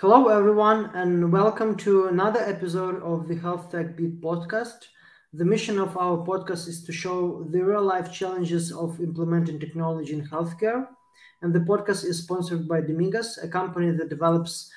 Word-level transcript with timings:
Hello, 0.00 0.28
everyone, 0.28 0.92
and 0.94 1.32
welcome 1.32 1.74
to 1.78 2.06
another 2.06 2.38
episode 2.38 3.02
of 3.02 3.26
the 3.26 3.34
Health 3.34 3.72
Tech 3.72 3.96
Beat 3.96 4.20
podcast. 4.20 4.86
The 5.32 5.44
mission 5.44 5.76
of 5.80 5.96
our 5.96 6.18
podcast 6.24 6.68
is 6.68 6.84
to 6.84 6.92
show 6.92 7.44
the 7.50 7.64
real 7.64 7.82
life 7.82 8.12
challenges 8.12 8.70
of 8.70 9.00
implementing 9.00 9.58
technology 9.58 10.12
in 10.12 10.24
healthcare. 10.24 10.86
And 11.42 11.52
the 11.52 11.58
podcast 11.58 12.04
is 12.04 12.22
sponsored 12.22 12.68
by 12.68 12.80
Demigos, 12.80 13.42
a 13.42 13.48
company 13.48 13.90
that 13.90 14.08
develops 14.08 14.70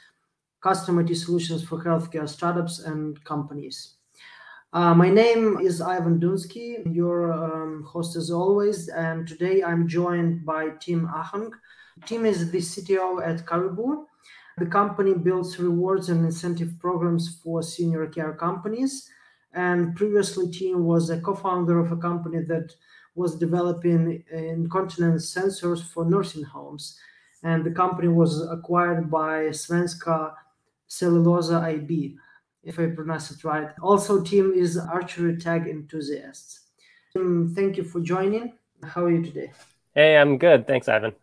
custom 0.59 0.97
IT 0.97 1.15
solutions 1.15 1.63
for 1.63 1.83
healthcare 1.83 2.27
startups 2.27 2.79
and 2.79 3.23
companies. 3.23 3.97
Uh, 4.73 4.95
my 4.95 5.11
name 5.11 5.59
is 5.59 5.81
Ivan 5.81 6.19
Dunskiy, 6.19 6.95
your 6.95 7.31
um, 7.31 7.83
host 7.83 8.15
as 8.15 8.31
always, 8.31 8.87
and 8.87 9.27
today 9.27 9.61
I'm 9.61 9.87
joined 9.87 10.47
by 10.47 10.69
Tim 10.79 11.07
Ahong. 11.09 11.51
Tim 12.07 12.25
is 12.25 12.49
the 12.49 12.57
CTO 12.57 13.23
at 13.23 13.45
Caribou, 13.45 14.07
the 14.57 14.65
company 14.65 15.13
builds 15.13 15.59
rewards 15.59 16.09
and 16.09 16.25
incentive 16.25 16.79
programs 16.79 17.39
for 17.41 17.63
senior 17.63 18.07
care 18.07 18.33
companies. 18.33 19.09
And 19.53 19.95
previously, 19.95 20.51
Tim 20.51 20.85
was 20.85 21.09
a 21.09 21.19
co 21.19 21.35
founder 21.35 21.79
of 21.79 21.91
a 21.91 21.97
company 21.97 22.39
that 22.47 22.73
was 23.15 23.35
developing 23.35 24.23
incontinence 24.31 25.33
sensors 25.33 25.83
for 25.83 26.05
nursing 26.05 26.43
homes. 26.43 26.97
And 27.43 27.63
the 27.63 27.71
company 27.71 28.07
was 28.07 28.41
acquired 28.49 29.09
by 29.09 29.49
Svenska 29.49 30.33
Cellulosa 30.87 31.61
IB, 31.61 32.17
if 32.63 32.79
I 32.79 32.87
pronounce 32.87 33.31
it 33.31 33.43
right. 33.43 33.69
Also, 33.81 34.21
Tim 34.21 34.53
is 34.53 34.77
archery 34.77 35.37
tag 35.37 35.67
enthusiast. 35.67 36.59
Tim, 37.13 37.53
thank 37.55 37.77
you 37.77 37.83
for 37.83 37.99
joining. 37.99 38.53
How 38.83 39.05
are 39.05 39.11
you 39.11 39.23
today? 39.23 39.51
Hey, 39.93 40.17
I'm 40.17 40.37
good. 40.37 40.67
Thanks, 40.67 40.87
Ivan. 40.87 41.13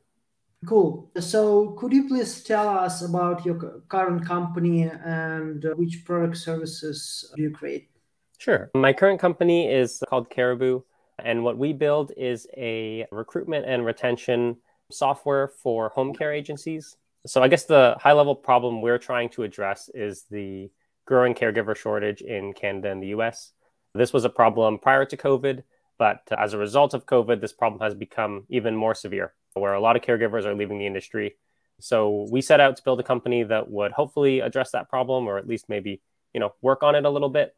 Cool. 0.66 1.08
So, 1.20 1.70
could 1.78 1.92
you 1.92 2.08
please 2.08 2.42
tell 2.42 2.68
us 2.68 3.02
about 3.02 3.46
your 3.46 3.82
current 3.88 4.26
company 4.26 4.82
and 4.82 5.64
uh, 5.64 5.70
which 5.76 6.04
product 6.04 6.36
services 6.36 7.32
do 7.36 7.42
you 7.42 7.50
create? 7.52 7.90
Sure. 8.38 8.68
My 8.74 8.92
current 8.92 9.20
company 9.20 9.70
is 9.72 10.02
called 10.08 10.30
Caribou, 10.30 10.82
and 11.20 11.44
what 11.44 11.58
we 11.58 11.72
build 11.72 12.10
is 12.16 12.48
a 12.56 13.06
recruitment 13.12 13.66
and 13.66 13.86
retention 13.86 14.56
software 14.90 15.46
for 15.46 15.90
home 15.90 16.12
care 16.12 16.32
agencies. 16.32 16.96
So, 17.24 17.40
I 17.40 17.46
guess 17.46 17.64
the 17.64 17.96
high 18.00 18.12
level 18.12 18.34
problem 18.34 18.82
we're 18.82 18.98
trying 18.98 19.28
to 19.30 19.44
address 19.44 19.88
is 19.94 20.24
the 20.28 20.70
growing 21.06 21.34
caregiver 21.34 21.76
shortage 21.76 22.20
in 22.20 22.52
Canada 22.52 22.90
and 22.90 23.00
the 23.00 23.08
US. 23.18 23.52
This 23.94 24.12
was 24.12 24.24
a 24.24 24.30
problem 24.30 24.78
prior 24.80 25.04
to 25.04 25.16
COVID, 25.16 25.62
but 25.98 26.22
as 26.36 26.52
a 26.52 26.58
result 26.58 26.94
of 26.94 27.06
COVID, 27.06 27.40
this 27.40 27.52
problem 27.52 27.80
has 27.80 27.94
become 27.94 28.44
even 28.48 28.74
more 28.74 28.94
severe 28.96 29.34
where 29.58 29.74
a 29.74 29.80
lot 29.80 29.96
of 29.96 30.02
caregivers 30.02 30.44
are 30.44 30.54
leaving 30.54 30.78
the 30.78 30.86
industry. 30.86 31.36
So 31.80 32.26
we 32.30 32.40
set 32.40 32.60
out 32.60 32.76
to 32.76 32.82
build 32.82 33.00
a 33.00 33.04
company 33.04 33.44
that 33.44 33.70
would 33.70 33.92
hopefully 33.92 34.40
address 34.40 34.72
that 34.72 34.88
problem 34.88 35.26
or 35.28 35.38
at 35.38 35.46
least 35.46 35.68
maybe, 35.68 36.00
you 36.34 36.40
know, 36.40 36.54
work 36.60 36.82
on 36.82 36.94
it 36.94 37.04
a 37.04 37.10
little 37.10 37.28
bit. 37.28 37.54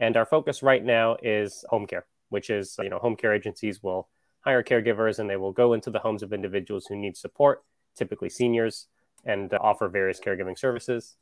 And 0.00 0.16
our 0.16 0.26
focus 0.26 0.62
right 0.62 0.84
now 0.84 1.16
is 1.22 1.64
home 1.68 1.86
care, 1.86 2.04
which 2.28 2.50
is, 2.50 2.76
you 2.82 2.90
know, 2.90 2.98
home 2.98 3.16
care 3.16 3.32
agencies 3.32 3.82
will 3.82 4.08
hire 4.40 4.62
caregivers 4.62 5.18
and 5.18 5.30
they 5.30 5.36
will 5.36 5.52
go 5.52 5.72
into 5.72 5.90
the 5.90 6.00
homes 6.00 6.22
of 6.22 6.32
individuals 6.32 6.86
who 6.86 6.96
need 6.96 7.16
support, 7.16 7.62
typically 7.96 8.28
seniors, 8.28 8.88
and 9.24 9.52
offer 9.54 9.88
various 9.88 10.20
caregiving 10.20 10.58
services. 10.58 11.16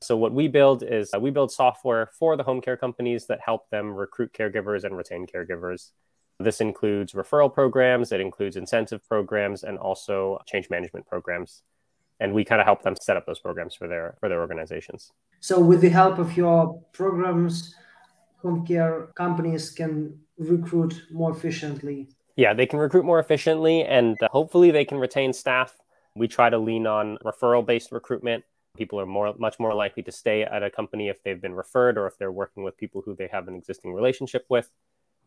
So 0.00 0.16
what 0.16 0.32
we 0.32 0.46
build 0.48 0.82
is 0.82 1.10
uh, 1.14 1.18
we 1.18 1.30
build 1.30 1.50
software 1.50 2.10
for 2.18 2.36
the 2.36 2.42
home 2.42 2.60
care 2.60 2.76
companies 2.76 3.26
that 3.26 3.40
help 3.40 3.70
them 3.70 3.94
recruit 3.94 4.32
caregivers 4.32 4.84
and 4.84 4.96
retain 4.96 5.26
caregivers 5.26 5.90
this 6.38 6.60
includes 6.60 7.12
referral 7.12 7.52
programs, 7.52 8.12
it 8.12 8.20
includes 8.20 8.56
incentive 8.56 9.06
programs, 9.08 9.62
and 9.62 9.78
also 9.78 10.38
change 10.46 10.68
management 10.68 11.06
programs. 11.06 11.62
And 12.20 12.32
we 12.32 12.44
kind 12.44 12.60
of 12.60 12.66
help 12.66 12.82
them 12.82 12.94
set 13.00 13.16
up 13.16 13.26
those 13.26 13.38
programs 13.38 13.74
for 13.74 13.88
their 13.88 14.16
for 14.20 14.28
their 14.28 14.40
organizations. 14.40 15.12
So, 15.40 15.60
with 15.60 15.80
the 15.80 15.90
help 15.90 16.18
of 16.18 16.36
your 16.36 16.82
programs, 16.92 17.74
home 18.42 18.66
care 18.66 19.08
companies 19.14 19.70
can 19.70 20.18
recruit 20.38 20.94
more 21.10 21.30
efficiently. 21.30 22.08
Yeah, 22.36 22.52
they 22.52 22.66
can 22.66 22.78
recruit 22.78 23.04
more 23.04 23.18
efficiently, 23.18 23.84
and 23.84 24.16
uh, 24.22 24.28
hopefully, 24.30 24.70
they 24.70 24.84
can 24.84 24.98
retain 24.98 25.32
staff. 25.32 25.78
We 26.14 26.28
try 26.28 26.50
to 26.50 26.58
lean 26.58 26.86
on 26.86 27.18
referral 27.24 27.64
based 27.64 27.92
recruitment. 27.92 28.44
People 28.76 29.00
are 29.00 29.06
more 29.06 29.34
much 29.38 29.58
more 29.58 29.74
likely 29.74 30.02
to 30.02 30.12
stay 30.12 30.42
at 30.42 30.62
a 30.62 30.70
company 30.70 31.08
if 31.08 31.22
they've 31.22 31.40
been 31.40 31.54
referred 31.54 31.96
or 31.96 32.06
if 32.06 32.18
they're 32.18 32.32
working 32.32 32.62
with 32.62 32.76
people 32.76 33.02
who 33.02 33.14
they 33.14 33.28
have 33.28 33.48
an 33.48 33.54
existing 33.54 33.94
relationship 33.94 34.44
with. 34.50 34.70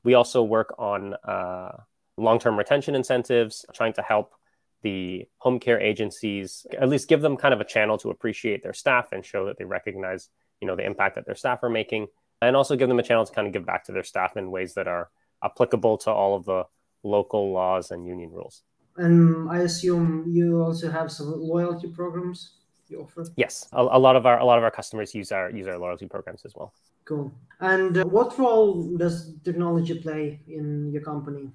We 0.04 0.14
also 0.14 0.44
work 0.44 0.74
on 0.78 1.14
uh, 1.24 1.72
long 2.18 2.40
term 2.40 2.58
retention 2.58 2.96
incentives, 2.96 3.66
trying 3.74 3.94
to 3.94 4.02
help 4.02 4.34
the 4.82 5.26
home 5.40 5.60
care 5.60 5.80
agencies 5.80 6.66
at 6.80 6.88
least 6.88 7.10
give 7.10 7.22
them 7.22 7.36
kind 7.36 7.54
of 7.54 7.60
a 7.60 7.66
channel 7.66 7.98
to 7.98 8.10
appreciate 8.10 8.64
their 8.64 8.74
staff 8.74 9.12
and 9.12 9.26
show 9.26 9.46
that 9.46 9.58
they 9.58 9.66
recognize 9.66 10.30
you 10.62 10.68
know 10.68 10.76
the 10.76 10.86
impact 10.86 11.16
that 11.16 11.26
their 11.26 11.36
staff 11.36 11.62
are 11.64 11.70
making 11.70 12.08
and 12.42 12.56
also 12.56 12.76
give 12.76 12.88
them 12.88 13.00
a 13.00 13.04
channel 13.04 13.26
to 13.26 13.34
kind 13.34 13.48
of 13.48 13.54
give 13.54 13.66
back 13.66 13.84
to 13.86 13.92
their 13.92 14.04
staff 14.04 14.38
in 14.38 14.52
ways 14.52 14.74
that 14.76 14.88
are 14.88 15.10
applicable 15.44 15.98
to 15.98 16.12
all 16.12 16.36
of 16.36 16.46
the 16.46 16.64
local 17.04 17.52
laws 17.52 17.92
and 17.92 18.06
union 18.06 18.32
rules. 18.32 18.64
And 18.98 19.50
i 19.50 19.60
assume 19.60 20.26
you 20.28 20.62
also 20.62 20.92
have 20.92 21.12
some 21.12 21.34
loyalty 21.38 21.88
programs 21.88 22.59
you 22.90 23.02
offer 23.02 23.26
yes 23.36 23.68
a, 23.74 23.82
a 23.82 24.00
lot 24.00 24.16
of 24.16 24.26
our 24.26 24.40
a 24.40 24.46
lot 24.46 24.58
of 24.58 24.64
our 24.64 24.72
customers 24.72 25.14
use 25.16 25.32
our 25.32 25.50
use 25.52 25.68
our 25.68 25.78
loyalty 25.78 26.08
programs 26.08 26.44
as 26.46 26.54
well 26.56 26.74
Cool. 27.10 27.34
And 27.60 27.98
uh, 27.98 28.06
what 28.06 28.38
role 28.38 28.96
does 28.96 29.34
technology 29.44 29.98
play 30.00 30.42
in 30.48 30.92
your 30.92 31.02
company? 31.02 31.50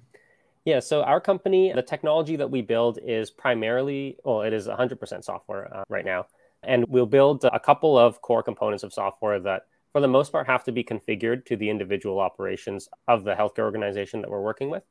Yeah, 0.65 0.81
so 0.81 1.01
our 1.03 1.21
company, 1.21 1.71
the 1.73 1.81
technology 1.81 2.35
that 2.35 2.51
we 2.51 2.61
build 2.61 2.99
is 3.01 3.31
primarily, 3.31 4.17
well, 4.25 4.41
it 4.41 4.51
is 4.51 4.67
100% 4.67 5.23
software 5.23 5.73
uh, 5.73 5.83
right 5.87 6.03
now. 6.03 6.25
And 6.63 6.83
we'll 6.89 7.05
build 7.05 7.45
a 7.45 7.59
couple 7.59 7.97
of 7.97 8.21
core 8.21 8.43
components 8.43 8.83
of 8.83 8.91
software 8.91 9.39
that, 9.39 9.67
for 9.93 10.01
the 10.01 10.09
most 10.09 10.33
part, 10.33 10.45
have 10.47 10.65
to 10.65 10.73
be 10.73 10.83
configured 10.83 11.45
to 11.45 11.55
the 11.55 11.69
individual 11.69 12.19
operations 12.19 12.89
of 13.07 13.23
the 13.23 13.33
healthcare 13.33 13.59
organization 13.59 14.19
that 14.21 14.29
we're 14.29 14.41
working 14.41 14.69
with. 14.69 14.83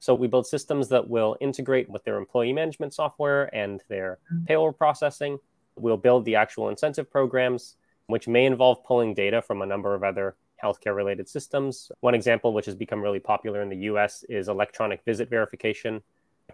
So 0.00 0.14
we 0.14 0.26
build 0.26 0.46
systems 0.46 0.90
that 0.90 1.08
will 1.08 1.38
integrate 1.40 1.88
with 1.88 2.04
their 2.04 2.18
employee 2.18 2.52
management 2.52 2.92
software 2.92 3.54
and 3.54 3.82
their 3.88 4.18
mm-hmm. 4.30 4.44
payroll 4.44 4.72
processing. 4.72 5.38
We'll 5.80 5.96
build 5.96 6.24
the 6.24 6.36
actual 6.36 6.68
incentive 6.68 7.10
programs 7.10 7.76
which 8.10 8.28
may 8.28 8.44
involve 8.44 8.84
pulling 8.84 9.14
data 9.14 9.40
from 9.40 9.62
a 9.62 9.66
number 9.66 9.94
of 9.94 10.02
other 10.02 10.36
healthcare 10.62 10.94
related 10.94 11.28
systems. 11.28 11.90
One 12.00 12.14
example, 12.14 12.52
which 12.52 12.66
has 12.66 12.74
become 12.74 13.00
really 13.00 13.20
popular 13.20 13.62
in 13.62 13.68
the 13.68 13.76
US, 13.76 14.24
is 14.28 14.48
electronic 14.48 15.04
visit 15.04 15.30
verification. 15.30 16.02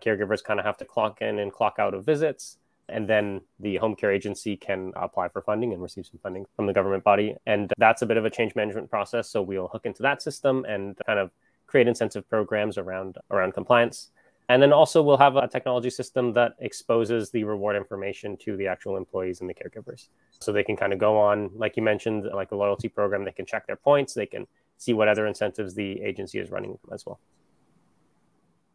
Caregivers 0.00 0.44
kind 0.44 0.60
of 0.60 0.66
have 0.66 0.76
to 0.78 0.84
clock 0.84 1.22
in 1.22 1.38
and 1.38 1.52
clock 1.52 1.76
out 1.78 1.94
of 1.94 2.04
visits. 2.04 2.58
And 2.88 3.08
then 3.08 3.40
the 3.58 3.76
home 3.76 3.96
care 3.96 4.12
agency 4.12 4.56
can 4.56 4.92
apply 4.94 5.28
for 5.28 5.42
funding 5.42 5.72
and 5.72 5.82
receive 5.82 6.06
some 6.06 6.20
funding 6.22 6.46
from 6.54 6.66
the 6.66 6.72
government 6.72 7.02
body. 7.02 7.34
And 7.46 7.72
that's 7.78 8.02
a 8.02 8.06
bit 8.06 8.16
of 8.16 8.24
a 8.24 8.30
change 8.30 8.54
management 8.54 8.90
process. 8.90 9.28
So 9.28 9.42
we'll 9.42 9.68
hook 9.68 9.86
into 9.86 10.02
that 10.02 10.22
system 10.22 10.64
and 10.68 10.96
kind 11.04 11.18
of 11.18 11.32
create 11.66 11.88
incentive 11.88 12.28
programs 12.28 12.78
around 12.78 13.18
around 13.32 13.54
compliance. 13.54 14.10
And 14.48 14.62
then 14.62 14.72
also 14.72 15.02
we'll 15.02 15.16
have 15.16 15.36
a 15.36 15.48
technology 15.48 15.90
system 15.90 16.32
that 16.34 16.52
exposes 16.60 17.30
the 17.30 17.42
reward 17.42 17.74
information 17.74 18.36
to 18.38 18.56
the 18.56 18.68
actual 18.68 18.96
employees 18.96 19.40
and 19.40 19.50
the 19.50 19.54
caregivers. 19.54 20.08
So 20.38 20.52
they 20.52 20.62
can 20.62 20.76
kind 20.76 20.92
of 20.92 21.00
go 21.00 21.18
on, 21.18 21.50
like 21.54 21.76
you 21.76 21.82
mentioned, 21.82 22.28
like 22.32 22.52
a 22.52 22.56
loyalty 22.56 22.88
program, 22.88 23.24
they 23.24 23.32
can 23.32 23.46
check 23.46 23.66
their 23.66 23.76
points, 23.76 24.14
they 24.14 24.26
can 24.26 24.46
see 24.78 24.92
what 24.92 25.08
other 25.08 25.26
incentives 25.26 25.74
the 25.74 26.00
agency 26.00 26.38
is 26.38 26.50
running 26.50 26.78
as 26.92 27.04
well. 27.04 27.18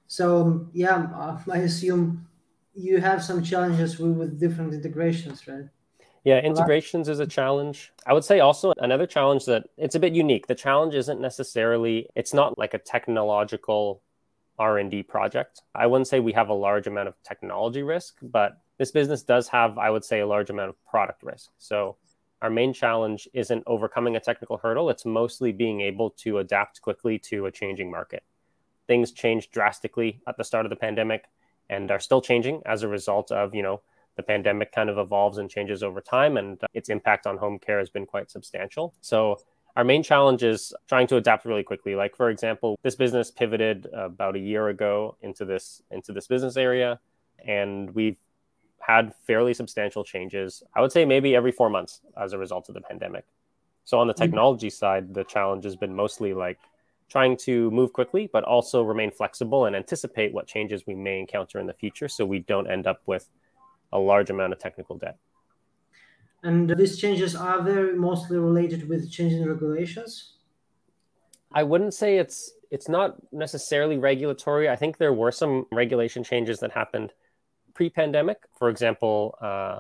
So, 0.08 0.68
yeah, 0.74 1.08
uh, 1.16 1.40
I 1.50 1.60
assume 1.60 2.28
you 2.74 3.00
have 3.00 3.24
some 3.24 3.42
challenges 3.42 3.98
with, 3.98 4.12
with 4.12 4.40
different 4.40 4.74
integrations, 4.74 5.48
right? 5.48 5.66
Yeah, 6.24 6.40
integrations 6.40 7.10
is 7.10 7.20
a 7.20 7.26
challenge. 7.26 7.92
I 8.06 8.14
would 8.14 8.24
say 8.24 8.42
also 8.42 8.74
another 8.78 9.08
challenge 9.08 9.46
that 9.46 9.68
it's 9.78 9.96
a 9.96 10.00
bit 10.00 10.14
unique. 10.14 10.48
The 10.48 10.56
challenge 10.56 10.94
isn't 10.94 11.20
necessarily 11.20 12.08
it's 12.16 12.34
not 12.34 12.60
like 12.60 12.74
a 12.76 12.78
technological 12.78 14.04
R&D 14.62 15.04
project. 15.04 15.64
I 15.74 15.88
wouldn't 15.88 16.08
say 16.08 16.20
we 16.20 16.34
have 16.34 16.50
a 16.50 16.54
large 16.54 16.86
amount 16.86 17.08
of 17.08 17.16
technology 17.24 17.82
risk, 17.82 18.18
but 18.22 18.62
this 18.78 18.92
business 18.92 19.24
does 19.24 19.48
have, 19.48 19.80
I 19.80 19.90
would 19.90 20.06
say, 20.06 20.20
a 20.20 20.28
large 20.28 20.52
amount 20.52 20.70
of 20.70 20.86
product 20.86 21.24
risk. 21.24 21.50
So 21.58 21.98
our 22.44 22.52
main 22.52 22.72
challenge 22.72 23.28
isn't 23.34 23.64
overcoming 23.66 24.16
a 24.16 24.20
technical 24.20 24.58
hurdle. 24.58 24.92
It's 24.92 25.04
mostly 25.04 25.52
being 25.52 25.82
able 25.82 26.12
to 26.22 26.38
adapt 26.38 26.80
quickly 26.80 27.18
to 27.30 27.48
a 27.48 27.52
changing 27.52 27.90
market. 27.90 28.22
Things 28.86 29.12
changed 29.12 29.52
drastically 29.52 30.22
at 30.28 30.38
the 30.38 30.44
start 30.44 30.68
of 30.68 30.70
the 30.70 30.76
pandemic 30.76 31.26
and 31.68 31.90
are 31.90 32.00
still 32.00 32.22
changing 32.22 32.62
as 32.68 32.84
a 32.84 32.88
result 32.88 33.32
of, 33.32 33.56
you 33.56 33.64
know, 33.64 33.82
the 34.16 34.24
pandemic 34.24 34.72
kind 34.72 34.92
of 34.92 35.00
evolves 35.00 35.40
and 35.40 35.50
changes 35.50 35.82
over 35.82 36.02
time 36.02 36.38
and 36.38 36.60
its 36.74 36.90
impact 36.90 37.26
on 37.26 37.38
home 37.38 37.58
care 37.58 37.80
has 37.80 37.90
been 37.90 38.06
quite 38.06 38.30
substantial. 38.30 38.94
So 39.02 39.40
our 39.76 39.84
main 39.84 40.04
challenge 40.04 40.44
is 40.44 40.74
trying 40.88 41.08
to 41.08 41.18
adapt 41.18 41.46
really 41.46 41.64
quickly. 41.64 41.96
Like 41.96 42.16
for 42.16 42.30
example, 42.30 42.78
this 42.84 42.96
business 42.96 43.32
pivoted 43.32 43.88
about 43.94 44.36
a 44.36 44.40
year 44.40 44.68
ago 44.70 45.18
into 45.22 45.46
this 45.46 45.82
into 45.92 46.12
this 46.12 46.28
business 46.28 46.58
area, 46.58 47.00
and 47.46 47.94
we've 47.94 48.20
had 48.80 49.14
fairly 49.28 49.54
substantial 49.54 50.04
changes. 50.04 50.64
I 50.76 50.82
would 50.82 50.92
say 50.92 51.06
maybe 51.06 51.36
every 51.36 51.52
four 51.52 51.70
months 51.70 52.02
as 52.20 52.34
a 52.34 52.38
result 52.38 52.68
of 52.68 52.76
the 52.76 52.82
pandemic. 52.82 53.26
So 53.86 54.00
on 54.00 54.08
the 54.08 54.14
mm-hmm. 54.14 54.24
technology 54.24 54.70
side, 54.70 55.14
the 55.14 55.24
challenge 55.24 55.64
has 55.64 55.76
been 55.76 55.96
mostly 55.96 56.34
like 56.34 56.60
trying 57.10 57.36
to 57.36 57.70
move 57.72 57.92
quickly, 57.94 58.30
but 58.32 58.44
also 58.44 58.84
remain 58.84 59.12
flexible 59.12 59.66
and 59.66 59.76
anticipate 59.76 60.34
what 60.34 60.48
changes 60.48 60.88
we 60.88 60.96
may 60.96 61.20
encounter 61.20 61.60
in 61.60 61.68
the 61.68 61.74
future, 61.74 62.08
so 62.08 62.26
we 62.26 62.40
don't 62.40 62.72
end 62.72 62.88
up 62.88 63.02
with 63.06 63.30
a 63.92 64.00
large 64.00 64.30
amount 64.30 64.54
of 64.54 64.60
technical 64.60 64.98
debt. 64.98 65.18
And 66.44 66.70
these 66.70 66.98
changes 66.98 67.36
are 67.36 67.62
very 67.62 67.96
mostly 67.96 68.38
related 68.38 68.90
with 68.90 69.12
changing 69.12 69.46
regulations? 69.46 70.34
I 71.54 71.64
wouldn't 71.64 71.94
say 71.94 72.18
it's 72.18 72.54
it's 72.72 72.88
not 72.88 73.16
necessarily 73.32 73.98
regulatory. 73.98 74.70
I 74.70 74.78
think 74.78 74.98
there 74.98 75.14
were 75.14 75.32
some 75.32 75.66
regulation 75.72 76.24
changes 76.24 76.60
that 76.60 76.72
happened 76.72 77.12
pre-pandemic. 77.74 78.38
For 78.58 78.70
example, 78.70 79.38
uh, 79.42 79.80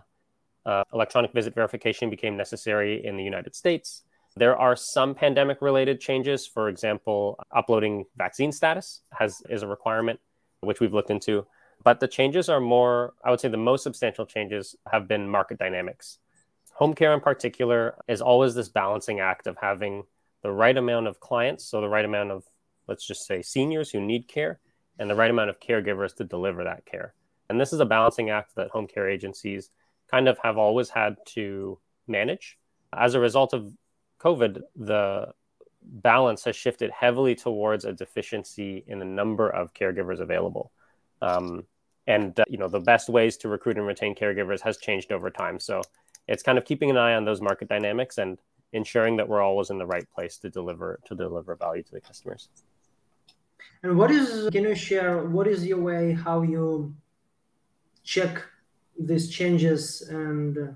uh, 0.65 0.83
electronic 0.93 1.31
visit 1.31 1.55
verification 1.55 2.09
became 2.09 2.35
necessary 2.35 3.03
in 3.05 3.15
the 3.15 3.23
United 3.23 3.55
States. 3.55 4.03
There 4.35 4.55
are 4.55 4.75
some 4.75 5.15
pandemic-related 5.15 5.99
changes. 5.99 6.45
For 6.45 6.69
example, 6.69 7.39
uploading 7.51 8.05
vaccine 8.17 8.51
status 8.51 9.01
has 9.11 9.41
is 9.49 9.63
a 9.63 9.67
requirement, 9.67 10.19
which 10.59 10.79
we've 10.79 10.93
looked 10.93 11.09
into. 11.09 11.45
But 11.83 11.99
the 11.99 12.07
changes 12.07 12.49
are 12.49 12.61
more, 12.61 13.13
I 13.23 13.31
would 13.31 13.39
say, 13.39 13.47
the 13.47 13.57
most 13.57 13.83
substantial 13.83 14.25
changes 14.25 14.75
have 14.91 15.07
been 15.07 15.27
market 15.27 15.57
dynamics. 15.57 16.19
Home 16.81 16.95
care, 16.95 17.13
in 17.13 17.19
particular, 17.19 17.95
is 18.07 18.24
always 18.24 18.56
this 18.56 18.68
balancing 18.68 19.19
act 19.19 19.45
of 19.45 19.56
having 19.62 20.01
the 20.42 20.51
right 20.51 20.75
amount 20.75 21.06
of 21.06 21.19
clients, 21.19 21.63
so 21.63 21.80
the 21.80 21.88
right 21.88 22.04
amount 22.04 22.31
of, 22.31 22.44
let's 22.88 23.06
just 23.06 23.28
say, 23.28 23.44
seniors 23.44 23.92
who 23.92 24.01
need 24.01 24.28
care, 24.28 24.60
and 24.98 25.07
the 25.07 25.13
right 25.13 25.30
amount 25.30 25.51
of 25.51 25.60
caregivers 25.60 26.16
to 26.16 26.24
deliver 26.24 26.63
that 26.63 26.83
care. 26.88 27.13
And 27.51 27.62
this 27.62 27.72
is 27.72 27.81
a 27.81 27.86
balancing 27.86 28.31
act 28.31 28.56
that 28.56 28.72
home 28.72 28.88
care 28.88 29.07
agencies 29.07 29.69
kind 30.10 30.28
of 30.28 30.39
have 30.39 30.57
always 30.57 30.89
had 30.89 31.18
to 31.36 31.78
manage. 32.07 32.57
As 32.92 33.13
a 33.13 33.19
result 33.19 33.54
of 33.54 33.72
COVID, 34.19 34.62
the 34.75 35.33
balance 35.83 36.45
has 36.45 36.56
shifted 36.56 36.89
heavily 36.89 37.36
towards 37.36 37.86
a 37.86 37.94
deficiency 37.94 38.83
in 38.88 38.98
the 38.98 39.06
number 39.06 39.48
of 39.48 39.75
caregivers 39.75 40.19
available. 40.19 40.72
Um, 41.22 41.66
and 42.07 42.39
uh, 42.39 42.44
you 42.48 42.57
know 42.57 42.68
the 42.68 42.80
best 42.80 43.09
ways 43.09 43.38
to 43.38 43.48
recruit 43.48 43.77
and 43.77 43.86
retain 43.86 44.15
caregivers 44.15 44.62
has 44.62 44.77
changed 44.77 45.12
over 45.12 45.30
time. 45.30 45.59
So 45.59 45.81
it's 46.27 46.44
kind 46.44 46.57
of 46.57 46.65
keeping 46.65 46.89
an 46.89 46.98
eye 46.98 47.15
on 47.15 47.25
those 47.25 47.42
market 47.42 47.68
dynamics 47.68 48.18
and 48.18 48.38
ensuring 48.74 49.18
that 49.18 49.27
we're 49.27 49.42
always 49.42 49.69
in 49.69 49.77
the 49.77 49.86
right 49.86 50.09
place 50.12 50.38
to 50.38 50.50
deliver 50.50 51.00
to 51.06 51.15
deliver 51.15 51.56
value 51.56 51.83
to 51.83 51.92
the 51.92 52.01
customers. 52.01 52.50
And 53.83 53.98
what 53.98 54.12
is 54.12 54.50
can 54.51 54.63
you 54.63 54.75
share 54.75 55.25
what 55.25 55.48
is 55.48 55.65
your 55.65 55.80
way 55.80 56.13
how 56.13 56.42
you 56.42 56.94
check 58.04 58.42
these 59.00 59.30
changes 59.30 60.01
and 60.09 60.75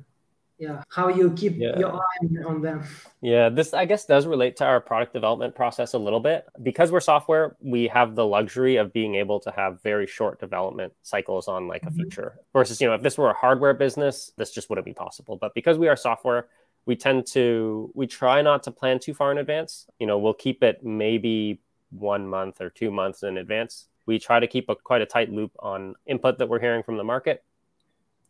yeah 0.57 0.83
how 0.89 1.09
you 1.09 1.31
keep 1.31 1.57
yeah. 1.57 1.77
your 1.77 1.95
eye 1.95 2.43
on 2.45 2.61
them. 2.61 2.83
Yeah 3.21 3.49
this 3.49 3.73
i 3.73 3.85
guess 3.85 4.05
does 4.05 4.25
relate 4.25 4.55
to 4.57 4.65
our 4.65 4.79
product 4.79 5.13
development 5.13 5.55
process 5.55 5.93
a 5.93 5.97
little 5.97 6.19
bit. 6.19 6.45
Because 6.63 6.91
we're 6.91 7.01
software 7.01 7.55
we 7.59 7.87
have 7.87 8.15
the 8.15 8.25
luxury 8.25 8.77
of 8.77 8.93
being 8.93 9.15
able 9.15 9.39
to 9.41 9.51
have 9.51 9.81
very 9.81 10.07
short 10.07 10.39
development 10.39 10.93
cycles 11.03 11.47
on 11.47 11.67
like 11.67 11.83
a 11.83 11.87
mm-hmm. 11.87 12.03
feature. 12.03 12.39
Versus 12.53 12.79
you 12.79 12.87
know 12.87 12.93
if 12.93 13.01
this 13.01 13.17
were 13.17 13.29
a 13.29 13.33
hardware 13.33 13.73
business 13.73 14.31
this 14.37 14.51
just 14.51 14.69
wouldn't 14.69 14.85
be 14.85 14.93
possible. 14.93 15.35
But 15.35 15.53
because 15.53 15.77
we 15.77 15.87
are 15.87 15.95
software 15.95 16.47
we 16.85 16.95
tend 16.95 17.25
to 17.27 17.91
we 17.93 18.07
try 18.07 18.41
not 18.41 18.63
to 18.63 18.71
plan 18.71 18.99
too 18.99 19.13
far 19.13 19.31
in 19.31 19.37
advance. 19.37 19.87
You 19.99 20.07
know 20.07 20.17
we'll 20.17 20.33
keep 20.33 20.63
it 20.63 20.83
maybe 20.83 21.59
one 21.91 22.27
month 22.27 22.61
or 22.61 22.69
two 22.69 22.91
months 22.91 23.23
in 23.23 23.37
advance. 23.37 23.87
We 24.05 24.19
try 24.19 24.39
to 24.39 24.47
keep 24.47 24.69
a 24.69 24.75
quite 24.75 25.01
a 25.01 25.05
tight 25.05 25.31
loop 25.31 25.51
on 25.59 25.95
input 26.05 26.37
that 26.37 26.47
we're 26.47 26.59
hearing 26.59 26.83
from 26.83 26.97
the 26.97 27.03
market 27.03 27.43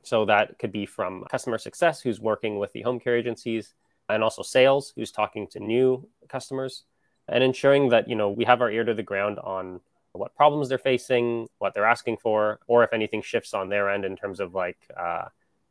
so 0.06 0.26
that 0.26 0.60
could 0.60 0.72
be 0.72 0.86
from 0.86 1.26
customer 1.30 1.58
success, 1.58 2.02
who's 2.02 2.20
working 2.20 2.60
with 2.60 2.72
the 2.74 2.82
home 2.82 3.00
care 3.00 3.18
agencies, 3.18 3.74
and 4.08 4.24
also 4.24 4.44
sales, 4.44 4.94
who's 4.96 5.12
talking 5.12 5.48
to 5.48 5.60
new 5.60 6.08
customers, 6.30 6.84
and 7.28 7.44
ensuring 7.44 7.90
that 7.90 8.08
you 8.08 8.16
know 8.16 8.30
we 8.30 8.46
have 8.46 8.62
our 8.62 8.70
ear 8.70 8.84
to 8.84 8.94
the 8.94 9.04
ground 9.04 9.40
on 9.40 9.80
what 10.14 10.36
problems 10.36 10.70
they're 10.70 10.78
facing, 10.78 11.48
what 11.58 11.74
they're 11.74 11.86
asking 11.86 12.18
for, 12.18 12.60
or 12.68 12.84
if 12.84 12.94
anything 12.94 13.22
shifts 13.22 13.54
on 13.54 13.68
their 13.68 13.90
end 13.90 14.06
in 14.06 14.16
terms 14.16 14.40
of 14.40 14.54
like, 14.54 14.78
uh, 14.96 15.26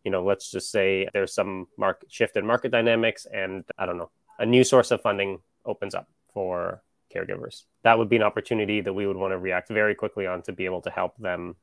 you 0.04 0.10
know, 0.10 0.22
let's 0.22 0.50
just 0.50 0.70
say 0.70 1.08
there's 1.14 1.32
some 1.32 1.66
market 1.78 2.12
shift 2.12 2.36
in 2.36 2.44
market 2.44 2.70
dynamics, 2.70 3.26
and 3.32 3.64
I 3.78 3.86
don't 3.86 3.96
know, 3.96 4.10
a 4.38 4.44
new 4.44 4.64
source 4.64 4.90
of 4.90 5.00
funding 5.00 5.38
opens 5.64 5.94
up 5.94 6.08
for 6.32 6.82
caregivers. 7.14 7.62
That 7.84 7.98
would 7.98 8.08
be 8.08 8.16
an 8.16 8.22
opportunity 8.22 8.80
that 8.80 8.92
we 8.92 9.06
would 9.06 9.16
want 9.16 9.32
to 9.32 9.38
react 9.38 9.70
very 9.70 9.94
quickly 9.94 10.26
on 10.26 10.42
to 10.42 10.52
be 10.52 10.66
able 10.66 10.82
to 10.82 10.90
help 10.90 11.16
them, 11.16 11.56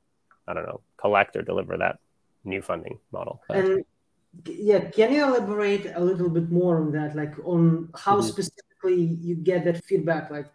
I 0.48 0.54
don't 0.54 0.66
know, 0.66 0.82
collect 0.98 1.36
or 1.36 1.44
deliver 1.44 1.78
that 1.78 2.00
new 2.44 2.62
funding 2.62 3.00
model. 3.12 3.42
And 3.50 3.84
yeah, 4.46 4.90
can 4.90 5.12
you 5.12 5.24
elaborate 5.24 5.92
a 5.96 6.00
little 6.00 6.30
bit 6.30 6.50
more 6.50 6.78
on 6.78 6.92
that, 6.94 7.16
like 7.16 7.34
on 7.44 7.90
how 7.96 8.18
mm-hmm. 8.18 8.28
specifically 8.28 8.96
you 8.96 9.36
get 9.36 9.66
that 9.66 9.84
feedback? 9.84 10.32
Like, 10.32 10.48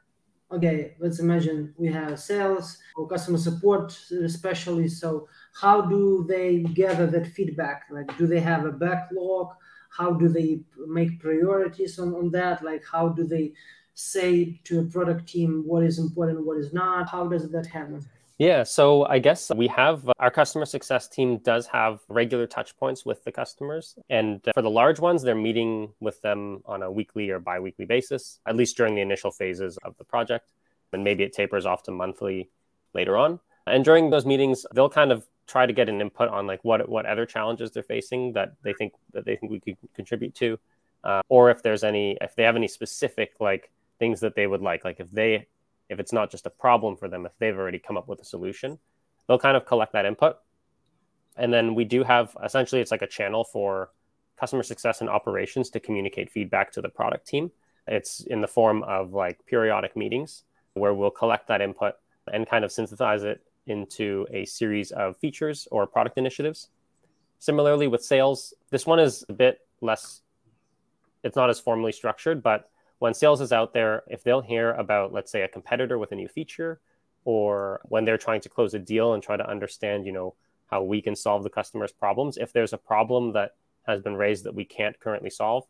okay, 0.51 0.97
let's 0.99 1.19
imagine 1.19 1.75
we 1.77 1.89
have 1.93 2.19
sales 2.19 2.79
or 2.97 3.07
customer 3.07 3.39
support, 3.39 3.99
especially. 4.11 4.89
So, 4.89 5.29
how 5.61 5.83
do 5.83 6.25
they 6.29 6.63
gather 6.63 7.07
that 7.09 7.27
feedback? 7.29 7.85
Like, 7.91 8.17
do 8.17 8.27
they 8.27 8.41
have 8.41 8.65
a 8.65 8.73
backlog? 8.73 9.49
How 9.91 10.13
do 10.13 10.29
they 10.29 10.61
make 10.87 11.21
priorities 11.21 11.99
on, 11.99 12.15
on 12.15 12.31
that? 12.33 12.65
Like, 12.65 12.85
how 12.91 13.09
do 13.09 13.25
they 13.25 13.53
say 13.95 14.61
to 14.65 14.81
a 14.81 14.85
product 14.85 15.27
team 15.27 15.63
what 15.67 15.83
is 15.83 15.99
important, 15.99 16.45
what 16.45 16.59
is 16.59 16.73
not? 16.73 17.09
How 17.09 17.27
does 17.27 17.51
that 17.51 17.67
happen? 17.67 18.05
Yeah, 18.39 18.65
so 18.65 19.07
I 19.07 19.19
guess 19.19 19.51
we 19.55 19.67
have 19.69 20.11
our 20.19 20.31
customer 20.31 20.67
success 20.67 21.09
team 21.09 21.39
does 21.39 21.67
have 21.69 22.01
regular 22.09 22.47
touch 22.47 22.77
points 22.77 23.07
with 23.07 23.25
the 23.25 23.33
customers. 23.33 23.99
And 24.11 24.43
for 24.53 24.61
the 24.61 24.69
large 24.71 25.01
ones, 25.01 25.23
they're 25.23 25.35
meeting 25.35 25.93
with 26.01 26.21
them 26.21 26.63
on 26.67 26.83
a 26.83 26.91
weekly 26.93 27.31
or 27.31 27.39
bi 27.39 27.59
weekly 27.61 27.87
basis, 27.87 28.41
at 28.47 28.55
least 28.55 28.77
during 28.77 28.95
the 28.95 29.01
initial 29.01 29.31
phases 29.31 29.79
of 29.85 29.97
the 29.97 30.05
project. 30.05 30.53
And 30.93 31.03
maybe 31.03 31.25
it 31.25 31.33
tapers 31.33 31.65
off 31.65 31.83
to 31.85 31.93
monthly 31.93 32.51
later 32.93 33.17
on. 33.17 33.41
And 33.67 33.85
during 33.85 34.11
those 34.11 34.27
meetings, 34.27 34.67
they'll 34.75 34.91
kind 34.91 35.13
of 35.13 35.27
try 35.47 35.65
to 35.65 35.73
get 35.73 35.89
an 35.89 36.01
input 36.01 36.29
on 36.29 36.47
like 36.47 36.63
what 36.63 36.89
what 36.89 37.07
other 37.07 37.25
challenges 37.25 37.71
they're 37.71 37.83
facing 37.83 38.33
that 38.35 38.53
they 38.63 38.75
think 38.75 38.93
that 39.13 39.25
they 39.25 39.37
think 39.37 39.51
we 39.51 39.61
could 39.61 39.77
contribute 39.95 40.35
to, 40.35 40.59
uh, 41.05 41.23
or 41.29 41.51
if 41.51 41.63
there's 41.63 41.85
any 41.85 42.19
if 42.21 42.37
they 42.37 42.43
have 42.43 42.57
any 42.57 42.69
specific 42.69 43.35
like 43.41 43.71
things 43.99 44.21
that 44.21 44.35
they 44.35 44.47
would 44.47 44.61
like, 44.61 44.85
like 44.85 45.01
if 45.01 45.11
they 45.11 45.47
if 45.89 46.01
it's 46.01 46.13
not 46.13 46.31
just 46.31 46.47
a 46.47 46.51
problem 46.51 46.97
for 46.97 47.09
them, 47.09 47.27
if 47.27 47.33
they've 47.39 47.57
already 47.57 47.79
come 47.79 47.97
up 47.97 48.09
with 48.09 48.21
a 48.21 48.25
solution, 48.25 48.79
they'll 49.27 49.39
kind 49.39 49.57
of 49.57 49.67
collect 49.67 49.93
that 49.93 50.07
input. 50.07 50.37
And 51.37 51.53
then 51.53 51.75
we 51.75 51.85
do 51.85 52.03
have 52.03 52.37
essentially 52.45 52.81
it's 52.81 52.91
like 52.91 53.03
a 53.03 53.07
channel 53.07 53.45
for 53.45 53.91
customer 54.37 54.63
success 54.63 55.01
and 55.01 55.11
operations 55.11 55.71
to 55.71 55.81
communicate 55.81 56.31
feedback 56.31 56.73
to 56.73 56.83
the 56.83 56.89
product 56.89 57.27
team. 57.27 57.51
It's 57.87 58.21
in 58.21 58.41
the 58.41 58.49
form 58.49 58.83
of 58.85 59.13
like 59.13 59.45
periodic 59.47 59.97
meetings 59.97 60.45
where 60.75 60.95
we'll 60.95 61.11
collect 61.11 61.49
that 61.49 61.61
input 61.61 61.95
and 62.33 62.49
kind 62.49 62.65
of 62.65 62.73
synthesize 62.73 63.23
it 63.23 63.43
into 63.67 64.27
a 64.31 64.45
series 64.45 64.91
of 64.93 65.17
features 65.17 65.69
or 65.71 65.87
product 65.87 66.19
initiatives. 66.19 66.69
Similarly 67.39 67.87
with 67.87 68.05
sales, 68.05 68.55
this 68.71 68.87
one 68.87 68.99
is 68.99 69.25
a 69.29 69.33
bit 69.33 69.61
less 69.81 70.23
it's 71.23 71.37
not 71.37 71.51
as 71.51 71.59
formally 71.59 71.93
structured, 71.93 72.43
but 72.43 72.71
when 72.99 73.15
sales 73.15 73.41
is 73.41 73.53
out 73.53 73.73
there, 73.73 74.03
if 74.09 74.23
they'll 74.23 74.41
hear 74.41 74.73
about, 74.73 75.13
let's 75.13 75.31
say, 75.31 75.43
a 75.43 75.49
competitor 75.49 75.99
with 75.99 76.13
a 76.13 76.17
new 76.17 76.29
feature, 76.29 76.81
or 77.25 77.81
when 77.85 78.05
they're 78.05 78.19
trying 78.19 78.41
to 78.41 78.49
close 78.49 78.73
a 78.75 78.79
deal 78.79 79.13
and 79.13 79.23
try 79.23 79.37
to 79.37 79.49
understand, 79.49 80.07
you 80.07 80.13
know, 80.13 80.35
how 80.71 80.83
we 80.83 81.03
can 81.03 81.15
solve 81.15 81.43
the 81.43 81.51
customer's 81.51 81.93
problems, 81.93 82.37
if 82.37 82.53
there's 82.53 82.73
a 82.73 82.79
problem 82.79 83.33
that 83.33 83.55
has 83.87 84.01
been 84.01 84.17
raised 84.17 84.45
that 84.45 84.55
we 84.55 84.65
can't 84.65 84.99
currently 84.99 85.31
solve, 85.31 85.65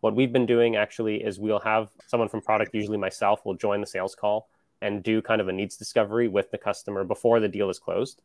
what 0.00 0.16
we've 0.16 0.32
been 0.32 0.46
doing 0.46 0.74
actually 0.74 1.22
is 1.22 1.38
we'll 1.38 1.60
have 1.60 1.88
someone 2.08 2.28
from 2.28 2.40
product, 2.40 2.74
usually 2.74 2.98
myself, 2.98 3.46
will 3.46 3.54
join 3.54 3.80
the 3.80 3.86
sales 3.86 4.14
call 4.14 4.48
and 4.80 5.02
do 5.02 5.22
kind 5.22 5.40
of 5.40 5.48
a 5.48 5.52
needs 5.52 5.76
discovery 5.76 6.26
with 6.26 6.50
the 6.50 6.58
customer 6.58 7.04
before 7.04 7.38
the 7.38 7.48
deal 7.48 7.70
is 7.70 7.78
closed 7.78 8.20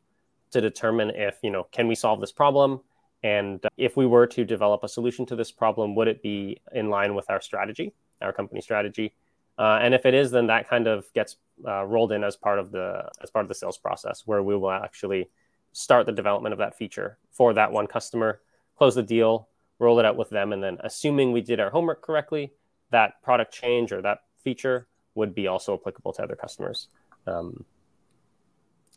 to 0.49 0.59
determine 0.59 1.11
if, 1.11 1.37
you 1.43 1.51
know, 1.51 1.67
can 1.71 1.87
we 1.87 1.93
solve 1.93 2.19
this 2.19 2.31
problem? 2.31 2.81
And 3.21 3.63
if 3.77 3.95
we 3.95 4.05
were 4.05 4.25
to 4.27 4.43
develop 4.43 4.83
a 4.83 4.89
solution 4.89 5.25
to 5.27 5.35
this 5.35 5.51
problem, 5.51 5.93
would 5.95 6.07
it 6.07 6.23
be 6.23 6.59
in 6.73 6.89
line 6.89 7.13
with 7.13 7.29
our 7.29 7.41
strategy? 7.41 7.93
Our 8.21 8.33
company 8.33 8.61
strategy. 8.61 9.13
Uh, 9.57 9.79
and 9.81 9.93
if 9.93 10.05
it 10.05 10.13
is, 10.13 10.31
then 10.31 10.47
that 10.47 10.69
kind 10.69 10.87
of 10.87 11.11
gets 11.13 11.37
uh, 11.67 11.83
rolled 11.83 12.11
in 12.11 12.23
as 12.23 12.35
part 12.35 12.59
of 12.59 12.71
the 12.71 13.09
as 13.23 13.31
part 13.31 13.43
of 13.43 13.49
the 13.49 13.55
sales 13.55 13.77
process, 13.77 14.23
where 14.25 14.43
we 14.43 14.55
will 14.55 14.71
actually 14.71 15.29
start 15.73 16.05
the 16.05 16.11
development 16.11 16.53
of 16.53 16.59
that 16.59 16.77
feature 16.77 17.17
for 17.31 17.53
that 17.53 17.71
one 17.71 17.87
customer, 17.87 18.41
close 18.77 18.95
the 18.95 19.03
deal, 19.03 19.47
roll 19.79 19.99
it 19.99 20.05
out 20.05 20.17
with 20.17 20.29
them, 20.29 20.53
and 20.53 20.63
then 20.63 20.77
assuming 20.81 21.31
we 21.31 21.41
did 21.41 21.59
our 21.59 21.69
homework 21.69 22.01
correctly, 22.01 22.53
that 22.91 23.21
product 23.21 23.53
change 23.53 23.91
or 23.91 24.01
that 24.01 24.19
feature 24.43 24.87
would 25.15 25.33
be 25.33 25.47
also 25.47 25.73
applicable 25.73 26.13
to 26.13 26.23
other 26.23 26.35
customers. 26.35 26.87
Um, 27.25 27.65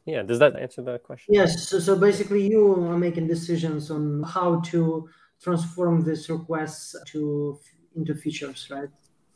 yeah, 0.07 0.23
does 0.23 0.39
that 0.39 0.57
answer 0.57 0.83
the 0.83 0.99
question? 0.99 1.35
Yes. 1.35 1.69
So, 1.69 1.79
so 1.79 1.97
basically, 1.97 2.47
you 2.47 2.75
are 2.91 2.99
making 2.99 3.27
decisions 3.27 3.91
on 3.91 4.23
how 4.23 4.61
to 4.73 5.09
transform 5.43 6.05
these 6.05 6.29
requests 6.29 6.97
to 7.13 7.59
into 7.97 8.15
features, 8.15 8.69
right? 8.71 8.89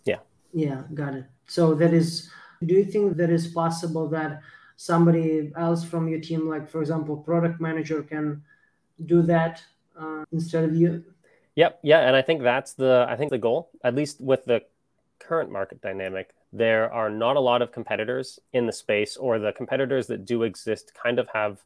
Yeah, 0.05 0.19
Yeah, 0.53 0.83
got 0.95 1.15
it. 1.15 1.25
So 1.47 1.75
that 1.75 1.93
is, 1.93 2.31
do 2.65 2.75
you 2.75 2.85
think 2.85 3.17
that 3.17 3.31
is 3.31 3.47
possible 3.47 4.09
that 4.09 4.41
somebody 4.77 5.53
else 5.57 5.85
from 5.85 6.09
your 6.09 6.21
team, 6.21 6.49
like 6.49 6.69
for 6.69 6.81
example, 6.81 7.17
product 7.17 7.61
manager, 7.61 8.03
can 8.03 8.43
do 9.07 9.23
that 9.23 9.63
uh, 9.99 10.25
instead 10.33 10.65
of 10.65 10.75
you? 10.75 11.05
Yep. 11.57 11.81
Yeah, 11.83 12.01
and 12.01 12.17
I 12.17 12.23
think 12.23 12.43
that's 12.43 12.73
the 12.75 13.07
I 13.09 13.17
think 13.17 13.31
the 13.31 13.39
goal, 13.39 13.71
at 13.85 13.95
least 13.95 14.21
with 14.21 14.45
the 14.45 14.63
current 15.19 15.51
market 15.51 15.81
dynamic. 15.81 16.35
There 16.53 16.93
are 16.93 17.11
not 17.11 17.37
a 17.37 17.41
lot 17.41 17.63
of 17.63 17.73
competitors 17.73 18.39
in 18.53 18.67
the 18.67 18.73
space, 18.73 19.17
or 19.17 19.39
the 19.39 19.53
competitors 19.53 20.07
that 20.09 20.25
do 20.25 20.43
exist 20.43 20.93
kind 20.95 21.19
of 21.19 21.29
have 21.35 21.63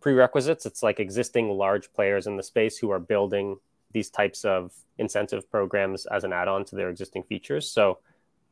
prerequisites. 0.00 0.66
It's 0.66 0.82
like 0.82 1.00
existing 1.00 1.50
large 1.50 1.92
players 1.92 2.26
in 2.26 2.36
the 2.36 2.42
space 2.42 2.78
who 2.78 2.90
are 2.90 3.00
building 3.00 3.56
these 3.94 4.10
types 4.10 4.44
of 4.44 4.72
incentive 4.98 5.50
programs 5.50 6.04
as 6.06 6.24
an 6.24 6.32
add-on 6.34 6.66
to 6.66 6.76
their 6.76 6.90
existing 6.90 7.22
features. 7.22 7.70
So 7.70 8.00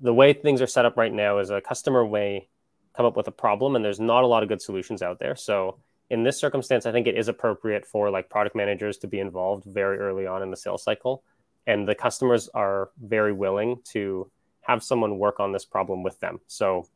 the 0.00 0.14
way 0.14 0.32
things 0.32 0.62
are 0.62 0.66
set 0.66 0.87
up 0.87 0.96
right 0.96 1.12
now 1.12 1.38
is 1.38 1.50
a 1.50 1.61
customer 1.61 2.08
may 2.08 2.49
come 2.96 3.04
up 3.04 3.16
with 3.16 3.28
a 3.28 3.32
problem 3.32 3.76
and 3.76 3.84
there's 3.84 4.00
not 4.00 4.25
a 4.25 4.26
lot 4.26 4.42
of 4.42 4.49
good 4.49 4.62
solutions 4.62 5.02
out 5.02 5.18
there. 5.18 5.37
So 5.37 5.78
in 6.11 6.25
this 6.25 6.38
circumstance, 6.38 6.87
I 6.87 6.92
think 6.92 7.06
it 7.06 7.16
is 7.16 7.28
appropriate 7.28 7.87
for 7.87 8.11
like 8.11 8.30
product 8.30 8.56
managers 8.56 8.99
to 8.99 9.06
be 9.06 9.18
involved 9.18 9.64
very 9.64 9.99
early 9.99 10.26
on 10.26 10.42
in 10.42 10.50
the 10.50 10.56
sales 10.56 10.82
cycle. 10.82 11.22
And 11.66 11.87
the 11.87 11.94
customers 11.94 12.49
are 12.54 12.90
very 13.00 13.32
willing 13.32 13.80
to 13.92 14.30
have 14.62 14.82
someone 14.82 15.18
work 15.18 15.40
on 15.40 15.52
this 15.52 15.64
problem 15.64 16.02
with 16.02 16.18
them. 16.20 16.40
So 16.46 16.87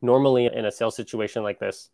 normally 0.00 0.46
in 0.46 0.64
a 0.64 0.72
sales 0.72 0.96
situation 0.96 1.42
like 1.42 1.58
this, 1.58 1.90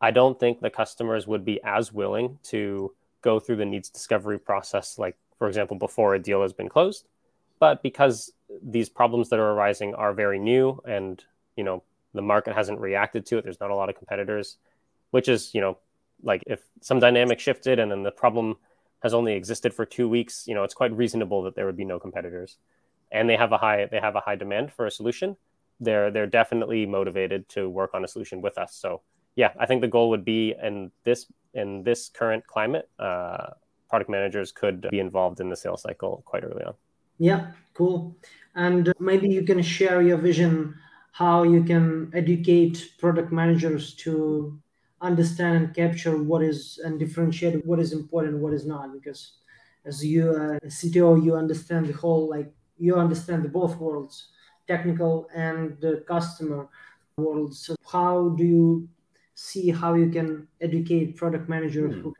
I 0.00 0.10
don't 0.10 0.38
think 0.38 0.60
the 0.60 0.70
customers 0.70 1.26
would 1.26 1.44
be 1.44 1.60
as 1.64 1.92
willing 1.92 2.38
to 2.44 2.94
go 3.26 3.40
through 3.40 3.56
the 3.56 3.70
needs 3.74 3.88
discovery 3.90 4.38
process, 4.38 4.98
like, 5.04 5.16
for 5.38 5.48
example, 5.48 5.76
before 5.76 6.14
a 6.14 6.18
deal 6.28 6.42
has 6.42 6.52
been 6.52 6.68
closed. 6.68 7.02
But 7.58 7.82
because 7.82 8.32
these 8.62 8.88
problems 8.88 9.28
that 9.30 9.40
are 9.40 9.50
arising 9.50 9.94
are 9.94 10.12
very 10.14 10.38
new 10.38 10.80
and, 10.86 11.22
you 11.56 11.64
know, 11.64 11.82
the 12.14 12.22
market 12.22 12.54
hasn't 12.54 12.78
reacted 12.78 13.26
to 13.26 13.38
it, 13.38 13.42
there's 13.44 13.60
not 13.60 13.72
a 13.72 13.74
lot 13.74 13.88
of 13.90 13.96
competitors, 13.96 14.58
which 15.10 15.28
is, 15.28 15.40
you 15.54 15.60
know, 15.60 15.76
like 16.22 16.42
if 16.46 16.60
some 16.80 17.00
dynamic 17.00 17.40
shifted 17.40 17.78
and 17.80 17.90
then 17.90 18.02
the 18.04 18.12
problem 18.12 18.56
has 19.02 19.12
only 19.12 19.34
existed 19.34 19.74
for 19.74 19.84
two 19.84 20.08
weeks, 20.08 20.46
you 20.46 20.54
know, 20.54 20.64
it's 20.64 20.78
quite 20.82 20.92
reasonable 20.96 21.42
that 21.42 21.54
there 21.56 21.66
would 21.66 21.76
be 21.76 21.84
no 21.84 21.98
competitors. 21.98 22.58
And 23.10 23.28
they 23.28 23.36
have 23.36 23.52
a 23.52 23.58
high 23.58 23.86
they 23.90 24.00
have 24.00 24.16
a 24.16 24.24
high 24.26 24.36
demand 24.36 24.72
for 24.72 24.86
a 24.86 24.90
solution. 24.90 25.36
They're 25.80 26.10
they're 26.10 26.32
definitely 26.40 26.86
motivated 26.86 27.48
to 27.50 27.68
work 27.68 27.92
on 27.94 28.04
a 28.04 28.08
solution 28.08 28.40
with 28.40 28.56
us. 28.58 28.72
So 28.74 29.02
yeah, 29.36 29.52
I 29.58 29.66
think 29.66 29.82
the 29.82 29.88
goal 29.88 30.10
would 30.10 30.24
be 30.24 30.54
in 30.62 30.90
this 31.04 31.26
in 31.54 31.82
this 31.84 32.08
current 32.08 32.46
climate, 32.46 32.88
uh, 32.98 33.48
product 33.88 34.10
managers 34.10 34.52
could 34.52 34.88
be 34.90 34.98
involved 34.98 35.40
in 35.40 35.48
the 35.48 35.56
sales 35.56 35.82
cycle 35.82 36.22
quite 36.26 36.44
early 36.44 36.64
on. 36.64 36.74
Yeah, 37.18 37.52
cool. 37.72 38.16
And 38.54 38.92
maybe 38.98 39.28
you 39.28 39.42
can 39.42 39.62
share 39.62 40.02
your 40.02 40.18
vision 40.18 40.74
how 41.12 41.44
you 41.44 41.62
can 41.64 42.10
educate 42.14 42.92
product 42.98 43.32
managers 43.32 43.94
to 43.94 44.58
understand 45.00 45.56
and 45.56 45.74
capture 45.74 46.22
what 46.22 46.42
is 46.42 46.80
and 46.84 46.98
differentiate 46.98 47.64
what 47.66 47.78
is 47.78 47.92
important 47.92 48.38
what 48.38 48.54
is 48.54 48.66
not 48.66 48.92
because 48.94 49.34
as 49.84 50.04
you 50.04 50.30
uh, 50.30 50.58
cto 50.68 51.22
you 51.22 51.34
understand 51.34 51.86
the 51.86 51.92
whole 51.92 52.30
like 52.30 52.50
you 52.78 52.96
understand 52.96 53.42
the 53.42 53.48
both 53.48 53.76
worlds 53.76 54.28
technical 54.66 55.28
and 55.34 55.78
the 55.80 56.02
customer 56.08 56.66
worlds 57.18 57.66
so 57.66 57.76
how 57.92 58.30
do 58.38 58.44
you 58.44 58.88
see 59.36 59.70
how 59.70 59.94
you 59.94 60.10
can 60.10 60.48
educate 60.60 61.14
product 61.14 61.48
managers 61.48 61.94
mm. 61.94 62.02
who 62.02 62.14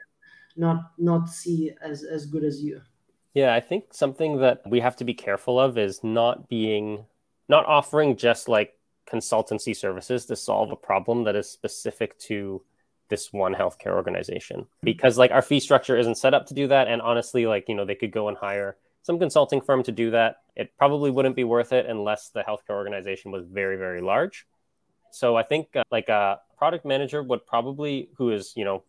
not 0.54 0.92
not 0.98 1.28
see 1.28 1.72
as 1.82 2.04
as 2.04 2.26
good 2.26 2.44
as 2.44 2.62
you. 2.62 2.80
Yeah 3.34 3.54
i 3.54 3.60
think 3.60 3.92
something 3.92 4.38
that 4.38 4.62
we 4.66 4.80
have 4.80 4.96
to 4.96 5.04
be 5.04 5.12
careful 5.12 5.58
of 5.58 5.76
is 5.76 6.04
not 6.04 6.48
being 6.48 7.04
not 7.48 7.66
offering 7.66 8.16
just 8.16 8.48
like 8.48 8.74
consultancy 9.10 9.74
services 9.74 10.26
to 10.26 10.36
solve 10.36 10.70
a 10.72 10.76
problem 10.76 11.24
that 11.24 11.36
is 11.36 11.48
specific 11.48 12.18
to 12.18 12.62
this 13.08 13.32
one 13.32 13.54
healthcare 13.54 13.94
organization. 13.94 14.66
Because 14.82 15.16
like 15.16 15.30
our 15.30 15.42
fee 15.42 15.60
structure 15.60 15.96
isn't 15.96 16.16
set 16.16 16.34
up 16.34 16.46
to 16.46 16.54
do 16.54 16.66
that 16.68 16.88
and 16.88 17.00
honestly 17.00 17.46
like 17.46 17.68
you 17.68 17.74
know 17.74 17.84
they 17.84 17.94
could 17.94 18.10
go 18.10 18.28
and 18.28 18.36
hire 18.36 18.76
some 19.02 19.18
consulting 19.18 19.60
firm 19.60 19.82
to 19.84 19.92
do 19.92 20.10
that. 20.10 20.38
It 20.56 20.76
probably 20.76 21.10
wouldn't 21.10 21.36
be 21.36 21.44
worth 21.44 21.72
it 21.72 21.86
unless 21.86 22.30
the 22.30 22.42
healthcare 22.42 22.70
organization 22.74 23.30
was 23.30 23.44
very 23.46 23.76
very 23.76 24.00
large. 24.00 24.46
So 25.12 25.36
i 25.36 25.42
think 25.42 25.68
uh, 25.76 25.84
like 25.90 26.08
a 26.08 26.40
product 26.56 26.84
manager 26.84 27.22
would 27.22 27.46
probably 27.46 28.08
who 28.16 28.30
is 28.30 28.52
you 28.56 28.64
know 28.64 28.82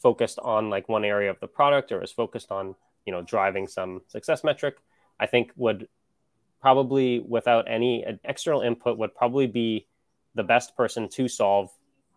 focused 0.00 0.38
on 0.40 0.70
like 0.70 0.88
one 0.88 1.04
area 1.04 1.30
of 1.30 1.40
the 1.40 1.48
product 1.48 1.90
or 1.90 2.02
is 2.02 2.12
focused 2.12 2.50
on 2.50 2.74
you 3.04 3.12
know 3.12 3.22
driving 3.22 3.66
some 3.66 4.00
success 4.06 4.44
metric 4.44 4.76
i 5.18 5.26
think 5.26 5.52
would 5.56 5.88
probably 6.60 7.20
without 7.20 7.66
any 7.68 8.04
external 8.24 8.60
input 8.60 8.98
would 8.98 9.14
probably 9.14 9.46
be 9.46 9.86
the 10.34 10.42
best 10.42 10.76
person 10.76 11.08
to 11.08 11.28
solve 11.28 11.70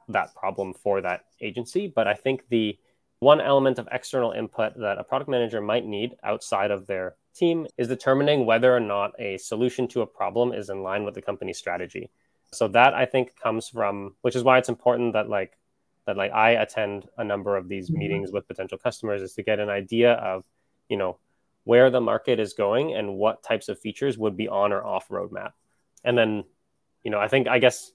that 0.10 0.34
problem 0.36 0.74
for 0.74 1.02
that 1.02 1.26
agency. 1.42 1.88
But 1.88 2.08
i 2.08 2.14
think 2.14 2.44
the 2.50 2.78
one 3.20 3.40
element 3.40 3.78
of 3.78 3.88
external 3.92 4.32
input 4.32 4.78
that 4.80 4.98
a 4.98 5.04
product 5.04 5.30
manager 5.30 5.62
might 5.62 5.86
need 5.86 6.16
outside 6.24 6.72
of 6.72 6.88
their 6.88 7.16
team 7.36 7.68
is 7.78 7.88
determining 7.88 8.46
whether 8.46 8.76
or 8.76 8.80
not 8.80 9.12
a 9.20 9.38
solution 9.38 9.88
to 9.88 10.02
a 10.02 10.08
problem 10.08 10.52
is 10.54 10.70
in 10.70 10.82
line 10.82 11.04
with 11.04 11.14
the 11.14 11.22
company's 11.22 11.58
strategy 11.58 12.10
so 12.52 12.68
that 12.68 12.94
i 12.94 13.06
think 13.06 13.36
comes 13.36 13.68
from 13.68 14.16
which 14.22 14.36
is 14.36 14.44
why 14.44 14.58
it's 14.58 14.70
important 14.70 15.14
that 15.14 15.30
like 15.30 15.58
that 16.06 16.18
like 16.18 16.32
i 16.32 16.52
attend 16.52 17.08
a 17.18 17.24
number 17.24 17.56
of 17.56 17.68
these 17.68 17.90
mm-hmm. 17.90 18.00
meetings 18.00 18.32
with 18.32 18.48
potential 18.48 18.78
customers 18.78 19.22
is 19.22 19.34
to 19.34 19.44
get 19.44 19.60
an 19.60 19.70
idea 19.70 20.14
of 20.14 20.44
you 20.90 20.98
know 20.98 21.18
where 21.64 21.90
the 21.90 22.02
market 22.02 22.40
is 22.40 22.54
going 22.54 22.94
and 22.94 23.16
what 23.16 23.44
types 23.44 23.70
of 23.70 23.80
features 23.80 24.18
would 24.18 24.36
be 24.36 24.48
on 24.48 24.74
or 24.74 24.84
off 24.84 25.08
roadmap 25.10 25.52
and 26.04 26.18
then 26.18 26.44
you 27.04 27.12
know 27.12 27.20
i 27.20 27.28
think 27.28 27.48
i 27.48 27.60
guess 27.60 27.92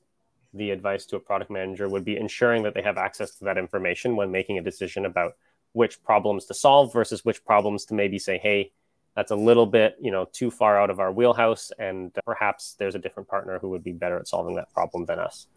the 0.54 0.70
advice 0.70 1.04
to 1.04 1.16
a 1.16 1.20
product 1.20 1.50
manager 1.50 1.88
would 1.88 2.04
be 2.04 2.16
ensuring 2.16 2.62
that 2.62 2.72
they 2.72 2.82
have 2.82 2.96
access 2.96 3.34
to 3.34 3.44
that 3.44 3.58
information 3.58 4.16
when 4.16 4.30
making 4.30 4.58
a 4.58 4.62
decision 4.62 5.04
about 5.04 5.36
which 5.72 6.02
problems 6.02 6.46
to 6.46 6.54
solve 6.54 6.92
versus 6.92 7.24
which 7.24 7.44
problems 7.44 7.84
to 7.84 7.94
maybe 7.94 8.18
say 8.18 8.38
hey 8.38 8.72
that's 9.16 9.30
a 9.32 9.36
little 9.36 9.66
bit 9.66 9.96
you 10.00 10.12
know 10.12 10.28
too 10.32 10.50
far 10.50 10.78
out 10.78 10.90
of 10.90 11.00
our 11.00 11.10
wheelhouse 11.10 11.72
and 11.78 12.12
perhaps 12.24 12.76
there's 12.78 12.94
a 12.94 12.98
different 12.98 13.28
partner 13.28 13.58
who 13.58 13.70
would 13.70 13.82
be 13.82 13.92
better 13.92 14.18
at 14.18 14.28
solving 14.28 14.54
that 14.54 14.72
problem 14.72 15.06
than 15.06 15.18
us. 15.18 15.48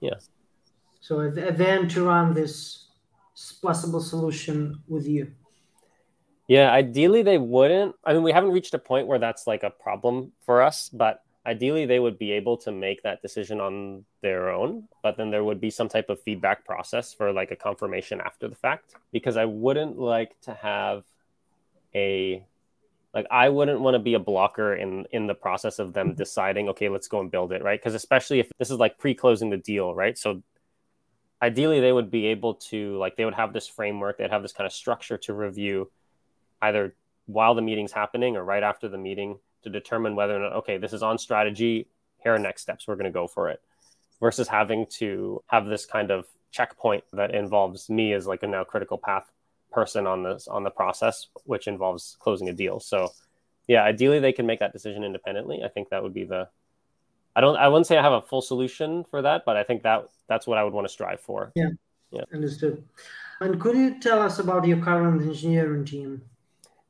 Yeah. 0.00 0.14
So 1.00 1.30
then 1.30 1.88
to 1.88 2.04
run 2.04 2.34
this 2.34 2.86
possible 3.62 4.00
solution 4.00 4.82
with 4.88 5.06
you. 5.06 5.32
Yeah 6.48 6.72
ideally 6.72 7.22
they 7.22 7.38
wouldn't. 7.38 7.94
I 8.04 8.14
mean 8.14 8.22
we 8.22 8.32
haven't 8.32 8.50
reached 8.50 8.74
a 8.74 8.78
point 8.78 9.06
where 9.06 9.18
that's 9.18 9.46
like 9.46 9.62
a 9.62 9.70
problem 9.70 10.32
for 10.44 10.62
us 10.62 10.88
but 10.88 11.22
ideally 11.44 11.86
they 11.86 11.98
would 11.98 12.18
be 12.18 12.32
able 12.32 12.56
to 12.56 12.72
make 12.72 13.02
that 13.02 13.20
decision 13.20 13.60
on 13.60 14.04
their 14.22 14.50
own 14.50 14.88
but 15.02 15.16
then 15.16 15.30
there 15.30 15.44
would 15.44 15.60
be 15.60 15.70
some 15.70 15.88
type 15.88 16.08
of 16.08 16.22
feedback 16.22 16.64
process 16.64 17.12
for 17.12 17.32
like 17.32 17.50
a 17.50 17.56
confirmation 17.56 18.20
after 18.20 18.46
the 18.46 18.54
fact 18.54 18.94
because 19.10 19.36
i 19.36 19.44
wouldn't 19.44 19.98
like 19.98 20.40
to 20.40 20.54
have 20.54 21.02
a 21.96 22.44
like 23.14 23.26
i 23.30 23.48
wouldn't 23.48 23.80
want 23.80 23.94
to 23.94 23.98
be 23.98 24.14
a 24.14 24.18
blocker 24.18 24.74
in 24.74 25.06
in 25.10 25.26
the 25.26 25.34
process 25.34 25.78
of 25.78 25.92
them 25.92 26.08
mm-hmm. 26.08 26.16
deciding 26.16 26.68
okay 26.68 26.88
let's 26.88 27.08
go 27.08 27.20
and 27.20 27.30
build 27.30 27.52
it 27.52 27.62
right 27.62 27.80
because 27.80 27.94
especially 27.94 28.40
if 28.40 28.50
this 28.58 28.70
is 28.70 28.78
like 28.78 28.98
pre-closing 28.98 29.50
the 29.50 29.56
deal 29.56 29.94
right 29.94 30.18
so 30.18 30.42
ideally 31.42 31.80
they 31.80 31.92
would 31.92 32.10
be 32.10 32.26
able 32.26 32.54
to 32.54 32.96
like 32.98 33.16
they 33.16 33.24
would 33.24 33.34
have 33.34 33.52
this 33.52 33.68
framework 33.68 34.18
they'd 34.18 34.30
have 34.30 34.42
this 34.42 34.52
kind 34.52 34.66
of 34.66 34.72
structure 34.72 35.18
to 35.18 35.34
review 35.34 35.90
either 36.62 36.94
while 37.26 37.54
the 37.54 37.62
meeting's 37.62 37.92
happening 37.92 38.36
or 38.36 38.44
right 38.44 38.62
after 38.62 38.88
the 38.88 38.98
meeting 38.98 39.38
to 39.62 39.70
determine 39.70 40.16
whether 40.16 40.36
or 40.36 40.40
not 40.40 40.52
okay 40.52 40.78
this 40.78 40.92
is 40.92 41.02
on 41.02 41.18
strategy 41.18 41.88
here 42.22 42.34
are 42.34 42.38
next 42.38 42.62
steps 42.62 42.86
we're 42.86 42.96
going 42.96 43.04
to 43.04 43.10
go 43.10 43.26
for 43.26 43.48
it 43.48 43.60
versus 44.20 44.46
having 44.46 44.86
to 44.86 45.42
have 45.48 45.66
this 45.66 45.84
kind 45.84 46.10
of 46.10 46.26
checkpoint 46.52 47.02
that 47.12 47.34
involves 47.34 47.90
me 47.90 48.12
as 48.12 48.26
like 48.26 48.42
a 48.42 48.46
now 48.46 48.62
critical 48.62 48.98
path 48.98 49.30
person 49.72 50.06
on 50.06 50.22
this 50.22 50.48
on 50.48 50.64
the 50.64 50.70
process, 50.70 51.28
which 51.44 51.66
involves 51.66 52.16
closing 52.20 52.48
a 52.48 52.52
deal. 52.52 52.80
So 52.80 53.10
yeah, 53.66 53.82
ideally 53.82 54.20
they 54.20 54.32
can 54.32 54.46
make 54.46 54.60
that 54.60 54.72
decision 54.72 55.04
independently. 55.04 55.62
I 55.64 55.68
think 55.68 55.88
that 55.90 56.02
would 56.02 56.14
be 56.14 56.24
the 56.24 56.48
I 57.34 57.40
don't 57.40 57.56
I 57.56 57.68
wouldn't 57.68 57.86
say 57.86 57.96
I 57.96 58.02
have 58.02 58.12
a 58.12 58.22
full 58.22 58.42
solution 58.42 59.04
for 59.04 59.22
that, 59.22 59.44
but 59.44 59.56
I 59.56 59.62
think 59.62 59.82
that 59.82 60.08
that's 60.28 60.46
what 60.46 60.58
I 60.58 60.64
would 60.64 60.72
want 60.72 60.86
to 60.86 60.92
strive 60.92 61.20
for. 61.20 61.52
Yeah. 61.54 61.70
Yeah. 62.10 62.24
Understood. 62.32 62.84
And 63.40 63.60
could 63.60 63.76
you 63.76 63.98
tell 64.00 64.20
us 64.20 64.38
about 64.38 64.66
your 64.66 64.78
current 64.78 65.22
engineering 65.22 65.84
team? 65.84 66.22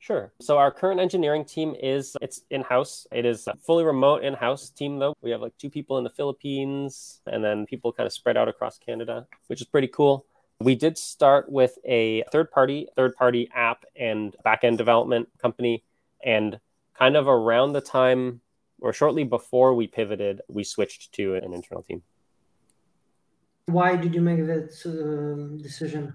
Sure. 0.00 0.32
So 0.40 0.58
our 0.58 0.72
current 0.72 0.98
engineering 0.98 1.44
team 1.44 1.76
is 1.80 2.16
it's 2.20 2.40
in-house. 2.50 3.06
It 3.12 3.24
is 3.24 3.46
a 3.46 3.54
fully 3.62 3.84
remote 3.84 4.24
in-house 4.24 4.70
team 4.70 4.98
though. 4.98 5.14
We 5.22 5.30
have 5.30 5.40
like 5.40 5.56
two 5.58 5.70
people 5.70 5.96
in 5.98 6.04
the 6.04 6.10
Philippines 6.10 7.20
and 7.26 7.42
then 7.42 7.66
people 7.66 7.92
kind 7.92 8.08
of 8.08 8.12
spread 8.12 8.36
out 8.36 8.48
across 8.48 8.78
Canada, 8.78 9.28
which 9.46 9.60
is 9.60 9.68
pretty 9.68 9.86
cool. 9.86 10.26
We 10.62 10.74
did 10.74 10.96
start 10.96 11.50
with 11.50 11.78
a 11.84 12.22
third 12.30 12.50
party, 12.50 12.88
third 12.96 13.16
party 13.16 13.48
app 13.54 13.84
and 13.96 14.34
backend 14.46 14.76
development 14.76 15.28
company. 15.38 15.82
And 16.24 16.60
kind 16.94 17.16
of 17.16 17.26
around 17.26 17.72
the 17.72 17.80
time 17.80 18.40
or 18.80 18.92
shortly 18.92 19.24
before 19.24 19.74
we 19.74 19.86
pivoted, 19.86 20.40
we 20.48 20.64
switched 20.64 21.12
to 21.12 21.34
an 21.34 21.52
internal 21.52 21.82
team. 21.82 22.02
Why 23.66 23.96
did 23.96 24.14
you 24.14 24.20
make 24.20 24.44
that 24.46 24.70
uh, 24.84 25.62
decision? 25.62 26.14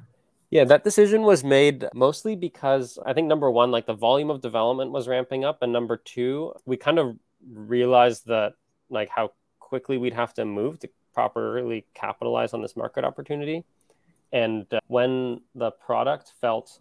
Yeah, 0.50 0.66
that 0.66 0.84
decision 0.84 1.24
was 1.24 1.44
made 1.44 1.86
mostly 1.94 2.36
because 2.36 2.98
I 3.06 3.14
think 3.14 3.28
number 3.28 3.52
one, 3.52 3.72
like 3.72 3.86
the 3.86 3.94
volume 3.94 4.30
of 4.30 4.42
development 4.42 4.92
was 4.92 5.08
ramping 5.08 5.44
up. 5.44 5.62
And 5.62 5.74
number 5.74 5.98
two, 5.98 6.54
we 6.66 6.78
kind 6.78 7.00
of 7.00 7.18
realized 7.52 8.28
that 8.28 8.54
like 8.90 9.10
how 9.10 9.32
quickly 9.60 9.98
we'd 9.98 10.14
have 10.14 10.34
to 10.36 10.46
move 10.46 10.80
to 10.80 10.90
properly 11.14 11.86
capitalize 11.94 12.54
on 12.54 12.62
this 12.62 12.78
market 12.78 13.04
opportunity 13.04 13.66
and 14.32 14.66
uh, 14.74 14.80
when 14.88 15.42
the 15.56 15.72
product 15.72 16.34
felt 16.42 16.80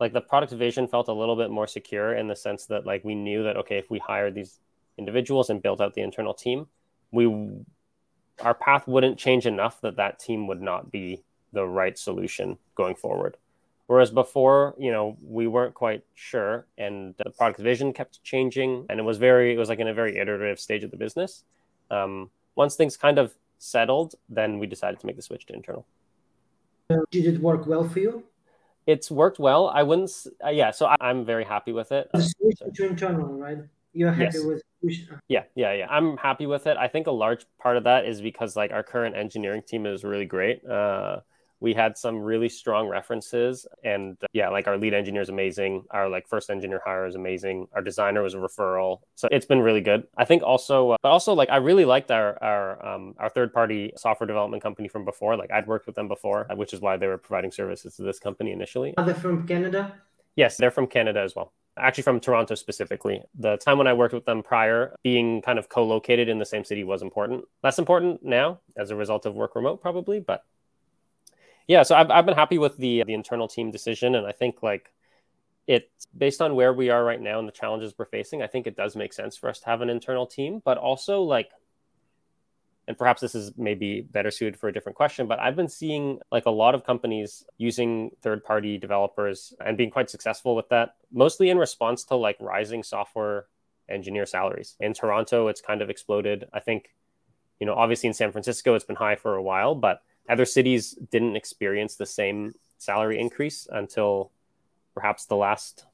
like 0.00 0.12
the 0.12 0.20
product 0.20 0.52
vision 0.52 0.86
felt 0.88 1.08
a 1.08 1.12
little 1.12 1.36
bit 1.36 1.50
more 1.50 1.66
secure 1.66 2.14
in 2.14 2.28
the 2.28 2.36
sense 2.36 2.66
that 2.66 2.86
like 2.86 3.04
we 3.04 3.14
knew 3.14 3.42
that 3.42 3.56
okay 3.56 3.78
if 3.78 3.90
we 3.90 3.98
hired 3.98 4.34
these 4.34 4.60
individuals 4.98 5.50
and 5.50 5.62
built 5.62 5.80
out 5.80 5.94
the 5.94 6.02
internal 6.02 6.34
team 6.34 6.66
we 7.12 7.26
our 8.40 8.54
path 8.54 8.86
wouldn't 8.88 9.18
change 9.18 9.46
enough 9.46 9.80
that 9.80 9.96
that 9.96 10.18
team 10.18 10.46
would 10.46 10.60
not 10.60 10.90
be 10.90 11.22
the 11.52 11.64
right 11.64 11.98
solution 11.98 12.58
going 12.74 12.94
forward 12.94 13.36
Whereas 13.86 14.10
before, 14.10 14.74
you 14.78 14.90
know, 14.90 15.16
we 15.22 15.46
weren't 15.46 15.74
quite 15.74 16.04
sure, 16.14 16.66
and 16.78 17.14
the 17.18 17.30
product 17.30 17.60
vision 17.60 17.92
kept 17.92 18.22
changing, 18.22 18.86
and 18.88 18.98
it 18.98 19.02
was 19.02 19.18
very, 19.18 19.54
it 19.54 19.58
was 19.58 19.68
like 19.68 19.78
in 19.78 19.88
a 19.88 19.94
very 19.94 20.16
iterative 20.16 20.58
stage 20.58 20.84
of 20.84 20.90
the 20.90 20.96
business. 20.96 21.44
Um, 21.90 22.30
once 22.56 22.76
things 22.76 22.96
kind 22.96 23.18
of 23.18 23.34
settled, 23.64 24.14
then 24.28 24.58
we 24.58 24.66
decided 24.66 25.00
to 25.00 25.06
make 25.06 25.16
the 25.16 25.22
switch 25.22 25.46
to 25.46 25.54
internal. 25.54 25.86
Did 27.10 27.26
it 27.26 27.40
work 27.40 27.66
well 27.66 27.88
for 27.88 27.98
you? 27.98 28.24
It's 28.86 29.10
worked 29.10 29.38
well. 29.38 29.68
I 29.68 29.82
wouldn't, 29.82 30.10
uh, 30.44 30.50
yeah. 30.50 30.70
So 30.70 30.86
I, 30.86 31.10
am 31.10 31.24
very 31.24 31.44
happy 31.44 31.72
with 31.72 31.90
it. 31.90 32.10
The 32.12 32.22
switch 32.22 32.58
to 32.74 32.86
internal, 32.86 33.32
right? 33.32 33.58
You're 33.94 34.12
happy 34.12 34.38
yes. 34.38 34.44
with. 34.44 34.62
Yeah, 35.28 35.44
yeah, 35.54 35.72
yeah. 35.72 35.86
I'm 35.88 36.18
happy 36.18 36.44
with 36.44 36.66
it. 36.66 36.76
I 36.76 36.88
think 36.88 37.06
a 37.06 37.10
large 37.10 37.46
part 37.58 37.78
of 37.78 37.84
that 37.84 38.04
is 38.04 38.20
because 38.20 38.54
like 38.54 38.70
our 38.70 38.82
current 38.82 39.16
engineering 39.16 39.62
team 39.66 39.86
is 39.86 40.04
really 40.04 40.26
great. 40.26 40.62
Uh, 40.66 41.20
we 41.64 41.72
had 41.72 41.96
some 41.96 42.18
really 42.18 42.50
strong 42.50 42.88
references 42.88 43.66
and 43.84 44.18
uh, 44.22 44.26
yeah 44.34 44.50
like 44.50 44.68
our 44.68 44.76
lead 44.76 44.92
engineer 44.92 45.22
is 45.22 45.30
amazing. 45.30 45.82
Our 45.90 46.10
like 46.10 46.28
first 46.28 46.50
engineer 46.50 46.82
hire 46.84 47.06
is 47.06 47.14
amazing. 47.14 47.68
Our 47.72 47.80
designer 47.80 48.22
was 48.22 48.34
a 48.34 48.36
referral. 48.36 49.00
So 49.14 49.28
it's 49.32 49.46
been 49.46 49.62
really 49.62 49.80
good. 49.80 50.06
I 50.18 50.26
think 50.26 50.42
also 50.42 50.90
uh, 50.90 50.96
but 51.02 51.08
also 51.08 51.32
like 51.32 51.48
i 51.48 51.56
really 51.56 51.86
liked 51.86 52.10
our 52.10 52.30
our 52.44 52.64
um, 52.86 53.14
our 53.18 53.30
third 53.30 53.54
party 53.54 53.94
software 53.96 54.26
development 54.26 54.62
company 54.62 54.88
from 54.88 55.06
before. 55.06 55.38
Like 55.38 55.50
i'd 55.50 55.66
worked 55.66 55.86
with 55.86 55.96
them 55.96 56.06
before 56.06 56.46
uh, 56.50 56.54
which 56.54 56.74
is 56.74 56.80
why 56.80 56.98
they 56.98 57.06
were 57.06 57.16
providing 57.16 57.50
services 57.50 57.96
to 57.96 58.02
this 58.02 58.18
company 58.18 58.52
initially. 58.52 58.92
Are 58.98 59.06
they 59.06 59.14
from 59.14 59.46
canada? 59.46 59.94
Yes 60.36 60.58
they're 60.58 60.76
from 60.78 60.86
canada 60.86 61.20
as 61.20 61.34
well. 61.34 61.54
Actually 61.78 62.04
from 62.04 62.20
Toronto 62.20 62.54
specifically. 62.54 63.22
The 63.46 63.56
time 63.56 63.78
when 63.78 63.88
I 63.88 63.94
worked 63.94 64.14
with 64.14 64.26
them 64.26 64.42
prior, 64.44 64.94
being 65.02 65.42
kind 65.42 65.58
of 65.58 65.68
co 65.68 65.82
located 65.84 66.28
in 66.28 66.38
the 66.38 66.46
same 66.54 66.64
city 66.64 66.84
was 66.84 67.02
important. 67.02 67.44
Less 67.64 67.80
important 67.80 68.22
now 68.22 68.60
as 68.76 68.90
a 68.90 68.96
result 68.96 69.26
of 69.26 69.34
work 69.34 69.56
remote, 69.56 69.80
probably, 69.80 70.20
but 70.20 70.44
yeah, 71.66 71.82
so 71.82 71.94
I've, 71.94 72.10
I've 72.10 72.26
been 72.26 72.34
happy 72.34 72.58
with 72.58 72.76
the 72.76 73.04
the 73.06 73.14
internal 73.14 73.48
team 73.48 73.70
decision, 73.70 74.14
and 74.14 74.26
I 74.26 74.32
think 74.32 74.62
like 74.62 74.92
it 75.66 75.90
based 76.16 76.42
on 76.42 76.54
where 76.54 76.72
we 76.72 76.90
are 76.90 77.04
right 77.04 77.20
now 77.20 77.38
and 77.38 77.48
the 77.48 77.52
challenges 77.52 77.94
we're 77.96 78.04
facing, 78.04 78.42
I 78.42 78.46
think 78.46 78.66
it 78.66 78.76
does 78.76 78.96
make 78.96 79.12
sense 79.12 79.36
for 79.36 79.48
us 79.48 79.60
to 79.60 79.66
have 79.66 79.80
an 79.80 79.90
internal 79.90 80.26
team, 80.26 80.60
but 80.64 80.78
also 80.78 81.22
like 81.22 81.50
and 82.86 82.98
perhaps 82.98 83.20
this 83.20 83.34
is 83.34 83.52
maybe 83.56 84.02
better 84.02 84.30
suited 84.30 84.58
for 84.58 84.68
a 84.68 84.72
different 84.72 84.96
question, 84.96 85.26
but 85.26 85.38
I've 85.38 85.56
been 85.56 85.68
seeing 85.68 86.18
like 86.30 86.46
a 86.46 86.50
lot 86.50 86.74
of 86.74 86.84
companies 86.84 87.44
using 87.56 88.10
third 88.20 88.44
party 88.44 88.78
developers 88.78 89.54
and 89.64 89.76
being 89.76 89.90
quite 89.90 90.10
successful 90.10 90.54
with 90.54 90.68
that, 90.68 90.96
mostly 91.12 91.50
in 91.50 91.58
response 91.58 92.04
to 92.04 92.16
like 92.16 92.36
rising 92.40 92.82
software 92.82 93.46
engineer 93.88 94.26
salaries. 94.26 94.76
In 94.80 94.92
Toronto, 94.92 95.48
it's 95.48 95.60
kind 95.60 95.80
of 95.82 95.90
exploded. 95.90 96.46
I 96.52 96.60
think, 96.60 96.90
you 97.58 97.66
know, 97.66 97.74
obviously 97.74 98.08
in 98.08 98.14
San 98.14 98.32
Francisco, 98.32 98.74
it's 98.74 98.84
been 98.84 98.96
high 98.96 99.16
for 99.16 99.34
a 99.34 99.42
while, 99.42 99.74
but 99.74 100.02
other 100.28 100.44
cities 100.44 100.92
didn't 101.10 101.36
experience 101.36 101.96
the 101.96 102.06
same 102.06 102.54
salary 102.78 103.20
increase 103.20 103.68
until 103.70 104.30
perhaps 104.94 105.26
the 105.26 105.36
last, 105.36 105.84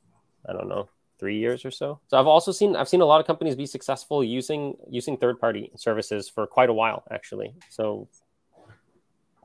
I 0.49 0.53
don't 0.53 0.69
know, 0.69 0.89
three 1.19 1.39
years 1.39 1.65
or 1.65 1.71
so. 1.71 2.01
So 2.09 2.19
I've 2.19 2.27
also 2.27 2.53
seen 2.53 2.75
I've 2.77 2.89
seen 2.89 3.01
a 3.01 3.05
lot 3.05 3.21
of 3.21 3.27
companies 3.27 3.55
be 3.57 3.67
successful 3.67 4.25
using 4.25 4.77
using 4.89 5.17
third 5.17 5.39
party 5.39 5.71
services 5.77 6.29
for 6.29 6.47
quite 6.47 6.71
a 6.71 6.73
while 6.73 7.05
actually. 7.11 7.55
So 7.69 8.09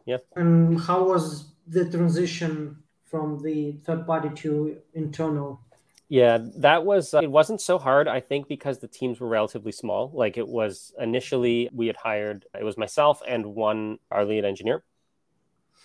yeah. 0.06 0.18
And 0.36 0.80
how 0.80 1.04
was 1.04 1.51
the 1.68 1.89
transition 1.89 2.77
from 3.04 3.42
the 3.44 3.74
third 3.86 4.06
party 4.06 4.30
to 4.42 4.77
internal? 4.94 5.60
Yeah, 6.08 6.38
that 6.58 6.86
was 6.86 7.14
uh, 7.14 7.22
it 7.22 7.32
wasn't 7.32 7.62
so 7.62 7.80
hard 7.80 8.08
I 8.08 8.20
think 8.20 8.48
because 8.48 8.78
the 8.78 8.88
teams 8.88 9.20
were 9.20 9.28
relatively 9.28 9.72
small. 9.72 10.12
Like 10.14 10.38
it 10.38 10.48
was 10.48 10.94
initially 11.00 11.70
we 11.74 11.88
had 11.88 11.96
hired 11.96 12.46
it 12.58 12.64
was 12.64 12.78
myself 12.78 13.22
and 13.28 13.56
one 13.56 13.98
our 14.12 14.24
lead 14.24 14.46
engineer. 14.46 14.84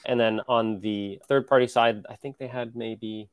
And 0.07 0.19
then 0.19 0.41
on 0.49 0.81
the 0.81 1.21
third 1.29 1.47
party 1.47 1.67
side, 1.67 2.07
I 2.09 2.17
think 2.17 2.39
they 2.39 2.47
had 2.47 2.75
maybe 2.75 3.29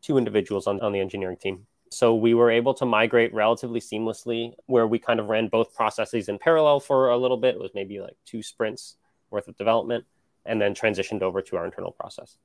two 0.00 0.18
individuals 0.18 0.66
on, 0.66 0.80
on 0.80 0.92
the 0.92 1.00
engineering 1.00 1.36
team. 1.36 1.66
So 1.90 2.14
we 2.14 2.34
were 2.34 2.50
able 2.50 2.74
to 2.74 2.86
migrate 2.86 3.32
relatively 3.32 3.80
seamlessly 3.80 4.54
where 4.66 4.86
we 4.86 4.98
kind 4.98 5.20
of 5.20 5.26
ran 5.26 5.48
both 5.48 5.74
processes 5.74 6.28
in 6.28 6.38
parallel 6.38 6.80
for 6.80 7.10
a 7.10 7.16
little 7.16 7.36
bit. 7.36 7.54
It 7.54 7.60
was 7.60 7.70
maybe 7.74 8.00
like 8.00 8.16
two 8.24 8.42
sprints 8.42 8.96
worth 9.30 9.48
of 9.48 9.56
development 9.56 10.04
and 10.44 10.60
then 10.60 10.74
transitioned 10.74 11.22
over 11.22 11.40
to 11.42 11.56
our 11.56 11.64
internal 11.64 11.92
process. 11.92 12.36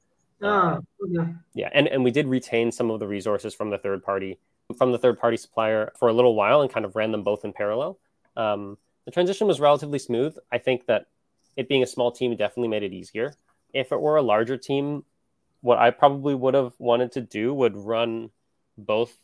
Ah, 0.41 0.79
yeah. 1.07 1.27
Yeah, 1.53 1.69
and, 1.73 1.87
and 1.87 2.03
we 2.03 2.11
did 2.11 2.27
retain 2.27 2.71
some 2.71 2.89
of 2.91 2.99
the 2.99 3.07
resources 3.07 3.53
from 3.53 3.69
the 3.69 3.77
third 3.77 4.03
party 4.03 4.39
from 4.77 4.91
the 4.91 4.99
third 4.99 5.19
party 5.19 5.35
supplier 5.35 5.91
for 5.97 6.09
a 6.09 6.13
little 6.13 6.35
while 6.35 6.61
and 6.61 6.71
kind 6.71 6.85
of 6.85 6.95
ran 6.95 7.11
them 7.11 7.23
both 7.23 7.43
in 7.43 7.51
parallel. 7.53 7.97
Um, 8.37 8.77
the 9.05 9.11
transition 9.11 9.47
was 9.47 9.59
relatively 9.59 9.97
smooth. 9.97 10.37
I 10.51 10.59
think 10.59 10.85
that 10.85 11.07
it 11.57 11.67
being 11.67 11.81
a 11.81 11.87
small 11.87 12.11
team 12.11 12.35
definitely 12.35 12.67
made 12.67 12.83
it 12.83 12.93
easier. 12.93 13.33
If 13.73 13.91
it 13.91 13.99
were 13.99 14.17
a 14.17 14.21
larger 14.21 14.57
team, 14.57 15.03
what 15.61 15.79
I 15.79 15.89
probably 15.89 16.35
would 16.35 16.53
have 16.53 16.73
wanted 16.77 17.11
to 17.13 17.21
do 17.21 17.53
would 17.53 17.75
run 17.75 18.29
both 18.77 19.15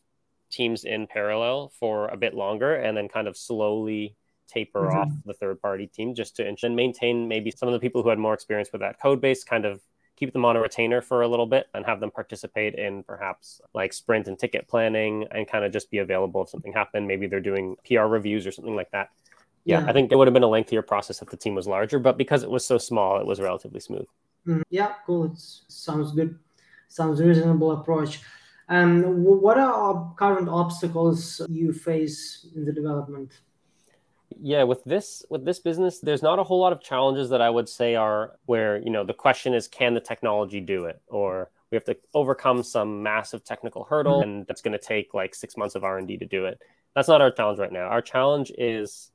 teams 0.52 0.84
in 0.84 1.08
parallel 1.08 1.72
for 1.80 2.08
a 2.08 2.18
bit 2.18 2.34
longer 2.34 2.76
and 2.76 2.98
then 2.98 3.08
kind 3.08 3.28
of 3.28 3.38
slowly 3.38 4.16
taper 4.48 4.82
mm-hmm. 4.82 4.98
off 4.98 5.10
the 5.26 5.34
third 5.34 5.62
party 5.62 5.88
team 5.88 6.14
just 6.14 6.36
to 6.36 6.48
and 6.48 6.76
maintain 6.76 7.28
maybe 7.28 7.52
some 7.52 7.68
of 7.68 7.74
the 7.74 7.80
people 7.80 8.04
who 8.04 8.10
had 8.10 8.20
more 8.20 8.34
experience 8.34 8.70
with 8.72 8.82
that 8.82 9.00
code 9.02 9.22
base 9.22 9.44
kind 9.44 9.66
of 9.66 9.82
keep 10.16 10.32
them 10.34 10.46
on 10.46 10.56
a 10.56 10.62
retainer 10.62 11.02
for 11.02 11.22
a 11.22 11.28
little 11.28 11.46
bit 11.46 11.68
and 11.74 11.86
have 11.86 12.00
them 12.00 12.12
participate 12.12 12.76
in 12.76 13.04
perhaps 13.04 13.62
like 13.74 13.94
sprint 13.94 14.28
and 14.28 14.40
ticket 14.40 14.68
planning 14.68 15.28
and 15.32 15.48
kind 15.48 15.66
of 15.66 15.72
just 15.72 15.92
be 15.92 15.98
available 15.98 16.44
if 16.44 16.50
something 16.50 16.74
happened. 16.74 17.08
Maybe 17.08 17.28
they're 17.28 17.40
doing 17.40 17.76
PR 17.88 18.04
reviews 18.04 18.48
or 18.48 18.52
something 18.52 18.76
like 18.76 18.92
that. 18.92 19.10
Yeah, 19.66 19.82
yeah. 19.82 19.90
I 19.90 19.94
think 19.94 20.12
it 20.12 20.16
would 20.16 20.28
have 20.28 20.34
been 20.34 20.44
a 20.44 20.48
lengthier 20.48 20.82
process 20.82 21.22
if 21.22 21.30
the 21.30 21.38
team 21.38 21.56
was 21.56 21.68
larger, 21.68 22.00
but 22.00 22.18
because 22.18 22.44
it 22.44 22.50
was 22.50 22.66
so 22.66 22.78
small, 22.78 23.20
it 23.20 23.26
was 23.26 23.42
relatively 23.42 23.80
smooth. 23.80 24.06
Mm, 24.48 24.62
yeah, 24.70 24.94
cool. 25.06 25.26
It 25.26 25.38
sounds 25.38 26.12
good. 26.12 26.38
Sounds 26.88 27.22
reasonable 27.22 27.72
approach. 27.72 28.22
And 28.70 29.06
um, 29.06 29.24
what 29.24 29.58
are 29.58 30.14
current 30.18 30.50
obstacles 30.50 31.42
you 31.50 31.74
face 31.74 32.48
in 32.56 32.66
the 32.66 32.72
development? 32.72 33.32
Yeah 34.42 34.64
with 34.64 34.84
this 34.84 35.24
with 35.30 35.46
this 35.46 35.60
business 35.60 36.00
there's 36.00 36.22
not 36.22 36.40
a 36.40 36.44
whole 36.44 36.60
lot 36.60 36.74
of 36.74 36.82
challenges 36.82 37.30
that 37.30 37.42
i 37.42 37.50
would 37.50 37.70
say 37.70 37.96
are 37.96 38.34
where 38.46 38.78
you 38.78 38.90
know 38.90 39.04
the 39.04 39.14
question 39.14 39.54
is 39.54 39.68
can 39.68 39.94
the 39.94 40.00
technology 40.00 40.60
do 40.60 40.86
it? 40.86 41.02
Or 41.08 41.50
we 41.72 41.76
have 41.76 41.86
to 41.86 41.98
overcome 42.14 42.64
some 42.64 43.04
massive 43.04 43.44
technical 43.44 43.84
hurdle 43.84 44.22
mm-hmm. 44.22 44.30
and 44.30 44.48
that's 44.48 44.62
going 44.62 44.78
to 44.78 44.84
take 44.84 45.14
like 45.14 45.34
six 45.36 45.58
months 45.58 45.76
of 45.76 45.84
r&d 45.84 46.18
to 46.18 46.26
do 46.26 46.46
it. 46.46 46.62
That's 46.94 47.08
not 47.08 47.22
our 47.22 47.32
challenge 47.32 47.60
right 47.60 47.72
now. 47.72 47.88
Our 47.88 48.02
challenge 48.02 48.52
is 48.58 49.12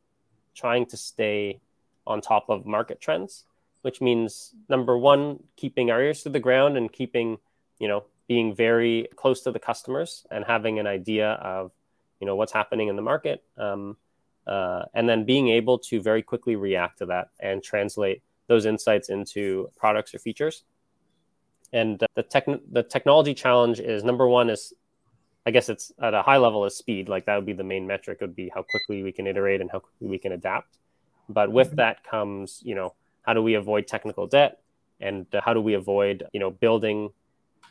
trying 0.54 0.86
to 0.86 0.96
stay 0.96 1.60
on 2.06 2.20
top 2.20 2.46
of 2.48 2.66
market 2.66 3.00
trends 3.00 3.44
which 3.82 4.00
means 4.00 4.54
number 4.68 4.96
one 4.96 5.42
keeping 5.56 5.90
our 5.90 6.02
ears 6.02 6.22
to 6.22 6.28
the 6.28 6.40
ground 6.40 6.76
and 6.76 6.92
keeping 6.92 7.38
you 7.78 7.88
know 7.88 8.04
being 8.28 8.54
very 8.54 9.08
close 9.16 9.40
to 9.42 9.50
the 9.50 9.58
customers 9.58 10.26
and 10.30 10.44
having 10.44 10.78
an 10.78 10.86
idea 10.86 11.30
of 11.32 11.72
you 12.20 12.26
know 12.26 12.36
what's 12.36 12.52
happening 12.52 12.88
in 12.88 12.96
the 12.96 13.02
market. 13.02 13.42
Um, 13.56 13.96
uh, 14.46 14.84
and 14.94 15.08
then 15.08 15.24
being 15.24 15.48
able 15.48 15.78
to 15.78 16.00
very 16.00 16.22
quickly 16.22 16.56
react 16.56 16.98
to 16.98 17.06
that 17.06 17.28
and 17.40 17.62
translate 17.62 18.22
those 18.46 18.66
insights 18.66 19.08
into 19.08 19.70
products 19.76 20.14
or 20.14 20.18
features. 20.18 20.64
And 21.72 22.02
the 22.16 22.22
tech 22.22 22.46
the 22.72 22.82
technology 22.82 23.34
challenge 23.34 23.78
is 23.78 24.02
number 24.02 24.26
one 24.26 24.50
is, 24.50 24.72
I 25.46 25.52
guess 25.52 25.68
it's 25.68 25.92
at 26.02 26.14
a 26.14 26.22
high 26.22 26.38
level 26.38 26.64
is 26.64 26.76
speed. 26.76 27.08
Like 27.08 27.26
that 27.26 27.36
would 27.36 27.46
be 27.46 27.52
the 27.52 27.64
main 27.64 27.86
metric. 27.86 28.20
Would 28.20 28.34
be 28.34 28.50
how 28.52 28.62
quickly 28.62 29.02
we 29.02 29.12
can 29.12 29.26
iterate 29.26 29.60
and 29.60 29.70
how 29.70 29.78
quickly 29.78 30.08
we 30.08 30.18
can 30.18 30.32
adapt. 30.32 30.78
But 31.28 31.52
with 31.52 31.68
mm-hmm. 31.68 31.76
that 31.76 32.02
comes, 32.02 32.60
you 32.64 32.74
know, 32.74 32.94
how 33.22 33.34
do 33.34 33.42
we 33.42 33.54
avoid 33.54 33.86
technical 33.86 34.26
debt, 34.26 34.58
and 35.00 35.26
uh, 35.32 35.40
how 35.44 35.54
do 35.54 35.60
we 35.60 35.74
avoid, 35.74 36.24
you 36.32 36.40
know, 36.40 36.50
building 36.50 37.10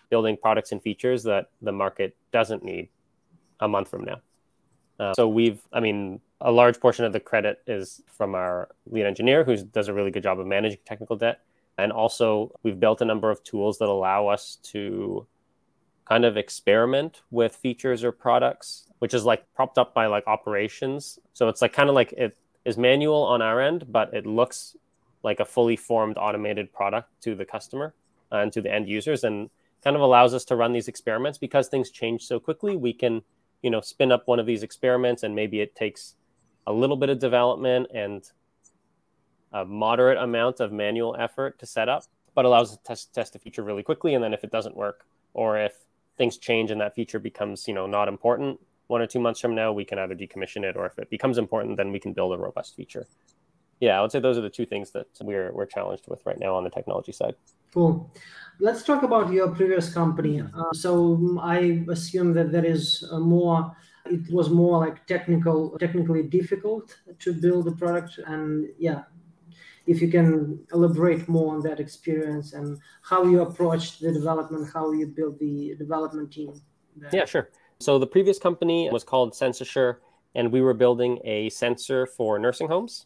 building 0.09 0.37
products 0.37 0.71
and 0.71 0.81
features 0.81 1.23
that 1.23 1.49
the 1.61 1.71
market 1.71 2.15
doesn't 2.31 2.63
need 2.63 2.89
a 3.59 3.67
month 3.67 3.89
from 3.89 4.05
now. 4.05 4.21
Uh, 4.99 5.13
so 5.13 5.27
we've, 5.27 5.61
I 5.71 5.79
mean, 5.79 6.19
a 6.41 6.51
large 6.51 6.79
portion 6.79 7.05
of 7.05 7.13
the 7.13 7.19
credit 7.19 7.61
is 7.67 8.01
from 8.07 8.33
our 8.33 8.69
lead 8.89 9.05
engineer, 9.05 9.43
who 9.43 9.57
does 9.57 9.87
a 9.87 9.93
really 9.93 10.11
good 10.11 10.23
job 10.23 10.39
of 10.39 10.47
managing 10.47 10.79
technical 10.85 11.15
debt. 11.15 11.41
And 11.77 11.91
also, 11.91 12.51
we've 12.63 12.79
built 12.79 13.01
a 13.01 13.05
number 13.05 13.29
of 13.29 13.43
tools 13.43 13.77
that 13.79 13.87
allow 13.87 14.27
us 14.27 14.57
to 14.63 15.25
kind 16.07 16.25
of 16.25 16.37
experiment 16.37 17.21
with 17.29 17.55
features 17.55 18.03
or 18.03 18.11
products, 18.11 18.87
which 18.99 19.13
is 19.13 19.25
like 19.25 19.45
propped 19.53 19.77
up 19.77 19.93
by 19.93 20.07
like 20.07 20.25
operations. 20.27 21.19
So 21.33 21.47
it's 21.47 21.61
like 21.61 21.71
kind 21.71 21.87
of 21.87 21.95
like 21.95 22.13
it 22.13 22.35
is 22.65 22.77
manual 22.77 23.23
on 23.23 23.41
our 23.41 23.61
end, 23.61 23.85
but 23.89 24.13
it 24.13 24.25
looks 24.25 24.75
like 25.23 25.39
a 25.39 25.45
fully 25.45 25.75
formed 25.75 26.17
automated 26.17 26.73
product 26.73 27.09
to 27.21 27.35
the 27.35 27.45
customer 27.45 27.93
and 28.31 28.51
to 28.53 28.61
the 28.61 28.73
end 28.73 28.87
users 28.87 29.23
and 29.23 29.49
kind 29.83 29.95
of 29.95 30.01
allows 30.01 30.33
us 30.33 30.45
to 30.45 30.55
run 30.55 30.73
these 30.73 30.87
experiments 30.87 31.37
because 31.37 31.67
things 31.67 31.89
change 31.91 32.25
so 32.25 32.39
quickly. 32.39 32.75
We 32.75 32.93
can, 32.93 33.21
you 33.61 33.69
know, 33.69 33.81
spin 33.81 34.11
up 34.11 34.27
one 34.27 34.39
of 34.39 34.45
these 34.45 34.63
experiments 34.63 35.23
and 35.23 35.35
maybe 35.35 35.61
it 35.61 35.75
takes 35.75 36.15
a 36.67 36.73
little 36.73 36.97
bit 36.97 37.09
of 37.09 37.19
development 37.19 37.87
and 37.93 38.29
a 39.51 39.65
moderate 39.65 40.17
amount 40.17 40.59
of 40.59 40.71
manual 40.71 41.15
effort 41.17 41.59
to 41.59 41.65
set 41.65 41.89
up, 41.89 42.03
but 42.35 42.45
allows 42.45 42.71
us 42.71 42.77
to 42.77 42.83
test, 42.83 43.13
test 43.13 43.35
a 43.35 43.39
feature 43.39 43.63
really 43.63 43.83
quickly. 43.83 44.13
And 44.13 44.23
then 44.23 44.33
if 44.33 44.43
it 44.43 44.51
doesn't 44.51 44.75
work, 44.75 45.05
or 45.33 45.57
if 45.57 45.73
things 46.17 46.37
change 46.37 46.71
and 46.71 46.81
that 46.81 46.95
feature 46.95 47.19
becomes, 47.19 47.67
you 47.67 47.73
know, 47.73 47.87
not 47.87 48.07
important 48.07 48.59
one 48.87 49.01
or 49.01 49.07
two 49.07 49.19
months 49.19 49.39
from 49.39 49.53
now, 49.53 49.71
we 49.71 49.85
can 49.85 49.99
either 49.99 50.15
decommission 50.15 50.63
it, 50.63 50.75
or 50.75 50.85
if 50.87 50.97
it 50.97 51.09
becomes 51.09 51.37
important, 51.37 51.77
then 51.77 51.91
we 51.91 51.99
can 51.99 52.11
build 52.11 52.33
a 52.33 52.37
robust 52.37 52.75
feature. 52.75 53.07
Yeah, 53.79 53.97
I 53.97 54.01
would 54.01 54.11
say 54.11 54.19
those 54.19 54.37
are 54.37 54.41
the 54.41 54.49
two 54.49 54.65
things 54.65 54.91
that 54.91 55.07
we're 55.21 55.53
we're 55.53 55.67
challenged 55.67 56.05
with 56.07 56.25
right 56.25 56.39
now 56.39 56.55
on 56.55 56.63
the 56.63 56.69
technology 56.71 57.11
side. 57.11 57.35
Cool. 57.73 58.11
Let's 58.59 58.83
talk 58.83 59.03
about 59.03 59.31
your 59.31 59.49
previous 59.49 59.93
company. 59.93 60.41
Uh, 60.41 60.73
so 60.73 61.37
I 61.39 61.85
assume 61.89 62.33
that 62.33 62.51
there 62.51 62.65
is 62.65 63.07
more. 63.11 63.75
It 64.09 64.31
was 64.31 64.49
more 64.49 64.79
like 64.79 65.05
technical, 65.05 65.77
technically 65.77 66.23
difficult 66.23 66.97
to 67.19 67.33
build 67.33 67.65
the 67.65 67.71
product, 67.73 68.19
and 68.25 68.67
yeah, 68.77 69.03
if 69.85 70.01
you 70.01 70.09
can 70.09 70.59
elaborate 70.73 71.27
more 71.27 71.55
on 71.55 71.61
that 71.61 71.79
experience 71.79 72.53
and 72.53 72.77
how 73.01 73.23
you 73.23 73.41
approached 73.41 74.01
the 74.01 74.11
development, 74.11 74.69
how 74.73 74.91
you 74.91 75.07
built 75.07 75.39
the 75.39 75.75
development 75.77 76.31
team. 76.31 76.61
There. 76.95 77.09
Yeah, 77.13 77.25
sure. 77.25 77.49
So 77.79 77.97
the 77.97 78.07
previous 78.07 78.37
company 78.39 78.89
was 78.91 79.03
called 79.03 79.33
SensorSure, 79.33 79.97
and 80.35 80.51
we 80.51 80.61
were 80.61 80.73
building 80.73 81.19
a 81.23 81.49
sensor 81.49 82.05
for 82.05 82.37
nursing 82.37 82.67
homes. 82.67 83.05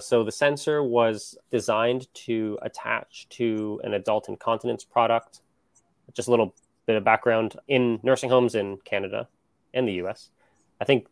So 0.00 0.24
the 0.24 0.32
sensor 0.32 0.82
was 0.82 1.38
designed 1.50 2.12
to 2.14 2.58
attach 2.62 3.28
to 3.30 3.80
an 3.84 3.94
adult 3.94 4.28
incontinence 4.28 4.84
product. 4.84 5.42
Just 6.14 6.28
a 6.28 6.30
little 6.30 6.54
bit 6.86 6.96
of 6.96 7.04
background 7.04 7.56
in 7.68 8.00
nursing 8.02 8.28
homes 8.28 8.54
in 8.54 8.78
Canada 8.84 9.28
and 9.72 9.86
the 9.86 9.94
US. 10.04 10.30
I 10.80 10.84
think 10.84 11.06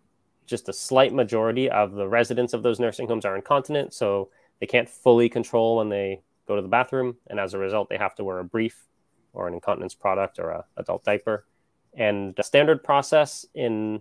just 0.47 0.69
a 0.69 0.73
slight 0.73 1.13
majority 1.13 1.71
of 1.71 1.93
the 1.93 2.09
residents 2.09 2.53
of 2.53 2.63
those 2.63 2.81
nursing 2.81 3.07
homes 3.07 3.25
are 3.25 3.37
incontinent, 3.37 3.95
so 3.95 4.31
they 4.61 4.67
can't 4.67 4.89
fully 4.89 5.29
control 5.29 5.77
when 5.77 5.89
they 5.89 6.23
go 6.47 6.57
to 6.57 6.63
the 6.63 6.69
bathroom, 6.69 7.17
and 7.29 7.39
as 7.39 7.55
a 7.55 7.59
result, 7.59 7.89
they 7.89 7.97
have 7.97 8.15
to 8.17 8.25
wear 8.25 8.39
a 8.39 8.45
brief 8.45 8.87
or 9.33 9.49
an 9.49 9.55
incontinence 9.55 9.95
product 9.95 10.39
or 10.39 10.51
a 10.51 10.65
adult 10.77 11.05
diaper. 11.05 11.47
And 11.95 12.35
the 12.37 12.43
standard 12.43 12.83
process 12.83 13.47
in 13.55 14.01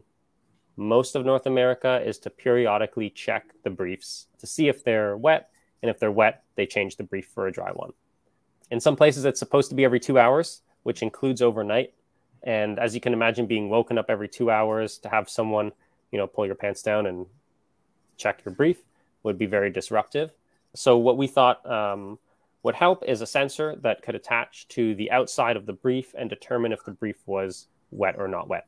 most 0.78 1.16
of 1.16 1.26
North 1.26 1.46
America 1.46 2.02
is 2.06 2.18
to 2.20 2.30
periodically 2.30 3.10
check 3.10 3.46
the 3.64 3.70
briefs 3.70 4.28
to 4.40 4.48
see 4.48 4.68
if 4.68 4.84
they're 4.84 5.18
wet. 5.18 5.50
And 5.82 5.90
if 5.90 6.00
they're 6.00 6.12
wet, 6.12 6.44
they 6.56 6.66
change 6.66 6.96
the 6.96 7.04
brief 7.04 7.28
for 7.34 7.48
a 7.48 7.52
dry 7.52 7.72
one. 7.72 7.92
In 8.70 8.80
some 8.80 8.96
places, 8.96 9.26
it's 9.26 9.40
supposed 9.40 9.70
to 9.70 9.76
be 9.76 9.84
every 9.84 10.00
two 10.00 10.18
hours, 10.18 10.62
which 10.84 11.02
includes 11.02 11.42
overnight. 11.42 11.94
And 12.44 12.80
as 12.80 12.96
you 12.96 13.02
can 13.02 13.14
imagine, 13.14 13.46
being 13.46 13.70
woken 13.70 13.98
up 13.98 14.08
every 14.10 14.28
two 14.28 14.50
hours 14.50 14.98
to 15.00 15.10
have 15.10 15.30
someone, 15.30 15.72
you 16.12 16.18
know, 16.18 16.28
pull 16.28 16.46
your 16.46 16.56
pants 16.56 16.82
down 16.82 17.06
and 17.06 17.26
check 18.18 18.42
your 18.46 18.54
brief 18.54 18.78
would 19.24 19.38
be 19.38 19.46
very 19.46 19.70
disruptive. 19.70 20.32
So 20.74 20.98
what 20.98 21.18
we 21.18 21.28
thought 21.28 21.66
um, 21.70 22.18
would 22.64 22.76
help 22.76 23.04
is 23.04 23.22
a 23.22 23.28
sensor 23.28 23.76
that 23.82 24.02
could 24.02 24.16
attach 24.16 24.68
to 24.70 24.96
the 24.96 25.12
outside 25.12 25.58
of 25.58 25.66
the 25.66 25.74
brief 25.74 26.14
and 26.18 26.30
determine 26.30 26.72
if 26.72 26.84
the 26.84 26.92
brief 26.92 27.18
was 27.26 27.68
wet 27.92 28.16
or 28.18 28.28
not 28.28 28.48
wet. 28.48 28.68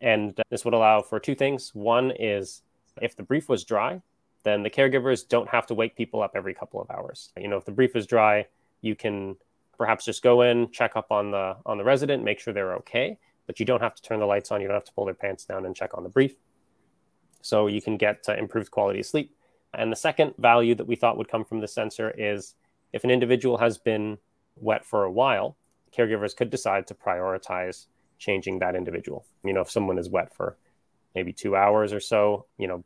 And 0.00 0.38
this 0.50 0.64
would 0.64 0.74
allow 0.74 1.00
for 1.00 1.18
two 1.18 1.34
things. 1.34 1.74
One 1.74 2.12
is 2.12 2.62
if 3.00 3.16
the 3.16 3.22
brief 3.22 3.48
was 3.48 3.64
dry, 3.64 4.02
then 4.44 4.62
the 4.62 4.70
caregivers 4.70 5.26
don't 5.28 5.48
have 5.48 5.66
to 5.66 5.74
wake 5.74 5.96
people 5.96 6.22
up 6.22 6.32
every 6.34 6.54
couple 6.54 6.80
of 6.80 6.90
hours. 6.90 7.30
You 7.36 7.48
know, 7.48 7.56
if 7.56 7.64
the 7.64 7.72
brief 7.72 7.96
is 7.96 8.06
dry, 8.06 8.46
you 8.80 8.94
can 8.94 9.36
perhaps 9.78 10.04
just 10.04 10.22
go 10.22 10.42
in, 10.42 10.70
check 10.70 10.96
up 10.96 11.10
on 11.10 11.30
the 11.30 11.56
on 11.64 11.78
the 11.78 11.84
resident, 11.84 12.24
make 12.24 12.40
sure 12.40 12.52
they're 12.52 12.74
okay, 12.74 13.16
but 13.46 13.58
you 13.58 13.64
don't 13.64 13.80
have 13.80 13.94
to 13.94 14.02
turn 14.02 14.20
the 14.20 14.26
lights 14.26 14.52
on, 14.52 14.60
you 14.60 14.66
don't 14.66 14.74
have 14.74 14.84
to 14.84 14.92
pull 14.92 15.06
their 15.06 15.14
pants 15.14 15.44
down 15.44 15.64
and 15.64 15.74
check 15.74 15.96
on 15.96 16.02
the 16.02 16.08
brief. 16.08 16.34
So 17.40 17.68
you 17.68 17.80
can 17.80 17.96
get 17.96 18.24
uh, 18.28 18.34
improved 18.34 18.70
quality 18.70 19.00
of 19.00 19.06
sleep. 19.06 19.34
And 19.74 19.92
the 19.92 19.96
second 19.96 20.34
value 20.38 20.74
that 20.74 20.86
we 20.86 20.96
thought 20.96 21.16
would 21.16 21.28
come 21.28 21.44
from 21.44 21.60
the 21.60 21.68
sensor 21.68 22.10
is 22.10 22.54
if 22.92 23.04
an 23.04 23.10
individual 23.10 23.58
has 23.58 23.78
been 23.78 24.18
wet 24.56 24.84
for 24.84 25.04
a 25.04 25.12
while, 25.12 25.56
caregivers 25.96 26.36
could 26.36 26.50
decide 26.50 26.86
to 26.88 26.94
prioritize 26.94 27.86
changing 28.18 28.58
that 28.58 28.74
individual. 28.74 29.24
You 29.44 29.52
know, 29.52 29.60
if 29.60 29.70
someone 29.70 29.98
is 29.98 30.08
wet 30.08 30.34
for 30.34 30.56
maybe 31.14 31.32
two 31.32 31.54
hours 31.54 31.92
or 31.92 32.00
so, 32.00 32.46
you 32.58 32.66
know, 32.66 32.84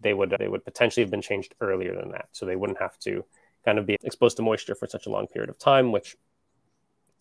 they 0.00 0.14
would 0.14 0.34
they 0.38 0.48
would 0.48 0.64
potentially 0.64 1.02
have 1.02 1.10
been 1.10 1.20
changed 1.20 1.54
earlier 1.60 1.94
than 1.94 2.12
that, 2.12 2.28
so 2.32 2.46
they 2.46 2.56
wouldn't 2.56 2.78
have 2.78 2.98
to 3.00 3.24
kind 3.64 3.78
of 3.78 3.86
be 3.86 3.96
exposed 4.02 4.36
to 4.38 4.42
moisture 4.42 4.74
for 4.74 4.86
such 4.86 5.06
a 5.06 5.10
long 5.10 5.26
period 5.26 5.50
of 5.50 5.58
time, 5.58 5.92
which 5.92 6.16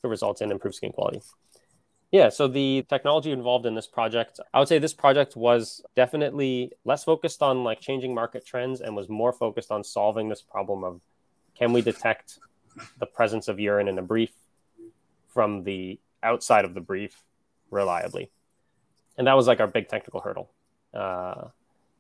results 0.04 0.42
in 0.42 0.52
improved 0.52 0.76
skin 0.76 0.92
quality. 0.92 1.22
Yeah, 2.12 2.30
so 2.30 2.48
the 2.48 2.86
technology 2.90 3.32
involved 3.32 3.66
in 3.68 3.76
this 3.76 3.86
project, 3.86 4.40
I 4.54 4.60
would 4.60 4.68
say 4.68 4.80
this 4.80 4.94
project 4.94 5.36
was 5.36 5.84
definitely 5.96 6.72
less 6.84 7.04
focused 7.04 7.44
on 7.44 7.64
like 7.64 7.82
changing 7.82 8.16
market 8.16 8.46
trends 8.46 8.82
and 8.82 8.96
was 8.96 9.10
more 9.10 9.32
focused 9.32 9.72
on 9.72 9.84
solving 9.84 10.28
this 10.28 10.42
problem 10.42 10.84
of 10.84 11.02
can 11.56 11.72
we 11.72 11.82
detect 11.82 12.40
the 12.98 13.06
presence 13.06 13.48
of 13.48 13.60
urine 13.60 13.88
in 13.88 14.00
a 14.00 14.02
brief 14.02 14.32
from 15.28 15.64
the 15.64 16.00
outside 16.24 16.66
of 16.66 16.74
the 16.74 16.82
brief 16.82 17.24
reliably. 17.70 18.32
And 19.18 19.28
that 19.28 19.34
was 19.34 19.48
like 19.48 19.60
our 19.60 19.68
big 19.68 19.88
technical 19.88 20.22
hurdle. 20.22 20.50
Uh, 20.94 21.50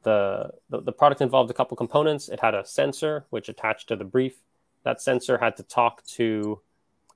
the, 0.03 0.51
the, 0.69 0.81
the 0.81 0.91
product 0.91 1.21
involved 1.21 1.51
a 1.51 1.53
couple 1.53 1.75
components. 1.77 2.29
It 2.29 2.39
had 2.39 2.55
a 2.55 2.65
sensor 2.65 3.25
which 3.29 3.49
attached 3.49 3.87
to 3.89 3.95
the 3.95 4.05
brief. 4.05 4.41
That 4.83 5.01
sensor 5.01 5.37
had 5.37 5.57
to 5.57 5.63
talk 5.63 6.03
to. 6.15 6.61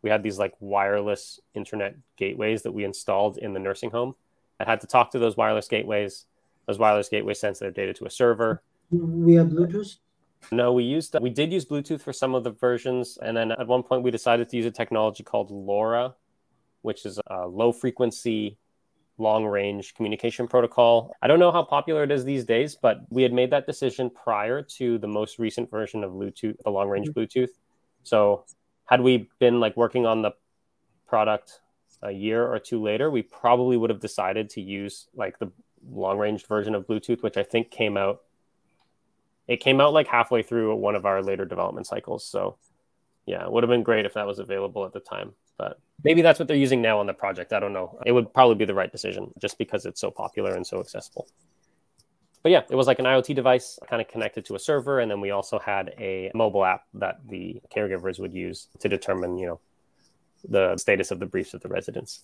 We 0.01 0.09
had 0.09 0.21
these 0.21 0.37
like 0.37 0.53
wireless 0.59 1.39
internet 1.53 1.95
gateways 2.17 2.63
that 2.63 2.73
we 2.73 2.83
installed 2.83 3.37
in 3.37 3.53
the 3.53 3.59
nursing 3.59 3.91
home. 3.91 4.15
It 4.59 4.67
had 4.67 4.81
to 4.81 4.87
talk 4.87 5.11
to 5.11 5.19
those 5.19 5.37
wireless 5.37 5.67
gateways. 5.67 6.25
Those 6.67 6.79
wireless 6.79 7.09
gateways 7.09 7.39
sent 7.39 7.59
their 7.59 7.71
data 7.71 7.93
to 7.93 8.05
a 8.05 8.09
server. 8.09 8.61
We 8.91 9.35
have 9.35 9.47
Bluetooth. 9.47 9.97
No, 10.51 10.73
we 10.73 10.83
used 10.83 11.15
we 11.21 11.29
did 11.29 11.53
use 11.53 11.65
Bluetooth 11.65 12.01
for 12.01 12.11
some 12.11 12.35
of 12.35 12.43
the 12.43 12.51
versions, 12.51 13.17
and 13.21 13.35
then 13.35 13.51
at 13.53 13.65
one 13.65 13.81
point 13.81 14.03
we 14.03 14.11
decided 14.11 14.49
to 14.49 14.57
use 14.57 14.65
a 14.65 14.71
technology 14.71 15.23
called 15.23 15.49
LoRa, 15.49 16.15
which 16.81 17.05
is 17.05 17.19
a 17.27 17.47
low 17.47 17.71
frequency, 17.71 18.57
long 19.17 19.45
range 19.45 19.93
communication 19.93 20.47
protocol. 20.47 21.15
I 21.21 21.27
don't 21.27 21.39
know 21.39 21.51
how 21.51 21.63
popular 21.63 22.03
it 22.03 22.11
is 22.11 22.23
these 22.25 22.45
days, 22.45 22.75
but 22.75 23.01
we 23.09 23.23
had 23.23 23.33
made 23.33 23.51
that 23.51 23.67
decision 23.67 24.09
prior 24.09 24.61
to 24.61 24.97
the 24.97 25.07
most 25.07 25.39
recent 25.39 25.69
version 25.69 26.03
of 26.03 26.11
Bluetooth, 26.11 26.57
the 26.63 26.71
long 26.71 26.89
range 26.89 27.09
mm-hmm. 27.09 27.19
Bluetooth. 27.19 27.49
So, 28.03 28.45
had 28.85 29.01
we 29.01 29.29
been 29.39 29.59
like 29.59 29.77
working 29.77 30.05
on 30.05 30.21
the 30.21 30.31
product 31.07 31.61
a 32.01 32.11
year 32.11 32.45
or 32.45 32.59
two 32.59 32.81
later, 32.81 33.09
we 33.09 33.21
probably 33.21 33.77
would 33.77 33.89
have 33.89 34.01
decided 34.01 34.49
to 34.51 34.61
use 34.61 35.07
like 35.15 35.39
the 35.39 35.51
long 35.89 36.17
range 36.17 36.45
version 36.47 36.75
of 36.75 36.85
Bluetooth, 36.85 37.23
which 37.23 37.37
I 37.37 37.43
think 37.43 37.71
came 37.71 37.97
out. 37.97 38.21
It 39.47 39.57
came 39.57 39.79
out 39.79 39.93
like 39.93 40.07
halfway 40.07 40.41
through 40.41 40.75
one 40.75 40.95
of 40.95 41.05
our 41.05 41.21
later 41.21 41.45
development 41.45 41.87
cycles. 41.87 42.25
So, 42.25 42.57
yeah, 43.25 43.43
it 43.43 43.51
would 43.51 43.63
have 43.63 43.69
been 43.69 43.83
great 43.83 44.05
if 44.05 44.13
that 44.15 44.27
was 44.27 44.39
available 44.39 44.85
at 44.85 44.93
the 44.93 44.99
time. 44.99 45.33
But 45.57 45.79
maybe 46.03 46.21
that's 46.21 46.39
what 46.39 46.47
they're 46.47 46.57
using 46.57 46.81
now 46.81 46.99
on 46.99 47.07
the 47.07 47.13
project. 47.13 47.53
I 47.53 47.59
don't 47.59 47.73
know. 47.73 47.99
It 48.05 48.11
would 48.11 48.33
probably 48.33 48.55
be 48.55 48.65
the 48.65 48.73
right 48.73 48.91
decision 48.91 49.33
just 49.39 49.57
because 49.57 49.85
it's 49.85 50.01
so 50.01 50.11
popular 50.11 50.55
and 50.55 50.65
so 50.65 50.79
accessible. 50.79 51.27
But 52.41 52.51
yeah, 52.51 52.63
it 52.69 52.75
was 52.75 52.87
like 52.87 52.99
an 52.99 53.05
IoT 53.05 53.35
device 53.35 53.79
kind 53.89 54.01
of 54.01 54.09
connected 54.09 54.45
to 54.45 54.55
a 54.55 54.59
server. 54.59 54.99
And 54.99 55.09
then 55.09 55.21
we 55.21 55.31
also 55.31 55.59
had 55.59 55.93
a 55.97 56.29
mobile 56.35 56.65
app 56.65 56.83
that 56.95 57.19
the 57.27 57.61
caregivers 57.73 58.19
would 58.19 58.33
use 58.33 58.67
to 58.79 58.89
determine, 58.89 59.37
you 59.37 59.47
know, 59.47 59.59
the 60.47 60.75
status 60.77 61.11
of 61.11 61.19
the 61.19 61.25
briefs 61.25 61.53
of 61.53 61.61
the 61.61 61.69
residents. 61.69 62.23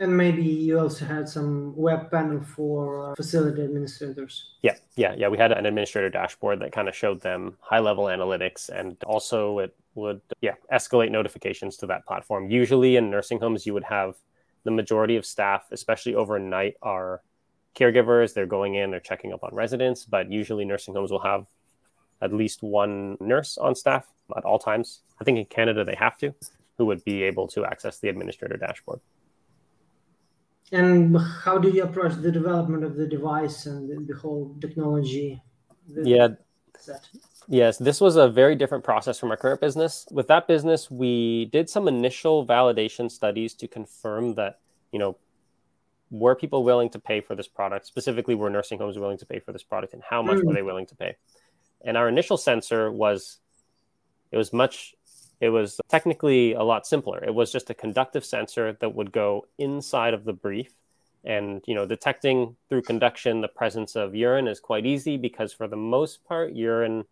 And 0.00 0.16
maybe 0.16 0.42
you 0.42 0.80
also 0.80 1.04
had 1.04 1.28
some 1.28 1.76
web 1.76 2.10
panel 2.10 2.40
for 2.40 3.10
uh, 3.10 3.14
facility 3.14 3.62
administrators. 3.62 4.54
Yeah, 4.62 4.76
yeah, 4.96 5.14
yeah. 5.14 5.28
We 5.28 5.36
had 5.36 5.52
an 5.52 5.66
administrator 5.66 6.08
dashboard 6.08 6.58
that 6.60 6.72
kind 6.72 6.88
of 6.88 6.96
showed 6.96 7.20
them 7.20 7.58
high 7.60 7.80
level 7.80 8.04
analytics, 8.04 8.70
and 8.70 8.96
also 9.04 9.58
it 9.58 9.76
would 9.94 10.22
yeah 10.40 10.54
escalate 10.72 11.10
notifications 11.10 11.76
to 11.76 11.86
that 11.88 12.06
platform. 12.06 12.50
Usually 12.50 12.96
in 12.96 13.10
nursing 13.10 13.38
homes, 13.38 13.66
you 13.66 13.74
would 13.74 13.84
have 13.84 14.16
the 14.64 14.70
majority 14.70 15.16
of 15.16 15.26
staff, 15.26 15.68
especially 15.70 16.14
overnight, 16.14 16.76
are 16.80 17.20
caregivers. 17.74 18.32
They're 18.32 18.46
going 18.46 18.76
in, 18.76 18.90
they're 18.90 19.00
checking 19.00 19.34
up 19.34 19.44
on 19.44 19.54
residents, 19.54 20.06
but 20.06 20.32
usually 20.32 20.64
nursing 20.64 20.94
homes 20.94 21.10
will 21.10 21.20
have 21.20 21.46
at 22.22 22.32
least 22.32 22.62
one 22.62 23.18
nurse 23.20 23.58
on 23.58 23.74
staff 23.74 24.06
at 24.34 24.44
all 24.44 24.58
times. 24.58 25.00
I 25.20 25.24
think 25.24 25.38
in 25.38 25.44
Canada 25.44 25.84
they 25.84 25.96
have 25.96 26.16
to, 26.18 26.34
who 26.78 26.86
would 26.86 27.04
be 27.04 27.22
able 27.22 27.48
to 27.48 27.66
access 27.66 27.98
the 27.98 28.08
administrator 28.08 28.56
dashboard. 28.56 29.00
And 30.72 31.16
how 31.18 31.58
did 31.58 31.74
you 31.74 31.82
approach 31.82 32.14
the 32.14 32.30
development 32.30 32.84
of 32.84 32.96
the 32.96 33.06
device 33.06 33.66
and 33.66 33.88
the, 33.88 34.12
the 34.12 34.18
whole 34.18 34.56
technology? 34.60 35.42
Yeah. 35.88 36.28
Set? 36.78 37.08
Yes, 37.48 37.78
this 37.78 38.00
was 38.00 38.14
a 38.14 38.28
very 38.28 38.54
different 38.54 38.84
process 38.84 39.18
from 39.18 39.32
our 39.32 39.36
current 39.36 39.60
business. 39.60 40.06
With 40.12 40.28
that 40.28 40.46
business, 40.46 40.88
we 40.88 41.46
did 41.46 41.68
some 41.68 41.88
initial 41.88 42.46
validation 42.46 43.10
studies 43.10 43.54
to 43.54 43.66
confirm 43.66 44.34
that, 44.34 44.60
you 44.92 45.00
know, 45.00 45.16
were 46.10 46.36
people 46.36 46.62
willing 46.62 46.90
to 46.90 47.00
pay 47.00 47.20
for 47.20 47.34
this 47.34 47.48
product? 47.48 47.86
Specifically, 47.86 48.36
were 48.36 48.50
nursing 48.50 48.78
homes 48.78 48.98
willing 48.98 49.18
to 49.18 49.26
pay 49.26 49.40
for 49.40 49.52
this 49.52 49.64
product 49.64 49.94
and 49.94 50.02
how 50.08 50.22
much 50.22 50.38
mm. 50.38 50.44
were 50.44 50.54
they 50.54 50.62
willing 50.62 50.86
to 50.86 50.94
pay? 50.94 51.16
And 51.84 51.96
our 51.96 52.08
initial 52.08 52.36
sensor 52.36 52.92
was 52.92 53.38
it 54.30 54.36
was 54.36 54.52
much 54.52 54.94
it 55.40 55.48
was 55.48 55.80
technically 55.88 56.52
a 56.52 56.62
lot 56.62 56.86
simpler. 56.86 57.22
It 57.24 57.34
was 57.34 57.50
just 57.50 57.70
a 57.70 57.74
conductive 57.74 58.24
sensor 58.24 58.76
that 58.80 58.94
would 58.94 59.10
go 59.10 59.46
inside 59.58 60.12
of 60.12 60.24
the 60.24 60.34
brief. 60.34 60.72
And 61.24 61.62
you 61.66 61.74
know, 61.74 61.86
detecting 61.86 62.56
through 62.68 62.82
conduction 62.82 63.40
the 63.40 63.48
presence 63.48 63.96
of 63.96 64.14
urine 64.14 64.48
is 64.48 64.60
quite 64.60 64.86
easy 64.86 65.16
because 65.16 65.52
for 65.52 65.66
the 65.66 65.76
most 65.76 66.24
part, 66.24 66.52
urine 66.52 67.04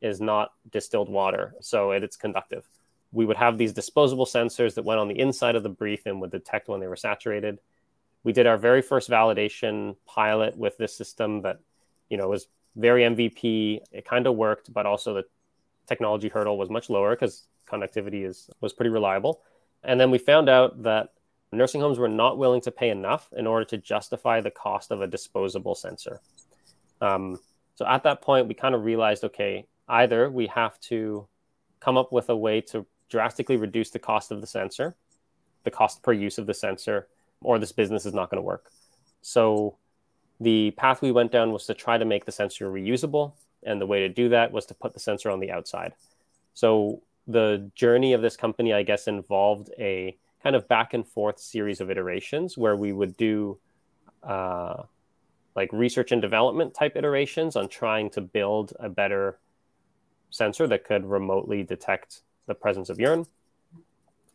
is 0.00 0.20
not 0.20 0.52
distilled 0.70 1.08
water, 1.08 1.54
so 1.60 1.92
it, 1.92 2.02
it's 2.02 2.16
conductive. 2.16 2.64
We 3.12 3.26
would 3.26 3.36
have 3.36 3.58
these 3.58 3.72
disposable 3.72 4.26
sensors 4.26 4.74
that 4.74 4.84
went 4.84 5.00
on 5.00 5.08
the 5.08 5.18
inside 5.18 5.54
of 5.54 5.62
the 5.62 5.68
brief 5.68 6.06
and 6.06 6.20
would 6.20 6.32
detect 6.32 6.68
when 6.68 6.80
they 6.80 6.88
were 6.88 6.96
saturated. 6.96 7.58
We 8.24 8.32
did 8.32 8.46
our 8.46 8.58
very 8.58 8.82
first 8.82 9.08
validation 9.08 9.96
pilot 10.04 10.56
with 10.56 10.76
this 10.78 10.96
system 10.96 11.42
that, 11.42 11.60
you 12.10 12.16
know, 12.16 12.28
was 12.28 12.48
very 12.74 13.02
MVP. 13.02 13.80
It 13.92 14.04
kind 14.04 14.26
of 14.26 14.34
worked, 14.34 14.72
but 14.72 14.84
also 14.84 15.14
the 15.14 15.24
technology 15.86 16.28
hurdle 16.28 16.58
was 16.58 16.70
much 16.70 16.90
lower 16.90 17.14
because 17.14 17.44
conductivity 17.66 18.24
is 18.24 18.50
was 18.60 18.72
pretty 18.72 18.90
reliable. 18.90 19.42
And 19.82 20.00
then 20.00 20.10
we 20.10 20.18
found 20.18 20.48
out 20.48 20.82
that 20.82 21.10
nursing 21.52 21.80
homes 21.80 21.98
were 21.98 22.08
not 22.08 22.38
willing 22.38 22.60
to 22.62 22.70
pay 22.70 22.90
enough 22.90 23.28
in 23.36 23.46
order 23.46 23.64
to 23.66 23.78
justify 23.78 24.40
the 24.40 24.50
cost 24.50 24.90
of 24.90 25.00
a 25.00 25.06
disposable 25.06 25.74
sensor. 25.74 26.20
Um, 27.00 27.38
so 27.74 27.86
at 27.86 28.02
that 28.04 28.22
point, 28.22 28.48
we 28.48 28.54
kind 28.54 28.74
of 28.74 28.84
realized, 28.84 29.24
okay, 29.24 29.66
either 29.88 30.30
we 30.30 30.46
have 30.48 30.78
to 30.80 31.26
come 31.80 31.96
up 31.96 32.12
with 32.12 32.30
a 32.30 32.36
way 32.36 32.60
to 32.60 32.86
drastically 33.08 33.56
reduce 33.56 33.90
the 33.90 33.98
cost 33.98 34.30
of 34.30 34.40
the 34.40 34.46
sensor, 34.46 34.96
the 35.64 35.70
cost 35.70 36.02
per 36.02 36.12
use 36.12 36.38
of 36.38 36.46
the 36.46 36.54
sensor, 36.54 37.08
or 37.42 37.58
this 37.58 37.72
business 37.72 38.06
is 38.06 38.14
not 38.14 38.30
going 38.30 38.38
to 38.38 38.46
work. 38.46 38.70
So 39.20 39.76
the 40.40 40.72
path 40.72 41.02
we 41.02 41.12
went 41.12 41.32
down 41.32 41.52
was 41.52 41.66
to 41.66 41.74
try 41.74 41.98
to 41.98 42.04
make 42.04 42.24
the 42.24 42.32
sensor 42.32 42.70
reusable. 42.70 43.32
And 43.62 43.80
the 43.80 43.86
way 43.86 44.00
to 44.00 44.08
do 44.08 44.28
that 44.30 44.52
was 44.52 44.66
to 44.66 44.74
put 44.74 44.92
the 44.92 45.00
sensor 45.00 45.30
on 45.30 45.40
the 45.40 45.50
outside. 45.50 45.94
So 46.52 47.02
the 47.26 47.70
journey 47.74 48.12
of 48.12 48.22
this 48.22 48.36
company, 48.36 48.72
I 48.72 48.82
guess, 48.82 49.08
involved 49.08 49.70
a 49.78 50.16
kind 50.42 50.54
of 50.54 50.68
back 50.68 50.92
and 50.94 51.06
forth 51.06 51.38
series 51.38 51.80
of 51.80 51.90
iterations 51.90 52.58
where 52.58 52.76
we 52.76 52.92
would 52.92 53.16
do 53.16 53.58
uh, 54.22 54.82
like 55.56 55.72
research 55.72 56.12
and 56.12 56.20
development 56.20 56.74
type 56.74 56.96
iterations 56.96 57.56
on 57.56 57.68
trying 57.68 58.10
to 58.10 58.20
build 58.20 58.72
a 58.78 58.88
better 58.88 59.38
sensor 60.30 60.66
that 60.66 60.84
could 60.84 61.06
remotely 61.06 61.62
detect 61.62 62.22
the 62.46 62.54
presence 62.54 62.90
of 62.90 62.98
urine. 62.98 63.26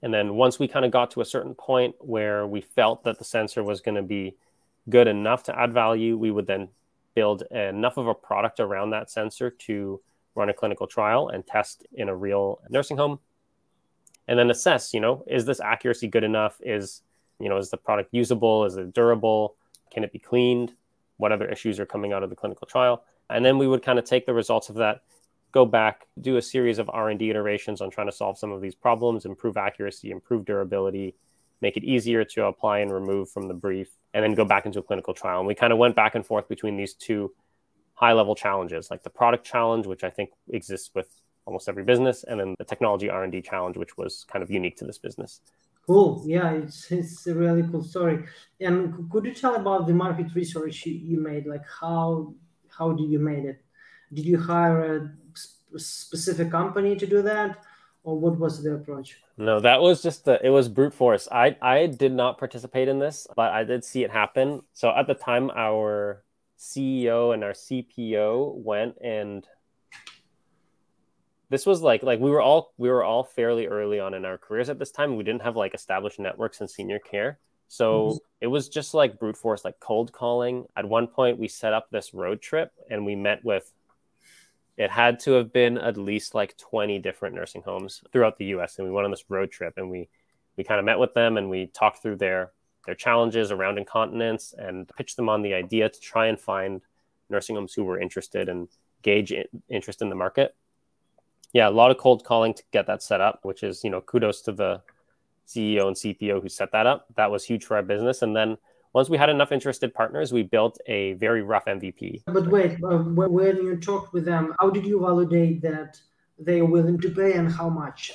And 0.02 0.14
then 0.14 0.36
once 0.36 0.58
we 0.58 0.68
kind 0.68 0.86
of 0.86 0.92
got 0.92 1.12
to 1.12 1.22
a 1.22 1.26
certain 1.26 1.54
point 1.54 1.96
where 2.00 2.48
we 2.48 2.62
felt 2.62 3.04
that 3.04 3.20
the 3.20 3.26
sensor 3.26 3.64
was 3.64 3.82
going 3.82 3.96
to 3.96 4.02
be 4.02 4.38
good 4.90 5.08
enough 5.08 5.44
to 5.44 5.60
add 5.60 5.74
value, 5.74 6.18
we 6.18 6.32
would 6.32 6.48
then 6.48 6.70
build 7.16 7.44
enough 7.52 7.98
of 7.98 8.08
a 8.08 8.14
product 8.14 8.60
around 8.60 8.92
that 8.92 9.12
sensor 9.12 9.50
to 9.50 10.00
run 10.36 10.50
a 10.50 10.54
clinical 10.54 10.88
trial 10.88 11.30
and 11.30 11.46
test 11.46 11.86
in 11.94 12.10
a 12.10 12.16
real 12.16 12.60
nursing 12.70 12.98
home 12.98 13.20
and 14.28 14.38
then 14.38 14.50
assess 14.50 14.94
you 14.94 15.00
know 15.00 15.24
is 15.28 15.46
this 15.46 15.60
accuracy 15.60 16.08
good 16.08 16.24
enough? 16.24 16.60
Is 16.62 17.02
you 17.40 17.50
know 17.50 17.58
is 17.58 17.70
the 17.70 17.78
product 17.78 18.10
usable? 18.14 18.66
Is 18.66 18.78
it 18.78 18.94
durable? 18.94 19.56
Can 19.92 20.04
it 20.04 20.12
be 20.12 20.20
cleaned? 20.20 20.74
What 21.18 21.32
other 21.32 21.50
issues 21.50 21.80
are 21.80 21.86
coming 21.86 22.14
out 22.14 22.24
of 22.24 22.30
the 22.30 22.36
clinical 22.36 22.68
trial? 22.68 23.04
And 23.30 23.46
then 23.46 23.58
we 23.58 23.68
would 23.68 23.84
kind 23.84 24.00
of 24.00 24.06
take 24.06 24.26
the 24.26 24.34
results 24.34 24.70
of 24.70 24.76
that 24.76 25.02
go 25.52 25.66
back 25.66 26.06
do 26.22 26.38
a 26.38 26.42
series 26.44 26.78
of 26.78 26.88
r&d 26.94 27.28
iterations 27.28 27.82
on 27.82 27.90
trying 27.90 28.06
to 28.06 28.16
solve 28.16 28.38
some 28.38 28.52
of 28.52 28.62
these 28.62 28.76
problems 28.76 29.26
improve 29.26 29.58
accuracy 29.58 30.12
improve 30.12 30.46
durability 30.46 31.16
make 31.62 31.78
it 31.78 31.84
easier 31.84 32.24
to 32.24 32.46
apply 32.46 32.80
and 32.80 32.92
remove 32.92 33.30
from 33.30 33.48
the 33.48 33.54
brief 33.54 33.90
and 34.14 34.24
then 34.24 34.34
go 34.34 34.46
back 34.46 34.66
into 34.66 34.80
a 34.80 34.84
clinical 34.84 35.14
trial. 35.14 35.40
And 35.40 35.48
we 35.48 35.56
kind 35.56 35.74
of 35.74 35.80
went 35.80 35.96
back 35.96 36.16
and 36.16 36.26
forth 36.26 36.48
between 36.48 36.78
these 36.78 36.94
two 36.94 37.32
high 38.00 38.14
level 38.14 38.36
challenges 38.36 38.90
like 38.90 39.04
the 39.04 39.10
product 39.10 39.46
challenge 39.46 39.86
which 39.86 40.04
i 40.04 40.10
think 40.10 40.30
exists 40.50 40.90
with 40.96 41.10
almost 41.50 41.68
every 41.68 41.84
business 41.84 42.24
and 42.28 42.40
then 42.40 42.56
the 42.60 42.64
technology 42.74 43.10
r&d 43.10 43.42
challenge 43.42 43.76
which 43.76 43.98
was 43.98 44.12
kind 44.32 44.44
of 44.44 44.50
unique 44.52 44.78
to 44.78 44.86
this 44.86 45.00
business. 45.08 45.42
Cool. 45.88 46.24
Yeah 46.26 46.52
it's, 46.52 46.92
it's 46.92 47.26
a 47.26 47.34
really 47.34 47.64
cool 47.70 47.84
story. 47.84 48.18
And 48.60 49.10
could 49.12 49.26
you 49.26 49.34
tell 49.34 49.56
about 49.56 49.88
the 49.88 49.96
market 50.06 50.28
research 50.36 50.86
you 50.86 51.20
made? 51.20 51.48
Like 51.48 51.66
how 51.82 52.36
how 52.78 52.88
did 53.00 53.10
you 53.10 53.20
made 53.32 53.46
it? 53.52 53.60
Did 54.14 54.26
you 54.32 54.38
hire 54.40 55.18
a 55.76 55.80
specific 55.80 56.52
company 56.52 56.96
to 56.96 57.08
do 57.16 57.20
that 57.24 57.50
or 58.04 58.14
what 58.24 58.38
was 58.38 58.62
the 58.64 58.74
approach? 58.80 59.10
No 59.38 59.60
that 59.60 59.82
was 59.82 60.04
just 60.04 60.26
the 60.26 60.36
it 60.46 60.52
was 60.58 60.70
brute 60.70 60.94
force. 60.94 61.28
I 61.32 61.58
i 61.76 61.88
did 61.88 62.14
not 62.22 62.38
participate 62.38 62.88
in 62.94 63.00
this 63.00 63.18
but 63.36 63.50
i 63.60 63.64
did 63.64 63.84
see 63.84 64.04
it 64.04 64.12
happen. 64.22 64.48
So 64.74 64.86
at 65.00 65.08
the 65.08 65.18
time 65.30 65.50
our 65.68 66.24
CEO 66.60 67.34
and 67.34 67.44
our 67.44 67.54
CPO 67.54 68.56
went 68.56 68.96
and 69.02 69.48
this 71.50 71.66
was 71.66 71.82
like 71.82 72.04
like 72.04 72.20
we 72.20 72.30
were 72.30 72.42
all 72.42 72.74
we 72.78 72.90
were 72.90 73.04
all 73.04 73.24
fairly 73.24 73.66
early 73.66 74.00
on 74.00 74.14
in 74.14 74.26
our 74.26 74.38
careers 74.38 74.70
at 74.70 74.78
this 74.78 74.92
time. 74.92 75.16
We 75.16 75.24
didn't 75.24 75.42
have 75.42 75.56
like 75.56 75.74
established 75.74 76.20
networks 76.20 76.62
in 76.62 76.68
senior 76.68 77.00
care. 77.00 77.40
So 77.70 78.08
mm-hmm. 78.08 78.18
it 78.42 78.48
was 78.48 78.68
just 78.68 78.94
like 78.94 79.20
brute 79.20 79.38
force, 79.38 79.64
like 79.64 79.80
cold 79.80 80.12
calling. 80.12 80.66
At 80.76 80.86
one 80.86 81.08
point, 81.08 81.38
we 81.38 81.48
set 81.48 81.72
up 81.72 81.90
this 81.90 82.14
road 82.14 82.42
trip 82.42 82.72
and 82.90 83.06
we 83.06 83.16
met 83.16 83.46
with, 83.46 83.72
it 84.76 84.90
had 84.90 85.20
to 85.22 85.34
have 85.34 85.54
been 85.54 85.78
at 85.78 85.96
least 85.96 86.34
like 86.34 86.58
20 86.58 86.98
different 86.98 87.36
nursing 87.36 87.62
homes 87.62 88.04
throughout 88.12 88.38
the 88.38 88.46
US. 88.46 88.80
And 88.80 88.88
we 88.88 88.94
went 88.94 89.06
on 89.06 89.12
this 89.12 89.26
road 89.30 89.52
trip 89.52 89.76
and 89.78 89.90
we, 89.90 90.10
we 90.58 90.64
kind 90.64 90.80
of 90.80 90.86
met 90.86 90.98
with 90.98 91.14
them 91.14 91.38
and 91.38 91.48
we 91.48 91.68
talked 91.68 92.02
through 92.02 92.16
their 92.16 92.52
their 92.86 92.96
challenges 92.96 93.52
around 93.52 93.78
incontinence 93.78 94.54
and 94.58 94.90
pitch 94.98 95.16
them 95.16 95.30
on 95.30 95.42
the 95.42 95.54
idea 95.54 95.90
to 95.90 96.00
try 96.00 96.28
and 96.28 96.40
find 96.40 96.82
nursing 97.30 97.56
homes 97.56 97.74
who 97.74 97.84
were 97.84 98.00
interested 98.00 98.50
and 98.50 98.68
gauge 99.02 99.34
interest 99.70 100.02
in 100.02 100.10
the 100.10 100.16
market. 100.16 100.56
Yeah, 101.54 101.68
a 101.68 101.72
lot 101.72 101.92
of 101.92 101.98
cold 101.98 102.24
calling 102.24 102.54
to 102.54 102.64
get 102.72 102.88
that 102.88 103.02
set 103.02 103.22
up, 103.22 103.40
which 103.44 103.64
is, 103.64 103.84
you 103.84 103.90
know, 103.90 104.02
kudos 104.02 104.42
to 104.44 104.52
the 104.52 104.82
CEO 105.48 105.88
and 105.88 105.96
CPO 105.96 106.42
who 106.42 106.50
set 106.50 106.72
that 106.72 106.86
up. 106.86 107.08
That 107.16 107.32
was 107.32 107.44
huge 107.44 107.66
for 107.66 107.76
our 107.76 107.84
business. 107.84 108.22
And 108.22 108.36
then 108.36 108.58
once 108.94 109.10
we 109.10 109.18
had 109.18 109.30
enough 109.30 109.52
interested 109.52 109.94
partners, 109.94 110.32
we 110.32 110.44
built 110.44 110.80
a 110.88 111.14
very 111.14 111.42
rough 111.42 111.66
MVP. 111.66 112.24
But 112.26 112.48
wait, 112.48 112.84
uh, 112.84 112.98
when 112.98 113.58
you 113.58 113.78
talked 113.78 114.14
with 114.14 114.26
them, 114.26 114.56
how 114.60 114.70
did 114.70 114.86
you 114.86 115.00
validate 115.00 115.62
that 115.62 116.00
they 116.38 116.60
are 116.60 116.66
willing 116.66 117.00
to 117.02 117.10
pay 117.10 117.34
and 117.34 117.52
how 117.52 117.70
much? 117.70 118.14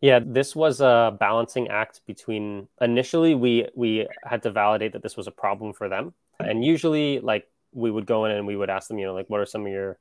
Yeah, 0.00 0.20
this 0.22 0.54
was 0.54 0.80
a 0.80 1.16
balancing 1.18 1.68
act 1.68 2.02
between 2.06 2.68
initially 2.80 3.34
we 3.34 3.68
we 3.74 4.06
had 4.24 4.42
to 4.42 4.50
validate 4.50 4.92
that 4.92 5.02
this 5.02 5.16
was 5.16 5.26
a 5.26 5.30
problem 5.30 5.72
for 5.72 5.88
them. 5.88 6.12
And 6.38 6.64
usually 6.64 7.20
like 7.20 7.48
we 7.72 7.90
would 7.90 8.06
go 8.06 8.26
in 8.26 8.32
and 8.32 8.46
we 8.46 8.56
would 8.56 8.70
ask 8.70 8.88
them, 8.88 8.98
you 8.98 9.06
know, 9.06 9.14
like 9.14 9.28
what 9.30 9.40
are 9.40 9.46
some 9.46 9.62
of 9.62 9.72
your 9.72 9.98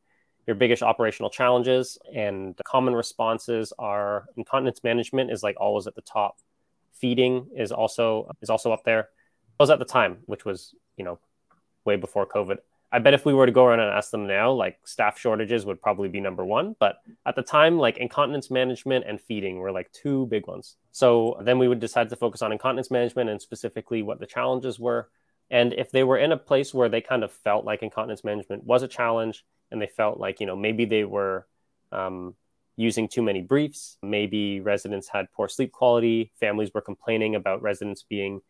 your 0.48 0.56
biggest 0.56 0.84
operational 0.84 1.30
challenges 1.30 1.98
and 2.14 2.56
the 2.56 2.64
common 2.64 2.94
responses 2.94 3.74
are 3.80 4.26
incontinence 4.38 4.84
management 4.84 5.32
is 5.32 5.42
like 5.42 5.56
always 5.60 5.88
at 5.88 5.96
the 5.96 6.02
top. 6.02 6.38
Feeding 6.94 7.48
is 7.56 7.72
also 7.72 8.30
is 8.42 8.50
also 8.50 8.72
up 8.72 8.84
there. 8.84 9.00
It 9.00 9.60
was 9.60 9.70
at 9.70 9.80
the 9.80 9.86
time, 9.86 10.18
which 10.26 10.44
was, 10.46 10.76
you 10.98 11.06
know, 11.06 11.20
way 11.86 11.96
before 11.96 12.26
COVID. 12.26 12.58
I 12.92 13.00
bet 13.00 13.14
if 13.14 13.26
we 13.26 13.34
were 13.34 13.46
to 13.46 13.52
go 13.52 13.66
around 13.66 13.80
and 13.80 13.92
ask 13.92 14.12
them 14.12 14.28
now, 14.28 14.52
like 14.52 14.80
staff 14.86 15.20
shortages 15.20 15.66
would 15.66 15.82
probably 15.82 16.08
be 16.08 16.22
number 16.22 16.46
one. 16.46 16.76
But 16.80 16.98
at 17.26 17.36
the 17.36 17.42
time, 17.42 17.78
like 17.78 17.98
incontinence 17.98 18.50
management 18.50 19.06
and 19.08 19.20
feeding 19.20 19.58
were 19.58 19.72
like 19.72 19.92
two 19.92 20.28
big 20.28 20.48
ones. 20.48 20.78
So 20.92 21.38
then 21.42 21.60
we 21.60 21.68
would 21.68 21.80
decide 21.80 22.10
to 22.10 22.16
focus 22.16 22.42
on 22.42 22.52
incontinence 22.52 22.92
management 22.92 23.30
and 23.30 23.42
specifically 23.42 24.02
what 24.02 24.20
the 24.20 24.28
challenges 24.28 24.80
were. 24.80 25.10
And 25.50 25.74
if 25.74 25.92
they 25.92 26.04
were 26.04 26.18
in 26.18 26.32
a 26.32 26.38
place 26.38 26.74
where 26.74 26.90
they 26.90 27.02
kind 27.02 27.24
of 27.24 27.32
felt 27.32 27.66
like 27.66 27.84
incontinence 27.84 28.24
management 28.24 28.64
was 28.64 28.84
a 28.84 28.88
challenge 28.88 29.44
and 29.72 29.82
they 29.82 29.88
felt 29.88 30.20
like, 30.20 30.40
you 30.40 30.46
know, 30.46 30.56
maybe 30.56 30.86
they 30.86 31.04
were 31.04 31.48
um, 31.92 32.36
using 32.78 33.08
too 33.08 33.22
many 33.22 33.42
briefs, 33.42 33.98
maybe 34.02 34.60
residents 34.60 35.08
had 35.08 35.32
poor 35.34 35.48
sleep 35.48 35.72
quality, 35.72 36.32
families 36.40 36.72
were 36.74 36.82
complaining 36.82 37.36
about 37.36 37.62
residents 37.62 38.04
being 38.04 38.42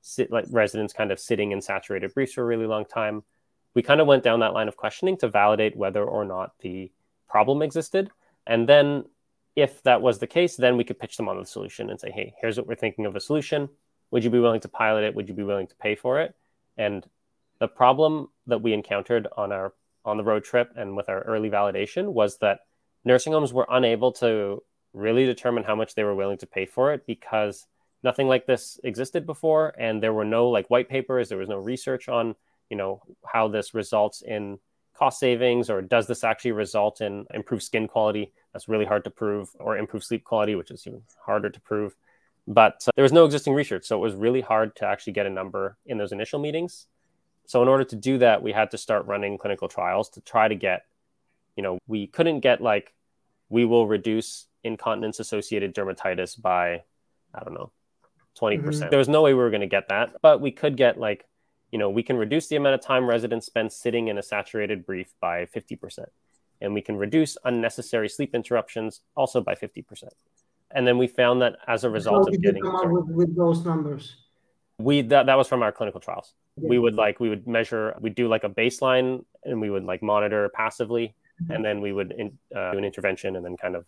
sit 0.00 0.30
like 0.30 0.44
residents 0.50 0.92
kind 0.92 1.10
of 1.10 1.18
sitting 1.18 1.52
in 1.52 1.62
saturated 1.62 2.12
briefs 2.12 2.34
for 2.34 2.42
a 2.42 2.44
really 2.44 2.66
long 2.66 2.84
time 2.84 3.22
we 3.74 3.82
kind 3.82 4.00
of 4.00 4.06
went 4.06 4.22
down 4.22 4.40
that 4.40 4.52
line 4.52 4.68
of 4.68 4.76
questioning 4.76 5.16
to 5.18 5.28
validate 5.28 5.76
whether 5.76 6.04
or 6.04 6.24
not 6.24 6.52
the 6.60 6.90
problem 7.28 7.62
existed. 7.62 8.10
And 8.46 8.68
then, 8.68 9.04
if 9.56 9.82
that 9.84 10.02
was 10.02 10.18
the 10.18 10.26
case, 10.26 10.56
then 10.56 10.76
we 10.76 10.84
could 10.84 10.98
pitch 10.98 11.16
them 11.16 11.28
on 11.28 11.38
the 11.38 11.46
solution 11.46 11.90
and 11.90 12.00
say, 12.00 12.10
hey, 12.10 12.34
here's 12.40 12.56
what 12.56 12.66
we're 12.66 12.74
thinking 12.74 13.06
of 13.06 13.14
a 13.14 13.20
solution. 13.20 13.68
Would 14.10 14.24
you 14.24 14.30
be 14.30 14.40
willing 14.40 14.60
to 14.60 14.68
pilot 14.68 15.04
it? 15.04 15.14
Would 15.14 15.28
you 15.28 15.34
be 15.34 15.44
willing 15.44 15.68
to 15.68 15.76
pay 15.76 15.94
for 15.94 16.20
it? 16.20 16.34
And 16.76 17.06
the 17.60 17.68
problem 17.68 18.28
that 18.46 18.62
we 18.62 18.72
encountered 18.72 19.28
on 19.36 19.52
our 19.52 19.72
on 20.04 20.16
the 20.18 20.24
road 20.24 20.44
trip 20.44 20.70
and 20.76 20.96
with 20.96 21.08
our 21.08 21.22
early 21.22 21.48
validation 21.48 22.12
was 22.12 22.36
that 22.38 22.60
nursing 23.04 23.32
homes 23.32 23.52
were 23.52 23.66
unable 23.70 24.12
to 24.12 24.62
really 24.92 25.24
determine 25.24 25.64
how 25.64 25.74
much 25.74 25.94
they 25.94 26.04
were 26.04 26.14
willing 26.14 26.38
to 26.38 26.46
pay 26.46 26.66
for 26.66 26.92
it 26.92 27.06
because 27.06 27.66
nothing 28.02 28.28
like 28.28 28.46
this 28.46 28.78
existed 28.84 29.24
before 29.24 29.74
and 29.78 30.02
there 30.02 30.12
were 30.12 30.24
no 30.24 30.48
like 30.48 30.68
white 30.68 30.88
papers 30.88 31.28
there 31.28 31.38
was 31.38 31.48
no 31.48 31.56
research 31.56 32.08
on 32.08 32.34
you 32.74 32.78
know 32.78 33.00
how 33.24 33.46
this 33.46 33.72
results 33.72 34.20
in 34.20 34.58
cost 34.94 35.20
savings 35.20 35.70
or 35.70 35.80
does 35.80 36.08
this 36.08 36.24
actually 36.24 36.50
result 36.50 37.00
in 37.00 37.24
improved 37.32 37.62
skin 37.62 37.86
quality? 37.86 38.32
That's 38.52 38.68
really 38.68 38.84
hard 38.84 39.04
to 39.04 39.10
prove 39.10 39.50
or 39.60 39.78
improved 39.78 40.04
sleep 40.04 40.24
quality 40.24 40.56
which 40.56 40.72
is 40.72 40.84
even 40.88 41.02
harder 41.24 41.50
to 41.50 41.60
prove. 41.60 41.94
But 42.48 42.82
uh, 42.88 42.90
there 42.96 43.04
was 43.04 43.12
no 43.12 43.24
existing 43.24 43.54
research 43.54 43.84
so 43.86 43.96
it 43.96 44.00
was 44.00 44.16
really 44.16 44.40
hard 44.40 44.74
to 44.76 44.86
actually 44.86 45.12
get 45.12 45.24
a 45.24 45.30
number 45.30 45.76
in 45.86 45.98
those 45.98 46.10
initial 46.10 46.40
meetings. 46.40 46.88
So 47.46 47.62
in 47.62 47.68
order 47.68 47.84
to 47.84 47.94
do 47.94 48.18
that 48.18 48.42
we 48.42 48.50
had 48.50 48.72
to 48.72 48.78
start 48.78 49.06
running 49.06 49.38
clinical 49.38 49.68
trials 49.68 50.08
to 50.10 50.20
try 50.20 50.48
to 50.48 50.56
get 50.56 50.82
you 51.54 51.62
know 51.62 51.78
we 51.86 52.08
couldn't 52.08 52.40
get 52.40 52.60
like 52.60 52.92
we 53.50 53.64
will 53.64 53.86
reduce 53.86 54.46
incontinence 54.64 55.20
associated 55.20 55.76
dermatitis 55.76 56.40
by 56.40 56.82
i 57.32 57.44
don't 57.44 57.54
know 57.54 57.70
20%. 58.40 58.58
Mm 58.58 58.64
hmm 58.64 58.88
there 58.90 58.98
was 58.98 59.08
no 59.08 59.22
way 59.22 59.32
we 59.32 59.38
were 59.38 59.54
going 59.56 59.68
to 59.68 59.76
get 59.78 59.90
that 59.90 60.16
but 60.22 60.40
we 60.40 60.50
could 60.50 60.76
get 60.76 60.98
like 60.98 61.24
you 61.70 61.78
know, 61.78 61.90
we 61.90 62.02
can 62.02 62.16
reduce 62.16 62.48
the 62.48 62.56
amount 62.56 62.74
of 62.74 62.80
time 62.80 63.06
residents 63.06 63.46
spend 63.46 63.72
sitting 63.72 64.08
in 64.08 64.18
a 64.18 64.22
saturated 64.22 64.86
brief 64.86 65.12
by 65.20 65.46
50%. 65.46 66.06
And 66.60 66.72
we 66.72 66.80
can 66.80 66.96
reduce 66.96 67.36
unnecessary 67.44 68.08
sleep 68.08 68.34
interruptions 68.34 69.00
also 69.16 69.40
by 69.40 69.54
50%. 69.54 70.04
And 70.70 70.86
then 70.86 70.98
we 70.98 71.06
found 71.06 71.42
that 71.42 71.56
as 71.66 71.84
a 71.84 71.90
result 71.90 72.28
of 72.28 72.40
getting 72.40 72.62
with, 72.64 73.06
with, 73.06 73.36
those 73.36 73.64
numbers. 73.64 74.16
We 74.78 75.02
that, 75.02 75.26
that 75.26 75.36
was 75.36 75.46
from 75.46 75.62
our 75.62 75.70
clinical 75.70 76.00
trials. 76.00 76.34
Yeah. 76.56 76.68
We 76.68 76.78
would 76.78 76.94
like 76.94 77.20
we 77.20 77.28
would 77.28 77.46
measure, 77.46 77.94
we'd 78.00 78.14
do 78.14 78.28
like 78.28 78.44
a 78.44 78.48
baseline 78.48 79.24
and 79.44 79.60
we 79.60 79.70
would 79.70 79.84
like 79.84 80.02
monitor 80.02 80.48
passively 80.54 81.14
and 81.48 81.64
then 81.64 81.80
we 81.80 81.92
would 81.92 82.12
in, 82.12 82.38
uh, 82.54 82.72
do 82.72 82.78
an 82.78 82.84
intervention 82.84 83.36
and 83.36 83.44
then 83.44 83.56
kind 83.56 83.76
of 83.76 83.86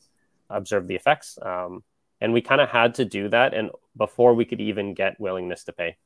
observe 0.51 0.87
the 0.87 0.95
effects. 0.95 1.39
Um, 1.43 1.83
and 2.21 2.33
we 2.33 2.41
kind 2.41 2.61
of 2.61 2.69
had 2.69 2.95
to 2.95 3.05
do 3.05 3.29
that, 3.29 3.53
and 3.53 3.71
before 3.97 4.35
we 4.35 4.45
could 4.45 4.61
even 4.61 4.95
get 4.95 5.21
willingness 5.21 5.65
to 5.65 5.73
pay, 5.73 5.97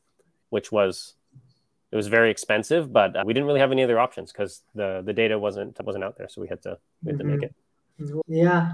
which 0.49 0.73
was 0.73 1.15
it 1.93 1.97
was 1.97 2.07
very 2.07 2.31
expensive, 2.31 2.93
but 2.93 3.17
uh, 3.17 3.23
we 3.27 3.35
didn't 3.35 3.47
really 3.47 3.61
have 3.61 3.73
any 3.73 3.83
other 3.83 3.99
options 3.99 4.33
because 4.33 4.63
the 4.75 5.03
the 5.05 5.13
data 5.13 5.39
wasn't 5.39 5.79
wasn't 5.83 6.05
out 6.05 6.17
there, 6.17 6.29
so 6.29 6.41
we 6.41 6.49
had 6.49 6.63
to 6.63 6.79
we 7.03 7.13
had 7.13 7.19
mm-hmm. 7.19 7.29
to 7.29 7.37
make 7.37 7.51
mm-hmm. 8.01 8.19
it. 8.19 8.25
Yeah, 8.29 8.73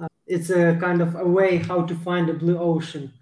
uh, 0.00 0.08
it's 0.26 0.50
a 0.50 0.76
kind 0.80 1.00
of 1.00 1.14
a 1.14 1.26
way 1.26 1.58
how 1.58 1.82
to 1.82 1.94
find 1.94 2.28
a 2.28 2.34
blue 2.34 2.58
ocean. 2.58 3.12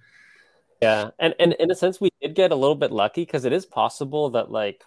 Yeah, 0.80 1.11
and 1.18 1.35
and 1.38 1.52
in 1.54 1.70
a 1.70 1.74
sense, 1.74 2.00
we 2.00 2.11
did 2.20 2.35
get 2.35 2.50
a 2.50 2.56
little 2.56 2.74
bit 2.74 2.90
lucky 2.92 3.22
because 3.22 3.44
it 3.44 3.52
is 3.52 3.66
possible 3.66 4.30
that 4.30 4.50
like 4.50 4.82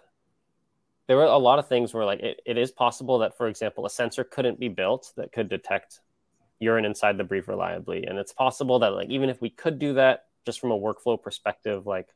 there 1.07 1.17
were 1.17 1.23
a 1.23 1.37
lot 1.37 1.59
of 1.59 1.67
things 1.67 1.93
where 1.93 2.05
like 2.05 2.19
it, 2.19 2.41
it 2.45 2.57
is 2.57 2.71
possible 2.71 3.19
that 3.19 3.37
for 3.37 3.47
example 3.47 3.85
a 3.85 3.89
sensor 3.89 4.23
couldn't 4.23 4.59
be 4.59 4.67
built 4.69 5.13
that 5.15 5.31
could 5.31 5.49
detect 5.49 5.99
urine 6.59 6.85
inside 6.85 7.17
the 7.17 7.23
brief 7.23 7.47
reliably 7.47 8.05
and 8.05 8.17
it's 8.17 8.33
possible 8.33 8.79
that 8.79 8.93
like 8.93 9.09
even 9.09 9.29
if 9.29 9.41
we 9.41 9.49
could 9.49 9.77
do 9.77 9.93
that 9.93 10.25
just 10.45 10.59
from 10.59 10.71
a 10.71 10.79
workflow 10.79 11.21
perspective 11.21 11.85
like 11.85 12.07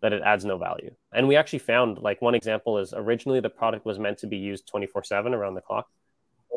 that 0.00 0.12
it 0.12 0.22
adds 0.22 0.44
no 0.44 0.58
value 0.58 0.94
and 1.12 1.26
we 1.26 1.36
actually 1.36 1.58
found 1.58 1.98
like 1.98 2.20
one 2.20 2.34
example 2.34 2.78
is 2.78 2.92
originally 2.96 3.40
the 3.40 3.50
product 3.50 3.84
was 3.84 3.98
meant 3.98 4.18
to 4.18 4.26
be 4.26 4.36
used 4.36 4.66
24 4.68 5.04
7 5.04 5.34
around 5.34 5.54
the 5.54 5.60
clock 5.60 5.88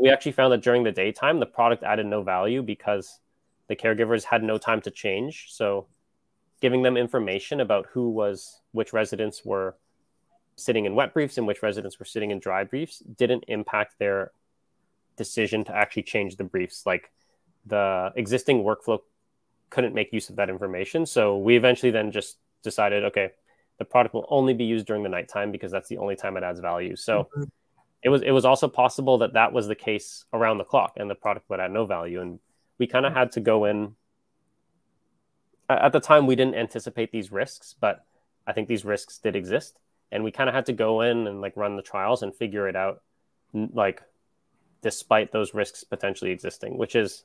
we 0.01 0.09
actually 0.09 0.31
found 0.31 0.51
that 0.53 0.61
during 0.61 0.83
the 0.83 0.91
daytime 0.91 1.39
the 1.39 1.45
product 1.45 1.83
added 1.83 2.05
no 2.05 2.21
value 2.21 2.61
because 2.61 3.19
the 3.67 3.75
caregivers 3.75 4.23
had 4.23 4.43
no 4.43 4.57
time 4.57 4.81
to 4.81 4.91
change 4.91 5.47
so 5.49 5.87
giving 6.61 6.81
them 6.81 6.97
information 6.97 7.61
about 7.61 7.87
who 7.93 8.09
was 8.09 8.61
which 8.71 8.93
residents 8.93 9.43
were 9.45 9.75
sitting 10.59 10.85
in 10.85 10.95
wet 10.95 11.13
briefs 11.13 11.37
and 11.37 11.47
which 11.47 11.63
residents 11.63 11.99
were 11.99 12.05
sitting 12.05 12.31
in 12.31 12.39
dry 12.39 12.63
briefs 12.63 12.99
didn't 12.99 13.45
impact 13.47 13.95
their 13.97 14.31
decision 15.15 15.63
to 15.65 15.75
actually 15.75 16.03
change 16.03 16.37
the 16.37 16.43
briefs. 16.43 16.85
Like 16.85 17.11
the 17.65 18.11
existing 18.15 18.63
workflow 18.63 18.99
couldn't 19.69 19.93
make 19.93 20.11
use 20.11 20.29
of 20.29 20.37
that 20.37 20.49
information. 20.49 21.05
So 21.05 21.37
we 21.37 21.55
eventually 21.55 21.91
then 21.91 22.11
just 22.11 22.37
decided, 22.63 23.03
okay, 23.05 23.31
the 23.77 23.85
product 23.85 24.13
will 24.13 24.25
only 24.29 24.53
be 24.53 24.65
used 24.65 24.85
during 24.85 25.03
the 25.03 25.09
nighttime 25.09 25.51
because 25.51 25.71
that's 25.71 25.89
the 25.89 25.97
only 25.97 26.15
time 26.15 26.37
it 26.37 26.43
adds 26.43 26.59
value. 26.59 26.95
So 26.95 27.29
mm-hmm. 27.35 27.43
it 28.03 28.09
was 28.09 28.21
it 28.21 28.31
was 28.31 28.45
also 28.45 28.67
possible 28.67 29.19
that 29.19 29.33
that 29.33 29.53
was 29.53 29.67
the 29.67 29.75
case 29.75 30.25
around 30.33 30.57
the 30.57 30.65
clock 30.65 30.93
and 30.97 31.09
the 31.09 31.15
product 31.15 31.49
would 31.49 31.59
add 31.59 31.71
no 31.71 31.85
value. 31.85 32.21
And 32.21 32.39
we 32.77 32.87
kind 32.87 33.05
of 33.05 33.13
had 33.13 33.31
to 33.33 33.39
go 33.39 33.65
in. 33.65 33.95
At 35.69 35.91
the 35.91 35.99
time, 35.99 36.25
we 36.25 36.35
didn't 36.35 36.55
anticipate 36.55 37.11
these 37.11 37.31
risks, 37.31 37.75
but 37.79 38.03
I 38.47 38.53
think 38.53 38.67
these 38.67 38.83
risks 38.83 39.19
did 39.19 39.35
exist 39.35 39.77
and 40.11 40.23
we 40.23 40.31
kind 40.31 40.49
of 40.49 40.55
had 40.55 40.65
to 40.67 40.73
go 40.73 41.01
in 41.01 41.27
and 41.27 41.41
like 41.41 41.55
run 41.55 41.75
the 41.75 41.81
trials 41.81 42.23
and 42.23 42.33
figure 42.33 42.67
it 42.67 42.75
out 42.75 43.01
like 43.53 44.01
despite 44.81 45.31
those 45.31 45.53
risks 45.53 45.83
potentially 45.83 46.31
existing 46.31 46.77
which 46.77 46.95
is 46.95 47.23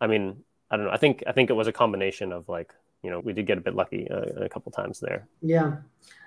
i 0.00 0.06
mean 0.06 0.42
i 0.70 0.76
don't 0.76 0.86
know 0.86 0.92
i 0.92 0.96
think 0.96 1.22
i 1.26 1.32
think 1.32 1.50
it 1.50 1.54
was 1.54 1.66
a 1.66 1.72
combination 1.72 2.32
of 2.32 2.48
like 2.48 2.74
you 3.02 3.10
know 3.10 3.20
we 3.20 3.32
did 3.32 3.46
get 3.46 3.58
a 3.58 3.60
bit 3.60 3.74
lucky 3.74 4.08
uh, 4.10 4.44
a 4.44 4.48
couple 4.48 4.70
times 4.72 5.00
there 5.00 5.26
yeah 5.42 5.76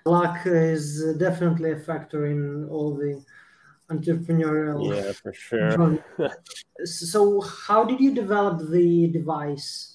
luck 0.05 0.37
is 0.45 1.15
definitely 1.17 1.71
a 1.71 1.79
factor 1.79 2.27
in 2.27 2.67
all 2.69 2.95
the 2.95 3.23
entrepreneurial 3.89 4.95
yeah 4.95 5.11
for 5.11 5.33
sure 5.33 5.99
so 6.85 7.41
how 7.41 7.83
did 7.83 7.99
you 7.99 8.13
develop 8.13 8.69
the 8.69 9.07
device 9.07 9.91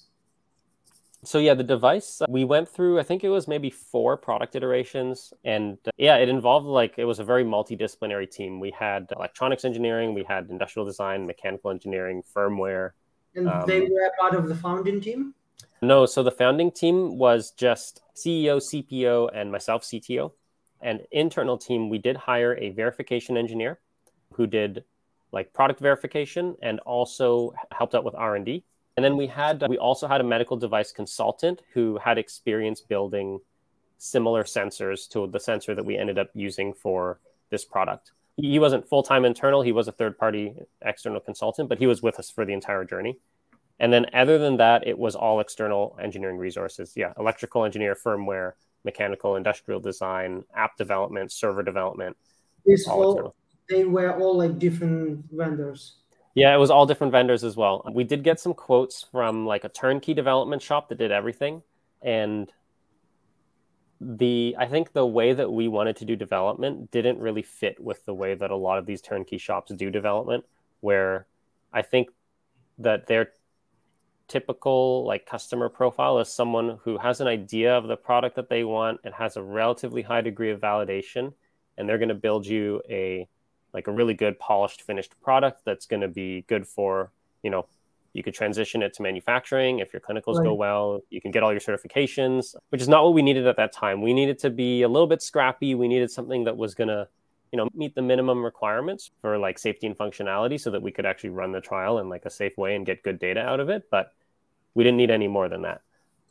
so 1.27 1.39
yeah, 1.39 1.55
the 1.55 1.63
device 1.63 2.21
we 2.29 2.45
went 2.45 2.69
through. 2.69 2.99
I 2.99 3.03
think 3.03 3.23
it 3.23 3.29
was 3.29 3.49
maybe 3.49 3.69
four 3.69 4.15
product 4.15 4.55
iterations, 4.55 5.33
and 5.43 5.77
uh, 5.85 5.91
yeah, 5.97 6.15
it 6.15 6.29
involved 6.29 6.67
like 6.67 6.93
it 6.97 7.03
was 7.05 7.19
a 7.19 7.23
very 7.23 7.43
multidisciplinary 7.43 8.29
team. 8.29 8.61
We 8.61 8.71
had 8.71 9.07
electronics 9.13 9.65
engineering, 9.65 10.13
we 10.13 10.23
had 10.23 10.47
industrial 10.49 10.85
design, 10.85 11.25
mechanical 11.25 11.71
engineering, 11.71 12.23
firmware. 12.33 12.91
And 13.35 13.49
um, 13.49 13.63
they 13.67 13.81
were 13.81 14.11
part 14.19 14.35
of 14.35 14.47
the 14.47 14.55
founding 14.55 15.01
team. 15.01 15.33
No, 15.81 16.05
so 16.05 16.23
the 16.23 16.31
founding 16.31 16.71
team 16.71 17.17
was 17.17 17.51
just 17.51 18.01
CEO, 18.15 18.57
CPO, 18.57 19.29
and 19.33 19.51
myself, 19.51 19.83
CTO. 19.83 20.31
And 20.81 21.01
internal 21.11 21.57
team, 21.57 21.89
we 21.89 21.97
did 21.97 22.15
hire 22.15 22.55
a 22.55 22.69
verification 22.71 23.37
engineer 23.37 23.79
who 24.33 24.47
did 24.47 24.83
like 25.31 25.53
product 25.53 25.79
verification 25.79 26.55
and 26.61 26.79
also 26.81 27.53
helped 27.71 27.93
out 27.93 28.03
with 28.03 28.15
R 28.15 28.35
and 28.97 29.05
then 29.05 29.15
we 29.15 29.27
had 29.27 29.63
we 29.69 29.77
also 29.77 30.07
had 30.07 30.21
a 30.21 30.23
medical 30.23 30.57
device 30.57 30.91
consultant 30.91 31.61
who 31.73 31.99
had 32.03 32.17
experience 32.17 32.81
building 32.81 33.39
similar 33.99 34.43
sensors 34.43 35.07
to 35.09 35.27
the 35.27 35.39
sensor 35.39 35.75
that 35.75 35.85
we 35.85 35.95
ended 35.95 36.17
up 36.17 36.29
using 36.33 36.73
for 36.73 37.19
this 37.51 37.63
product. 37.63 38.11
He 38.37 38.57
wasn't 38.57 38.89
full 38.89 39.03
time 39.03 39.23
internal; 39.23 39.61
he 39.61 39.71
was 39.71 39.87
a 39.87 39.91
third 39.91 40.17
party 40.17 40.55
external 40.81 41.19
consultant, 41.19 41.69
but 41.69 41.77
he 41.77 41.85
was 41.85 42.01
with 42.01 42.17
us 42.17 42.31
for 42.31 42.43
the 42.43 42.53
entire 42.53 42.83
journey. 42.83 43.19
And 43.79 43.93
then, 43.93 44.07
other 44.13 44.37
than 44.37 44.57
that, 44.57 44.87
it 44.87 44.97
was 44.97 45.15
all 45.15 45.39
external 45.39 45.97
engineering 46.01 46.37
resources. 46.37 46.93
Yeah, 46.95 47.13
electrical 47.17 47.63
engineer, 47.63 47.95
firmware, 47.95 48.53
mechanical, 48.83 49.35
industrial 49.35 49.79
design, 49.79 50.43
app 50.55 50.77
development, 50.77 51.31
server 51.31 51.61
development. 51.61 52.17
This 52.65 52.87
all, 52.87 53.03
all 53.03 53.35
they 53.69 53.85
were 53.85 54.17
all 54.19 54.37
like 54.37 54.57
different 54.57 55.25
vendors. 55.31 55.97
Yeah, 56.33 56.53
it 56.53 56.57
was 56.57 56.69
all 56.69 56.85
different 56.85 57.11
vendors 57.11 57.43
as 57.43 57.55
well. 57.55 57.83
We 57.91 58.03
did 58.03 58.23
get 58.23 58.39
some 58.39 58.53
quotes 58.53 59.03
from 59.11 59.45
like 59.45 59.63
a 59.63 59.69
turnkey 59.69 60.13
development 60.13 60.61
shop 60.61 60.89
that 60.89 60.97
did 60.97 61.11
everything. 61.11 61.63
And 62.01 62.51
the 63.99 64.55
I 64.57 64.67
think 64.67 64.93
the 64.93 65.05
way 65.05 65.33
that 65.33 65.51
we 65.51 65.67
wanted 65.67 65.95
to 65.97 66.05
do 66.05 66.15
development 66.15 66.91
didn't 66.91 67.19
really 67.19 67.41
fit 67.41 67.79
with 67.79 68.05
the 68.05 68.13
way 68.13 68.35
that 68.35 68.51
a 68.51 68.55
lot 68.55 68.77
of 68.77 68.85
these 68.85 69.01
turnkey 69.01 69.39
shops 69.39 69.71
do 69.73 69.89
development, 69.89 70.45
where 70.81 71.25
I 71.73 71.81
think 71.81 72.09
that 72.77 73.07
their 73.07 73.31
typical 74.27 75.05
like 75.05 75.25
customer 75.25 75.69
profile 75.69 76.19
is 76.19 76.29
someone 76.29 76.77
who 76.83 76.97
has 76.97 77.21
an 77.21 77.27
idea 77.27 77.75
of 77.77 77.87
the 77.87 77.95
product 77.95 78.35
that 78.35 78.49
they 78.49 78.63
want 78.63 78.99
and 79.03 79.13
has 79.13 79.37
a 79.37 79.43
relatively 79.43 80.01
high 80.01 80.21
degree 80.21 80.51
of 80.51 80.59
validation 80.59 81.33
and 81.77 81.87
they're 81.87 81.97
going 81.97 82.09
to 82.09 82.15
build 82.15 82.45
you 82.45 82.81
a 82.89 83.27
like 83.73 83.87
a 83.87 83.91
really 83.91 84.13
good 84.13 84.37
polished 84.39 84.81
finished 84.81 85.19
product 85.21 85.61
that's 85.65 85.85
going 85.85 86.01
to 86.01 86.07
be 86.07 86.43
good 86.47 86.67
for 86.67 87.11
you 87.43 87.49
know 87.49 87.65
you 88.13 88.23
could 88.23 88.33
transition 88.33 88.81
it 88.81 88.95
to 88.95 89.03
manufacturing. 89.03 89.77
If 89.77 89.93
your 89.93 89.99
clinicals 89.99 90.37
right. 90.37 90.45
go 90.45 90.53
well 90.53 91.01
you 91.09 91.21
can 91.21 91.31
get 91.31 91.43
all 91.43 91.51
your 91.51 91.61
certifications 91.61 92.55
which 92.69 92.81
is 92.81 92.89
not 92.89 93.03
what 93.03 93.13
we 93.13 93.21
needed 93.21 93.47
at 93.47 93.57
that 93.57 93.71
time. 93.71 94.01
We 94.01 94.13
needed 94.13 94.39
to 94.39 94.49
be 94.49 94.81
a 94.81 94.87
little 94.87 95.07
bit 95.07 95.21
scrappy. 95.21 95.75
We 95.75 95.87
needed 95.87 96.11
something 96.11 96.43
that 96.45 96.57
was 96.57 96.75
going 96.75 96.89
to 96.89 97.07
you 97.51 97.57
know 97.57 97.69
meet 97.73 97.95
the 97.95 98.01
minimum 98.01 98.43
requirements 98.43 99.11
for 99.21 99.37
like 99.37 99.57
safety 99.57 99.87
and 99.87 99.97
functionality 99.97 100.59
so 100.59 100.71
that 100.71 100.81
we 100.81 100.91
could 100.91 101.05
actually 101.05 101.29
run 101.29 101.51
the 101.51 101.61
trial 101.61 101.99
in 101.99 102.09
like 102.09 102.25
a 102.25 102.29
safe 102.29 102.57
way 102.57 102.75
and 102.75 102.85
get 102.85 103.03
good 103.03 103.19
data 103.19 103.39
out 103.39 103.59
of 103.59 103.69
it 103.69 103.83
but 103.89 104.13
we 104.73 104.83
didn't 104.83 104.97
need 104.97 105.09
any 105.09 105.27
more 105.27 105.49
than 105.49 105.63
that. 105.63 105.81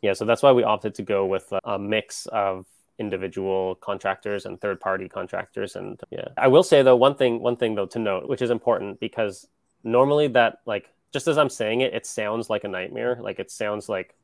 Yeah 0.03 0.13
so 0.13 0.25
that's 0.25 0.43
why 0.43 0.53
we 0.53 0.63
opted 0.63 0.95
to 0.97 1.03
go 1.03 1.27
with 1.27 1.53
a 1.65 1.79
mix 1.79 2.27
of 2.27 2.67
individual 2.99 3.75
contractors 3.77 4.47
and 4.47 4.61
third 4.61 4.81
party 4.81 5.09
contractors 5.09 5.77
and 5.77 6.01
yeah. 6.11 6.29
I 6.37 6.49
will 6.49 6.63
say 6.63 6.83
though 6.83 6.97
one 6.97 7.15
thing 7.15 7.41
one 7.41 7.57
thing 7.57 7.75
though 7.75 7.87
to 7.87 7.99
note 7.99 8.29
which 8.29 8.43
is 8.43 8.51
important 8.51 9.01
because 9.01 9.47
normally 9.85 10.29
that 10.29 10.61
like 10.67 10.93
just 11.13 11.29
as 11.29 11.39
i'm 11.39 11.51
saying 11.51 11.83
it 11.83 11.95
it 11.95 12.07
sounds 12.07 12.51
like 12.51 12.65
a 12.65 12.69
nightmare. 12.69 13.19
Like 13.21 13.39
it 13.39 13.51
sounds 13.51 13.89
like 13.89 14.15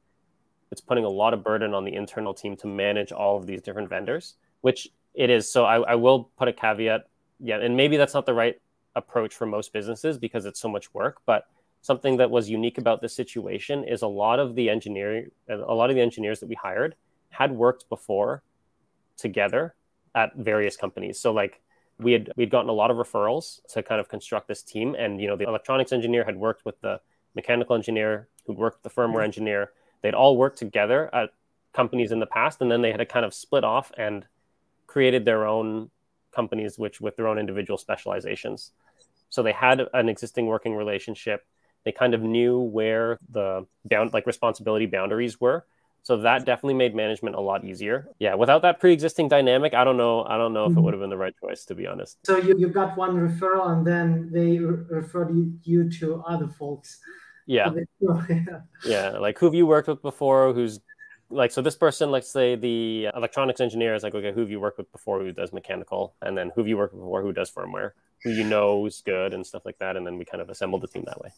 it's 0.71 0.81
putting 0.81 1.05
a 1.05 1.09
lot 1.09 1.35
of 1.35 1.45
burden 1.45 1.75
on 1.75 1.85
the 1.85 1.95
internal 1.95 2.33
team 2.33 2.57
to 2.57 2.67
manage 2.67 3.13
all 3.13 3.37
of 3.37 3.47
these 3.47 3.61
different 3.63 3.89
vendors 3.89 4.35
which 4.63 4.89
it 5.15 5.31
is 5.31 5.51
so 5.51 5.65
i, 5.65 5.77
I 5.81 5.95
will 5.95 6.31
put 6.39 6.49
a 6.49 6.53
caveat 6.53 7.09
yeah 7.41 7.59
and 7.59 7.77
maybe 7.77 7.97
that's 7.97 8.15
not 8.15 8.27
the 8.27 8.35
right 8.35 8.61
approach 8.95 9.35
for 9.35 9.47
most 9.47 9.73
businesses 9.73 10.19
because 10.19 10.45
it's 10.47 10.61
so 10.61 10.69
much 10.69 10.93
work 10.95 11.19
but 11.27 11.45
something 11.81 12.19
that 12.19 12.31
was 12.31 12.49
unique 12.49 12.79
about 12.79 13.01
this 13.01 13.15
situation 13.15 13.85
is 13.85 14.03
a 14.03 14.07
lot 14.07 14.39
of 14.39 14.55
the 14.55 14.69
engineering 14.69 15.31
a 15.49 15.75
lot 15.75 15.91
of 15.91 15.97
the 15.97 16.03
engineers 16.03 16.41
that 16.41 16.49
we 16.49 16.55
hired 16.55 16.95
had 17.31 17.51
worked 17.51 17.89
before 17.89 18.43
together 19.17 19.75
at 20.15 20.35
various 20.37 20.77
companies. 20.77 21.19
So 21.19 21.33
like 21.33 21.61
we 21.99 22.13
had 22.13 22.31
we'd 22.37 22.51
gotten 22.51 22.69
a 22.69 22.73
lot 22.73 22.91
of 22.91 22.97
referrals 22.97 23.61
to 23.71 23.83
kind 23.83 24.01
of 24.01 24.09
construct 24.09 24.49
this 24.49 24.63
team, 24.63 24.95
and 24.99 25.21
you 25.21 25.29
know 25.29 25.37
the 25.37 25.49
electronics 25.49 25.93
engineer 25.93 26.25
had 26.25 26.37
worked 26.37 26.65
with 26.65 26.81
the 26.81 27.01
mechanical 27.35 27.75
engineer 27.75 28.29
who'd 28.47 28.59
worked 28.59 28.83
with 28.83 28.93
the 28.93 29.01
firmware 29.01 29.15
mm-hmm. 29.15 29.25
engineer. 29.25 29.73
They'd 30.03 30.15
all 30.15 30.37
worked 30.37 30.59
together 30.59 31.15
at 31.15 31.31
companies 31.73 32.13
in 32.13 32.21
the 32.21 32.27
past, 32.27 32.61
and 32.61 32.71
then 32.71 32.83
they 32.83 32.91
had 32.91 32.99
to 32.99 33.07
kind 33.07 33.25
of 33.25 33.33
split 33.33 33.65
off 33.65 33.93
and 33.97 34.27
created 34.93 35.25
their 35.25 35.47
own 35.47 35.91
companies, 36.35 36.79
which 36.79 37.01
with 37.01 37.17
their 37.17 37.29
own 37.29 37.39
individual 37.39 37.79
specializations. 37.79 38.73
So 39.29 39.43
they 39.43 39.53
had 39.53 39.81
an 39.93 40.09
existing 40.09 40.47
working 40.47 40.75
relationship. 40.75 41.45
They 41.85 41.93
kind 41.93 42.15
of 42.15 42.23
knew 42.23 42.61
where 42.61 43.19
the 43.31 43.67
bound 43.85 44.13
like 44.13 44.27
responsibility 44.27 44.87
boundaries 44.87 45.41
were 45.41 45.65
so 46.05 46.17
that 46.17 46.45
definitely 46.45 46.75
made 46.75 46.95
management 46.97 47.37
a 47.37 47.41
lot 47.41 47.65
easier. 47.65 48.09
Yeah, 48.19 48.35
without 48.35 48.63
that 48.63 48.81
pre-existing 48.81 49.29
dynamic, 49.29 49.73
I 49.73 49.85
don't 49.85 49.97
know. 49.97 50.25
I 50.25 50.37
don't 50.37 50.53
know 50.53 50.65
if 50.65 50.71
it 50.71 50.75
mm-hmm. 50.75 50.83
would 50.83 50.95
have 50.95 51.01
been 51.01 51.11
the 51.11 51.17
right 51.17 51.35
choice, 51.41 51.65
to 51.67 51.77
be 51.77 51.87
honest. 51.87 52.19
So 52.27 52.39
you, 52.39 52.59
you 52.59 52.69
got 52.69 52.97
one 52.97 53.17
referral, 53.17 53.71
and 53.71 53.87
then 53.87 54.31
they 54.33 54.59
re- 54.59 54.85
referred 54.91 55.33
you 55.63 55.89
to 55.91 56.23
other 56.27 56.49
folks. 56.49 56.99
Yeah. 57.47 57.71
yeah, 58.85 59.11
like 59.11 59.39
who 59.39 59.47
have 59.47 59.55
you 59.55 59.67
worked 59.67 59.87
with 59.87 60.03
before? 60.03 60.53
Who's 60.53 60.81
like 61.33 61.51
so 61.51 61.63
this 61.63 61.77
person, 61.77 62.11
let's 62.11 62.31
say 62.31 62.55
the 62.55 63.09
electronics 63.15 63.61
engineer 63.61 63.95
is 63.95 64.03
like, 64.03 64.15
okay, 64.15 64.33
who 64.33 64.41
have 64.41 64.51
you 64.51 64.61
worked 64.61 64.79
with 64.79 64.91
before 64.93 65.21
who 65.21 65.33
does 65.33 65.53
mechanical, 65.53 66.15
and 66.23 66.37
then 66.37 66.53
who 66.55 66.61
have 66.61 66.69
you 66.69 66.77
worked 66.77 66.95
with 66.95 67.03
before 67.03 67.23
who 67.23 67.33
does 67.33 67.51
firmware? 67.51 67.93
who 68.23 68.31
you 68.31 68.45
know 68.45 68.87
is 68.87 69.03
good 69.05 69.35
and 69.35 69.47
stuff 69.47 69.65
like 69.65 69.79
that, 69.79 69.97
and 69.97 70.07
then 70.07 70.17
we 70.17 70.25
kind 70.25 70.41
of 70.41 70.49
assembled 70.49 70.83
the 70.83 70.87
team 70.87 71.05
that 71.07 71.21
way. 71.21 71.31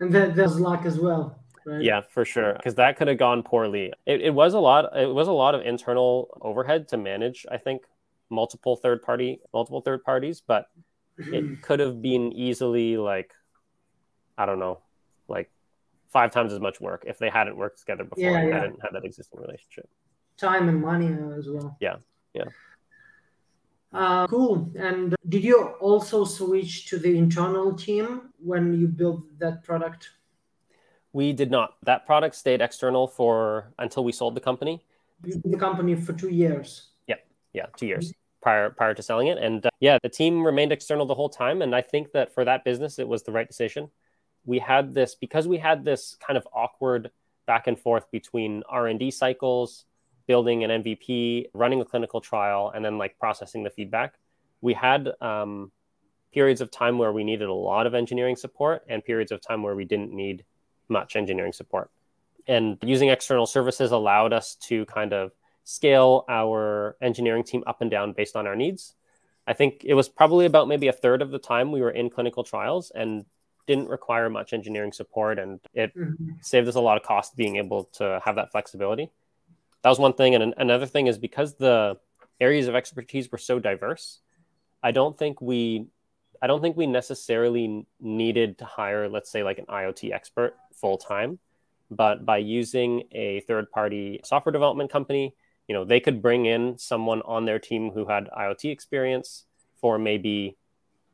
And 0.00 0.12
that 0.12 0.34
there's 0.34 0.58
luck 0.58 0.84
as 0.84 0.98
well. 0.98 1.38
Right? 1.66 1.82
Yeah, 1.82 2.02
for 2.02 2.24
sure. 2.24 2.54
Because 2.54 2.74
that 2.76 2.96
could 2.96 3.08
have 3.08 3.18
gone 3.18 3.42
poorly. 3.42 3.92
It, 4.06 4.20
it 4.20 4.34
was 4.34 4.54
a 4.54 4.58
lot. 4.58 4.96
It 4.96 5.12
was 5.12 5.28
a 5.28 5.32
lot 5.32 5.54
of 5.54 5.62
internal 5.62 6.28
overhead 6.42 6.88
to 6.88 6.96
manage. 6.96 7.46
I 7.50 7.56
think 7.56 7.82
multiple 8.30 8.76
third 8.76 9.02
party, 9.02 9.40
multiple 9.52 9.80
third 9.80 10.04
parties, 10.04 10.42
but 10.46 10.66
it 11.18 11.62
could 11.62 11.80
have 11.80 12.02
been 12.02 12.32
easily 12.32 12.96
like, 12.96 13.32
I 14.36 14.46
don't 14.46 14.58
know, 14.58 14.80
like 15.28 15.50
five 16.14 16.30
times 16.30 16.52
as 16.52 16.60
much 16.60 16.80
work 16.80 17.04
if 17.06 17.18
they 17.18 17.28
hadn't 17.28 17.56
worked 17.56 17.80
together 17.80 18.04
before 18.04 18.30
Yeah, 18.30 18.38
and 18.38 18.48
yeah. 18.48 18.60
hadn't 18.60 18.80
had 18.80 18.92
that 18.92 19.04
existing 19.04 19.40
relationship. 19.40 19.86
Time 20.38 20.68
and 20.68 20.80
money 20.80 21.10
as 21.36 21.48
well. 21.48 21.76
Yeah, 21.80 21.96
yeah. 22.32 22.44
Uh, 23.92 24.26
cool. 24.28 24.72
And 24.78 25.14
did 25.28 25.44
you 25.44 25.58
also 25.80 26.24
switch 26.24 26.86
to 26.86 26.98
the 26.98 27.18
internal 27.18 27.74
team 27.74 28.30
when 28.38 28.72
you 28.80 28.86
built 28.88 29.22
that 29.38 29.62
product? 29.64 30.10
We 31.12 31.32
did 31.32 31.50
not. 31.50 31.76
That 31.82 32.06
product 32.06 32.34
stayed 32.34 32.60
external 32.60 33.06
for 33.06 33.72
until 33.78 34.04
we 34.04 34.12
sold 34.12 34.34
the 34.34 34.40
company. 34.40 34.84
You 35.24 35.34
did 35.34 35.52
the 35.52 35.58
company 35.58 35.94
for 35.94 36.12
two 36.12 36.30
years. 36.30 36.90
Yeah, 37.06 37.16
yeah, 37.52 37.66
two 37.76 37.86
years 37.86 38.12
prior 38.40 38.70
prior 38.70 38.94
to 38.94 39.02
selling 39.02 39.28
it, 39.28 39.38
and 39.38 39.64
uh, 39.64 39.70
yeah, 39.80 39.96
the 40.02 40.08
team 40.08 40.44
remained 40.44 40.70
external 40.70 41.06
the 41.06 41.14
whole 41.14 41.30
time. 41.30 41.62
And 41.62 41.74
I 41.74 41.80
think 41.80 42.12
that 42.12 42.34
for 42.34 42.44
that 42.44 42.64
business, 42.64 42.98
it 42.98 43.08
was 43.08 43.22
the 43.22 43.32
right 43.32 43.48
decision. 43.48 43.90
We 44.44 44.58
had 44.58 44.94
this 44.94 45.14
because 45.14 45.48
we 45.48 45.58
had 45.58 45.84
this 45.84 46.16
kind 46.24 46.36
of 46.36 46.46
awkward 46.52 47.10
back 47.46 47.66
and 47.66 47.78
forth 47.78 48.10
between 48.10 48.62
R 48.68 48.86
and 48.86 48.98
D 48.98 49.10
cycles, 49.10 49.84
building 50.26 50.64
an 50.64 50.82
MVP, 50.82 51.46
running 51.54 51.80
a 51.80 51.84
clinical 51.84 52.20
trial, 52.20 52.72
and 52.74 52.84
then 52.84 52.98
like 52.98 53.18
processing 53.18 53.62
the 53.62 53.70
feedback. 53.70 54.14
We 54.60 54.74
had 54.74 55.10
um, 55.20 55.72
periods 56.32 56.60
of 56.60 56.70
time 56.70 56.98
where 56.98 57.12
we 57.12 57.24
needed 57.24 57.48
a 57.48 57.54
lot 57.54 57.86
of 57.86 57.94
engineering 57.94 58.36
support, 58.36 58.84
and 58.88 59.04
periods 59.04 59.32
of 59.32 59.40
time 59.40 59.62
where 59.62 59.74
we 59.74 59.84
didn't 59.84 60.12
need 60.12 60.44
much 60.88 61.16
engineering 61.16 61.52
support. 61.52 61.90
And 62.46 62.76
using 62.82 63.08
external 63.08 63.46
services 63.46 63.90
allowed 63.92 64.32
us 64.32 64.54
to 64.68 64.84
kind 64.86 65.12
of 65.12 65.32
scale 65.64 66.24
our 66.28 66.96
engineering 67.00 67.44
team 67.44 67.64
up 67.66 67.80
and 67.80 67.90
down 67.90 68.12
based 68.12 68.36
on 68.36 68.46
our 68.46 68.56
needs. 68.56 68.94
I 69.46 69.54
think 69.54 69.82
it 69.84 69.94
was 69.94 70.08
probably 70.08 70.46
about 70.46 70.68
maybe 70.68 70.88
a 70.88 70.92
third 70.92 71.22
of 71.22 71.30
the 71.30 71.38
time 71.38 71.72
we 71.72 71.80
were 71.80 71.90
in 71.90 72.10
clinical 72.10 72.44
trials 72.44 72.92
and 72.94 73.24
didn't 73.66 73.88
require 73.88 74.28
much 74.28 74.52
engineering 74.52 74.92
support. 74.92 75.38
And 75.38 75.60
it 75.72 75.94
Mhm. 75.94 76.44
saved 76.44 76.68
us 76.68 76.74
a 76.74 76.80
lot 76.80 76.96
of 76.96 77.02
cost 77.02 77.36
being 77.36 77.56
able 77.56 77.84
to 77.84 78.20
have 78.24 78.36
that 78.36 78.50
flexibility. 78.52 79.10
That 79.82 79.90
was 79.90 79.98
one 79.98 80.14
thing. 80.14 80.34
And 80.34 80.42
an- 80.42 80.54
another 80.56 80.86
thing 80.86 81.06
is 81.06 81.18
because 81.18 81.56
the 81.56 81.98
areas 82.40 82.68
of 82.68 82.74
expertise 82.74 83.30
were 83.30 83.38
so 83.38 83.58
diverse, 83.58 84.20
I 84.82 84.90
don't 84.90 85.16
think 85.18 85.40
we 85.40 85.86
I 86.42 86.46
don't 86.46 86.60
think 86.60 86.76
we 86.76 86.86
necessarily 86.86 87.86
needed 88.00 88.58
to 88.58 88.66
hire, 88.66 89.08
let's 89.08 89.30
say, 89.30 89.42
like 89.42 89.58
an 89.58 89.64
IoT 89.66 90.12
expert 90.12 90.58
full 90.74 90.98
time. 90.98 91.38
But 91.90 92.26
by 92.26 92.38
using 92.38 93.04
a 93.12 93.40
third 93.42 93.70
party 93.70 94.20
software 94.24 94.52
development 94.52 94.90
company, 94.90 95.34
you 95.68 95.74
know, 95.74 95.84
they 95.84 96.00
could 96.00 96.20
bring 96.20 96.44
in 96.44 96.76
someone 96.76 97.22
on 97.22 97.46
their 97.46 97.58
team 97.58 97.92
who 97.92 98.06
had 98.06 98.28
IoT 98.36 98.70
experience 98.70 99.46
for 99.80 99.98
maybe, 99.98 100.56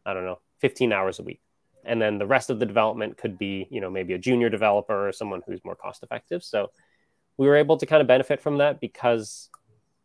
I 0.05 0.15
don't 0.15 0.25
know, 0.25 0.41
15 0.59 0.93
hours 0.93 1.21
a 1.21 1.23
week. 1.23 1.41
And 1.85 2.01
then 2.01 2.19
the 2.19 2.27
rest 2.27 2.51
of 2.51 2.59
the 2.59 2.67
development 2.67 3.17
could 3.17 3.39
be, 3.39 3.67
you 3.71 3.81
know, 3.81 3.91
maybe 3.91 4.15
a 4.15 4.19
junior 4.19 4.49
developer 4.49 5.09
or 5.09 5.13
someone 5.13 5.43
who's 5.47 5.65
more 5.65 5.75
cost 5.75 6.03
effective. 6.03 6.43
So 6.45 6.71
we 7.37 7.47
were 7.47 7.57
able 7.57 7.77
to 7.79 7.87
kind 7.87 8.01
of 8.01 8.07
benefit 8.07 8.41
from 8.41 8.59
that 8.59 8.81
because 8.81 9.49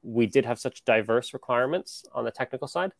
we 0.03 0.25
did 0.25 0.45
have 0.45 0.59
such 0.59 0.85
diverse 0.85 1.33
requirements 1.33 2.05
on 2.13 2.23
the 2.23 2.31
technical 2.31 2.67
side. 2.67 2.91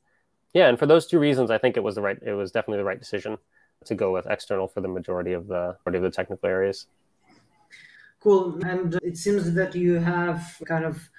Yeah, 0.54 0.68
and 0.68 0.80
for 0.80 0.86
those 0.86 1.06
two 1.06 1.20
reasons, 1.20 1.52
I 1.52 1.58
think 1.58 1.78
it 1.78 1.84
was 1.84 1.96
the 1.96 2.02
right. 2.02 2.18
It 2.22 2.34
was 2.34 2.52
definitely 2.52 2.80
the 2.80 2.86
right 2.86 3.00
decision 3.00 3.38
to 3.86 3.96
go 3.96 4.12
with 4.12 4.26
external 4.26 4.68
for 4.68 4.82
the 4.82 4.88
majority 4.88 5.34
of 5.34 5.48
the 5.48 5.78
majority 5.86 5.98
of 5.98 6.04
the 6.04 6.16
technical 6.16 6.50
areas. 6.50 6.88
Cool. 8.22 8.64
And 8.66 8.98
it 9.04 9.18
seems 9.18 9.54
that 9.54 9.76
you 9.76 9.96
have 10.00 10.62
kind 10.66 10.86
of 10.86 11.10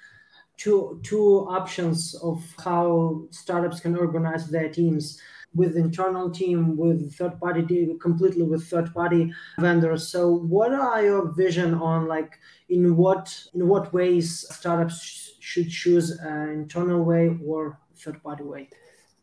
two 0.57 0.99
two 1.03 1.47
options 1.47 2.15
of 2.15 2.43
how 2.63 3.27
startups 3.29 3.79
can 3.79 3.95
organize 3.95 4.47
their 4.47 4.69
teams 4.69 5.21
with 5.53 5.75
internal 5.75 6.29
team 6.29 6.77
with 6.77 7.13
third 7.15 7.39
party 7.39 7.95
completely 8.01 8.43
with 8.43 8.63
third 8.67 8.93
party 8.93 9.31
vendors 9.59 10.07
so 10.07 10.31
what 10.31 10.71
are 10.71 11.03
your 11.03 11.31
vision 11.31 11.73
on 11.73 12.07
like 12.07 12.37
in 12.69 12.95
what 12.95 13.47
in 13.53 13.67
what 13.67 13.91
ways 13.93 14.45
startups 14.51 15.01
sh- 15.01 15.29
should 15.39 15.69
choose 15.69 16.11
an 16.11 16.49
internal 16.49 17.03
way 17.03 17.35
or 17.45 17.79
third 17.95 18.21
party 18.23 18.43
way 18.43 18.69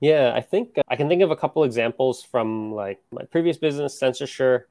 Yeah, 0.00 0.32
I 0.34 0.40
think 0.40 0.76
uh, 0.76 0.82
I 0.88 0.96
can 0.96 1.08
think 1.08 1.22
of 1.22 1.30
a 1.30 1.36
couple 1.36 1.64
examples 1.64 2.22
from 2.22 2.72
like 2.72 3.00
my 3.10 3.24
previous 3.24 3.56
business, 3.56 3.98
Censusure. 3.98 4.64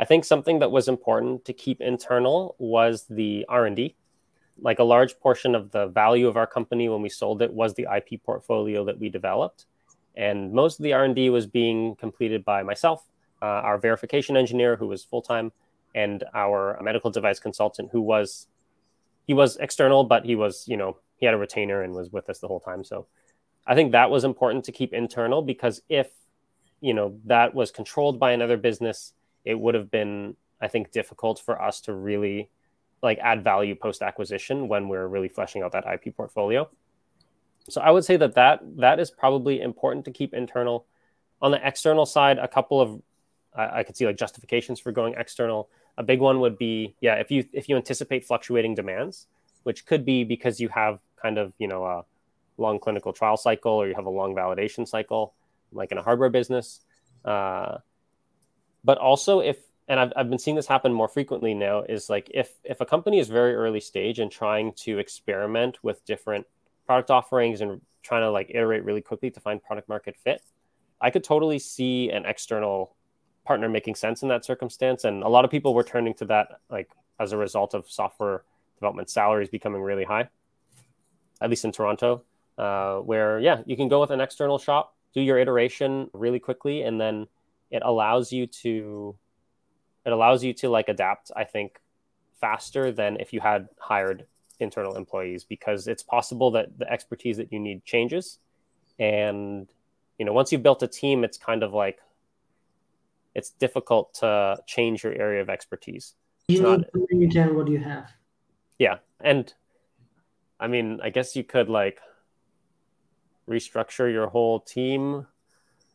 I 0.00 0.04
think 0.04 0.24
something 0.24 0.60
that 0.60 0.70
was 0.70 0.88
important 0.88 1.44
to 1.46 1.52
keep 1.52 1.80
internal 1.80 2.54
was 2.58 3.04
the 3.10 3.44
R 3.48 3.66
and 3.66 3.76
D. 3.76 3.96
Like 4.60 4.78
a 4.78 4.84
large 4.84 5.18
portion 5.20 5.54
of 5.54 5.72
the 5.72 5.86
value 5.88 6.26
of 6.26 6.36
our 6.36 6.46
company 6.46 6.88
when 6.88 7.02
we 7.02 7.08
sold 7.08 7.42
it 7.42 7.52
was 7.52 7.74
the 7.74 7.86
IP 7.94 8.22
portfolio 8.22 8.84
that 8.84 8.98
we 8.98 9.08
developed, 9.08 9.66
and 10.18 10.52
most 10.52 10.80
of 10.80 10.82
the 10.82 10.92
R 10.92 11.04
and 11.04 11.14
D 11.14 11.30
was 11.30 11.46
being 11.46 11.94
completed 11.94 12.44
by 12.44 12.62
myself, 12.62 13.08
uh, 13.40 13.46
our 13.46 13.78
verification 13.78 14.36
engineer 14.36 14.76
who 14.76 14.88
was 14.88 15.04
full 15.04 15.22
time, 15.22 15.52
and 15.94 16.24
our 16.34 16.78
medical 16.82 17.10
device 17.10 17.38
consultant 17.38 17.90
who 17.92 18.00
was 18.00 18.48
he 19.26 19.32
was 19.32 19.56
external, 19.58 20.04
but 20.04 20.24
he 20.24 20.34
was 20.34 20.64
you 20.66 20.76
know 20.76 20.98
he 21.16 21.24
had 21.24 21.34
a 21.34 21.38
retainer 21.38 21.82
and 21.82 21.94
was 21.94 22.10
with 22.10 22.28
us 22.28 22.40
the 22.40 22.48
whole 22.48 22.60
time. 22.60 22.82
So 22.82 23.06
I 23.66 23.74
think 23.74 23.92
that 23.92 24.10
was 24.10 24.24
important 24.24 24.64
to 24.64 24.72
keep 24.72 24.92
internal 24.92 25.40
because 25.40 25.80
if 25.88 26.08
you 26.80 26.94
know 26.94 27.18
that 27.26 27.54
was 27.54 27.70
controlled 27.70 28.18
by 28.18 28.32
another 28.32 28.56
business, 28.56 29.14
it 29.44 29.58
would 29.58 29.76
have 29.76 29.90
been 29.90 30.36
I 30.60 30.66
think 30.66 30.90
difficult 30.90 31.38
for 31.38 31.62
us 31.62 31.80
to 31.82 31.94
really 31.94 32.50
like 33.02 33.18
add 33.18 33.44
value 33.44 33.76
post 33.76 34.02
acquisition 34.02 34.66
when 34.66 34.88
we're 34.88 35.06
really 35.06 35.28
fleshing 35.28 35.62
out 35.62 35.70
that 35.72 35.84
IP 35.86 36.16
portfolio. 36.16 36.68
So 37.68 37.80
I 37.80 37.90
would 37.90 38.04
say 38.04 38.16
that 38.16 38.34
that 38.34 38.60
that 38.78 38.98
is 39.00 39.10
probably 39.10 39.60
important 39.60 40.04
to 40.06 40.10
keep 40.10 40.34
internal. 40.34 40.86
On 41.40 41.50
the 41.50 41.66
external 41.66 42.06
side, 42.06 42.38
a 42.38 42.48
couple 42.48 42.80
of 42.80 43.00
I, 43.54 43.80
I 43.80 43.82
could 43.82 43.96
see 43.96 44.06
like 44.06 44.16
justifications 44.16 44.80
for 44.80 44.92
going 44.92 45.14
external. 45.16 45.68
A 45.96 46.02
big 46.02 46.20
one 46.20 46.40
would 46.40 46.58
be 46.58 46.94
yeah 47.00 47.14
if 47.14 47.30
you 47.30 47.44
if 47.52 47.68
you 47.68 47.76
anticipate 47.76 48.24
fluctuating 48.24 48.74
demands, 48.74 49.26
which 49.64 49.86
could 49.86 50.04
be 50.04 50.24
because 50.24 50.60
you 50.60 50.68
have 50.68 51.00
kind 51.20 51.38
of 51.38 51.52
you 51.58 51.68
know 51.68 51.84
a 51.84 52.04
long 52.56 52.78
clinical 52.78 53.12
trial 53.12 53.36
cycle 53.36 53.72
or 53.72 53.86
you 53.86 53.94
have 53.94 54.06
a 54.06 54.10
long 54.10 54.34
validation 54.34 54.86
cycle, 54.86 55.34
like 55.72 55.92
in 55.92 55.98
a 55.98 56.02
hardware 56.02 56.30
business. 56.30 56.80
Uh, 57.24 57.78
but 58.84 58.98
also 58.98 59.40
if 59.40 59.58
and 59.88 59.98
I've, 59.98 60.12
I've 60.16 60.30
been 60.30 60.38
seeing 60.38 60.54
this 60.54 60.66
happen 60.66 60.92
more 60.92 61.08
frequently 61.08 61.54
now 61.54 61.82
is 61.82 62.10
like 62.10 62.30
if 62.32 62.52
if 62.64 62.80
a 62.80 62.86
company 62.86 63.18
is 63.18 63.28
very 63.28 63.54
early 63.54 63.80
stage 63.80 64.18
and 64.18 64.30
trying 64.30 64.72
to 64.84 64.98
experiment 64.98 65.78
with 65.82 66.04
different 66.04 66.46
product 66.88 67.10
offerings 67.12 67.60
and 67.60 67.80
trying 68.02 68.22
to 68.22 68.30
like 68.30 68.50
iterate 68.50 68.84
really 68.84 69.02
quickly 69.02 69.30
to 69.30 69.38
find 69.38 69.62
product 69.62 69.88
market 69.88 70.16
fit 70.16 70.42
i 71.00 71.10
could 71.10 71.22
totally 71.22 71.58
see 71.58 72.10
an 72.10 72.24
external 72.26 72.96
partner 73.48 73.66
making 73.66 73.94
sense 73.94 74.22
in 74.22 74.28
that 74.28 74.44
circumstance. 74.44 75.04
And 75.04 75.22
a 75.22 75.28
lot 75.28 75.46
of 75.46 75.50
people 75.50 75.72
were 75.72 75.82
turning 75.82 76.12
to 76.20 76.26
that 76.26 76.60
like 76.68 76.90
as 77.18 77.32
a 77.32 77.36
result 77.38 77.72
of 77.72 77.90
software 77.90 78.42
development 78.76 79.08
salaries 79.08 79.48
becoming 79.48 79.80
really 79.80 80.04
high 80.04 80.28
at 81.40 81.50
least 81.50 81.64
in 81.64 81.72
toronto 81.72 82.22
uh, 82.58 82.96
where 82.98 83.40
yeah 83.40 83.62
you 83.66 83.76
can 83.76 83.88
go 83.88 84.00
with 84.00 84.10
an 84.10 84.20
external 84.20 84.58
shop 84.58 84.94
do 85.14 85.20
your 85.20 85.36
iteration 85.36 86.08
really 86.12 86.38
quickly 86.38 86.82
and 86.82 87.00
then 87.00 87.26
it 87.70 87.82
allows 87.84 88.30
you 88.30 88.46
to 88.46 89.16
it 90.06 90.12
allows 90.12 90.44
you 90.44 90.52
to 90.52 90.68
like 90.68 90.88
adapt 90.88 91.32
i 91.34 91.42
think 91.42 91.80
faster 92.40 92.92
than 92.92 93.16
if 93.18 93.32
you 93.32 93.40
had 93.40 93.68
hired 93.80 94.26
internal 94.60 94.96
employees 94.96 95.44
because 95.44 95.86
it's 95.88 96.02
possible 96.02 96.50
that 96.52 96.78
the 96.78 96.90
expertise 96.90 97.36
that 97.36 97.52
you 97.52 97.58
need 97.60 97.84
changes. 97.84 98.38
And 98.98 99.68
you 100.18 100.24
know 100.24 100.32
once 100.32 100.50
you've 100.50 100.62
built 100.64 100.82
a 100.82 100.88
team 100.88 101.22
it's 101.22 101.38
kind 101.38 101.62
of 101.62 101.72
like 101.72 102.00
it's 103.34 103.50
difficult 103.50 104.14
to 104.14 104.56
change 104.66 105.04
your 105.04 105.12
area 105.12 105.40
of 105.40 105.48
expertise. 105.48 106.14
You 106.48 106.54
It's 106.56 106.62
need 106.62 106.68
not- 106.78 106.92
to 106.92 107.06
maintain 107.12 107.54
what 107.54 107.68
you 107.68 107.78
have? 107.78 108.10
Yeah 108.78 108.98
and 109.20 109.52
i 110.60 110.66
mean 110.66 111.00
i 111.02 111.10
guess 111.10 111.34
you 111.36 111.44
could 111.44 111.68
like 111.68 111.98
restructure 113.48 114.10
your 114.12 114.26
whole 114.28 114.60
team 114.60 115.26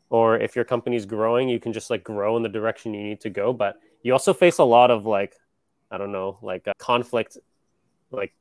or 0.09 0.38
if 0.38 0.55
your 0.55 0.66
company's 0.66 1.05
growing 1.05 1.47
you 1.49 1.59
can 1.59 1.72
just 1.74 1.89
like 1.89 2.03
grow 2.03 2.36
in 2.38 2.43
the 2.43 2.49
direction 2.49 2.93
you 2.93 3.03
need 3.03 3.22
to 3.22 3.30
go 3.30 3.53
but 3.53 3.76
you 4.01 4.11
also 4.11 4.34
face 4.34 4.57
a 4.57 4.64
lot 4.64 4.89
of 4.91 5.05
like 5.05 5.36
i 5.91 5.97
don't 5.97 6.11
know 6.11 6.38
like 6.41 6.68
uh, 6.68 6.74
conflict 6.78 7.38
like 8.11 8.34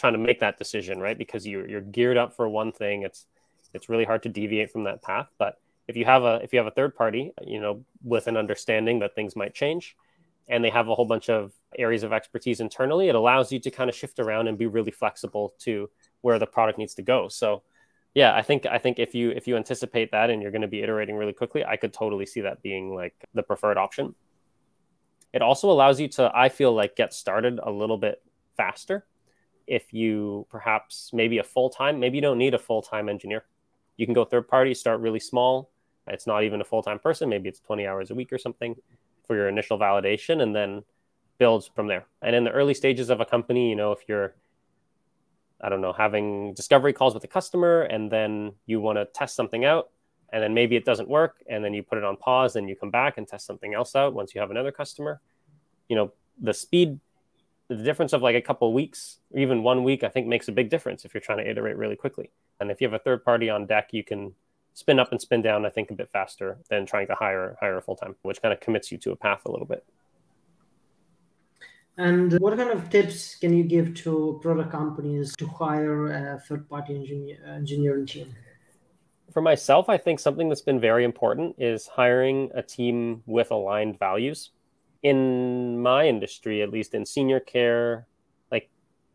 trying 0.00 0.12
to 0.12 0.18
make 0.18 0.40
that 0.40 0.58
decision 0.58 0.98
right 0.98 1.18
because 1.18 1.46
you're, 1.46 1.68
you're 1.68 1.80
geared 1.80 2.16
up 2.16 2.34
for 2.34 2.48
one 2.48 2.72
thing 2.72 3.02
it's 3.02 3.26
it's 3.74 3.88
really 3.88 4.04
hard 4.04 4.22
to 4.22 4.28
deviate 4.28 4.70
from 4.70 4.84
that 4.84 5.02
path 5.02 5.28
but 5.38 5.60
if 5.88 5.96
you 5.96 6.04
have 6.04 6.22
a 6.24 6.40
if 6.42 6.52
you 6.52 6.58
have 6.58 6.66
a 6.66 6.72
third 6.72 6.94
party 6.94 7.32
you 7.46 7.60
know 7.60 7.84
with 8.02 8.26
an 8.26 8.36
understanding 8.36 8.98
that 8.98 9.14
things 9.14 9.36
might 9.36 9.54
change 9.54 9.96
and 10.48 10.64
they 10.64 10.70
have 10.70 10.88
a 10.88 10.94
whole 10.94 11.04
bunch 11.04 11.28
of 11.28 11.52
areas 11.78 12.02
of 12.02 12.12
expertise 12.12 12.60
internally 12.60 13.08
it 13.08 13.14
allows 13.14 13.52
you 13.52 13.60
to 13.60 13.70
kind 13.70 13.88
of 13.88 13.94
shift 13.94 14.18
around 14.18 14.48
and 14.48 14.58
be 14.58 14.66
really 14.66 14.90
flexible 14.90 15.54
to 15.58 15.88
where 16.22 16.38
the 16.38 16.46
product 16.46 16.78
needs 16.78 16.94
to 16.94 17.02
go 17.02 17.28
so 17.28 17.62
yeah, 18.14 18.34
I 18.34 18.42
think 18.42 18.66
I 18.66 18.78
think 18.78 18.98
if 18.98 19.14
you 19.14 19.30
if 19.30 19.46
you 19.46 19.56
anticipate 19.56 20.10
that 20.12 20.30
and 20.30 20.42
you're 20.42 20.50
going 20.50 20.62
to 20.62 20.68
be 20.68 20.82
iterating 20.82 21.16
really 21.16 21.32
quickly, 21.32 21.64
I 21.64 21.76
could 21.76 21.92
totally 21.92 22.26
see 22.26 22.40
that 22.40 22.60
being 22.62 22.94
like 22.94 23.14
the 23.34 23.42
preferred 23.42 23.78
option. 23.78 24.14
It 25.32 25.42
also 25.42 25.70
allows 25.70 26.00
you 26.00 26.08
to, 26.08 26.30
I 26.34 26.48
feel 26.48 26.72
like, 26.72 26.96
get 26.96 27.14
started 27.14 27.60
a 27.62 27.70
little 27.70 27.98
bit 27.98 28.20
faster. 28.56 29.06
If 29.70 29.92
you 29.94 30.46
perhaps 30.50 31.10
maybe 31.12 31.38
a 31.38 31.44
full 31.44 31.70
time, 31.70 32.00
maybe 32.00 32.16
you 32.16 32.22
don't 32.22 32.38
need 32.38 32.54
a 32.54 32.58
full 32.58 32.82
time 32.82 33.08
engineer. 33.08 33.44
You 33.96 34.04
can 34.04 34.14
go 34.14 34.24
third 34.24 34.48
party, 34.48 34.74
start 34.74 35.00
really 35.00 35.20
small. 35.20 35.70
It's 36.08 36.26
not 36.26 36.42
even 36.42 36.60
a 36.60 36.64
full 36.64 36.82
time 36.82 36.98
person. 36.98 37.28
Maybe 37.28 37.48
it's 37.48 37.60
20 37.60 37.86
hours 37.86 38.10
a 38.10 38.14
week 38.16 38.32
or 38.32 38.38
something 38.38 38.74
for 39.26 39.36
your 39.36 39.48
initial 39.48 39.78
validation, 39.78 40.42
and 40.42 40.56
then 40.56 40.82
build 41.38 41.70
from 41.76 41.86
there. 41.86 42.06
And 42.20 42.34
in 42.34 42.42
the 42.42 42.50
early 42.50 42.74
stages 42.74 43.10
of 43.10 43.20
a 43.20 43.24
company, 43.24 43.70
you 43.70 43.76
know, 43.76 43.92
if 43.92 44.00
you're 44.08 44.34
I 45.60 45.68
don't 45.68 45.82
know, 45.82 45.92
having 45.92 46.54
discovery 46.54 46.92
calls 46.92 47.14
with 47.14 47.22
a 47.24 47.28
customer 47.28 47.82
and 47.82 48.10
then 48.10 48.54
you 48.66 48.80
want 48.80 48.98
to 48.98 49.04
test 49.04 49.36
something 49.36 49.64
out 49.64 49.90
and 50.32 50.42
then 50.42 50.54
maybe 50.54 50.74
it 50.74 50.84
doesn't 50.84 51.08
work 51.08 51.42
and 51.48 51.64
then 51.64 51.74
you 51.74 51.82
put 51.82 51.98
it 51.98 52.04
on 52.04 52.16
pause 52.16 52.56
and 52.56 52.68
you 52.68 52.74
come 52.74 52.90
back 52.90 53.18
and 53.18 53.28
test 53.28 53.46
something 53.46 53.74
else 53.74 53.94
out 53.94 54.14
once 54.14 54.34
you 54.34 54.40
have 54.40 54.50
another 54.50 54.72
customer. 54.72 55.20
You 55.88 55.96
know, 55.96 56.12
the 56.40 56.54
speed 56.54 56.98
the 57.76 57.84
difference 57.84 58.12
of 58.12 58.20
like 58.20 58.34
a 58.34 58.40
couple 58.40 58.66
of 58.66 58.74
weeks 58.74 59.18
or 59.32 59.38
even 59.38 59.62
one 59.62 59.84
week 59.84 60.02
I 60.02 60.08
think 60.08 60.26
makes 60.26 60.48
a 60.48 60.52
big 60.52 60.70
difference 60.70 61.04
if 61.04 61.14
you're 61.14 61.20
trying 61.20 61.38
to 61.38 61.48
iterate 61.48 61.76
really 61.76 61.96
quickly. 61.96 62.30
And 62.58 62.70
if 62.70 62.80
you 62.80 62.88
have 62.88 62.94
a 62.94 63.02
third 63.02 63.24
party 63.24 63.48
on 63.48 63.66
deck, 63.66 63.90
you 63.92 64.02
can 64.02 64.34
spin 64.74 64.98
up 64.98 65.12
and 65.12 65.20
spin 65.20 65.40
down 65.40 65.64
I 65.64 65.70
think 65.70 65.90
a 65.90 65.94
bit 65.94 66.10
faster 66.12 66.58
than 66.68 66.84
trying 66.84 67.06
to 67.06 67.14
hire 67.14 67.56
hire 67.60 67.78
a 67.78 67.82
full 67.82 67.96
time, 67.96 68.16
which 68.22 68.42
kind 68.42 68.52
of 68.52 68.60
commits 68.60 68.90
you 68.90 68.98
to 68.98 69.12
a 69.12 69.16
path 69.16 69.42
a 69.46 69.50
little 69.50 69.66
bit. 69.66 69.84
And 71.96 72.32
what 72.40 72.56
kind 72.56 72.70
of 72.70 72.90
tips 72.90 73.36
can 73.36 73.56
you 73.56 73.62
give 73.62 73.94
to 74.02 74.40
product 74.42 74.72
companies 74.72 75.36
to 75.36 75.46
hire 75.46 76.06
a 76.08 76.40
third 76.40 76.68
party 76.68 76.94
engineer, 76.94 77.38
engineering 77.46 78.06
team? 78.06 78.34
For 79.32 79.42
myself, 79.42 79.88
I 79.88 79.96
think 79.96 80.18
something 80.18 80.48
that's 80.48 80.62
been 80.62 80.80
very 80.80 81.04
important 81.04 81.56
is 81.58 81.86
hiring 81.86 82.50
a 82.54 82.62
team 82.62 83.22
with 83.26 83.52
aligned 83.52 83.98
values. 83.98 84.50
In 85.02 85.80
my 85.80 86.06
industry, 86.06 86.62
at 86.62 86.70
least 86.70 86.94
in 86.94 87.06
senior 87.06 87.40
care, 87.40 88.06
like 88.50 88.70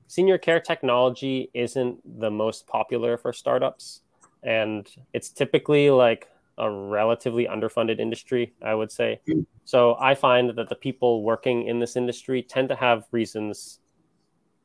senior 0.08 0.38
care 0.38 0.60
technology 0.60 1.50
isn't 1.54 2.20
the 2.20 2.32
most 2.32 2.68
popular 2.68 3.18
for 3.18 3.34
startups. 3.34 4.02
And 4.44 4.90
it's 5.14 5.30
typically 5.30 5.90
like 5.90 6.28
a 6.58 6.70
relatively 6.70 7.46
underfunded 7.46 8.00
industry, 8.00 8.54
I 8.62 8.74
would 8.74 8.92
say. 8.92 9.20
So 9.66 9.96
I 10.00 10.16
find 10.16 10.52
that 10.56 10.70
the 10.70 10.76
people 10.76 11.24
working 11.24 11.68
in 11.68 11.80
this 11.80 11.96
industry 11.96 12.44
tend 12.44 12.70
to 12.70 12.76
have 12.76 13.06
reasons 13.12 13.80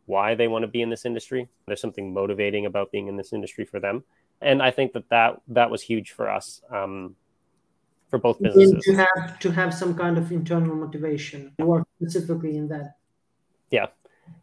why 0.06 0.34
they 0.34 0.48
want 0.48 0.62
to 0.62 0.68
be 0.68 0.82
in 0.82 0.90
this 0.90 1.06
industry. 1.06 1.48
There's 1.66 1.80
something 1.80 2.12
motivating 2.12 2.66
about 2.66 2.92
being 2.92 3.08
in 3.08 3.16
this 3.16 3.32
industry 3.32 3.64
for 3.64 3.80
them, 3.80 4.04
and 4.42 4.62
I 4.62 4.70
think 4.70 4.92
that 4.92 5.08
that 5.08 5.40
that 5.48 5.70
was 5.70 5.82
huge 5.82 6.10
for 6.10 6.28
us. 6.28 6.60
Um, 6.70 7.16
for 8.10 8.18
both 8.18 8.40
businesses 8.40 8.84
to 8.84 8.94
have 8.94 9.38
to 9.38 9.50
have 9.50 9.72
some 9.72 9.94
kind 9.94 10.18
of 10.18 10.30
internal 10.32 10.74
motivation 10.74 11.52
work 11.58 11.86
specifically 11.96 12.56
in 12.56 12.68
that 12.68 12.96
yeah 13.70 13.86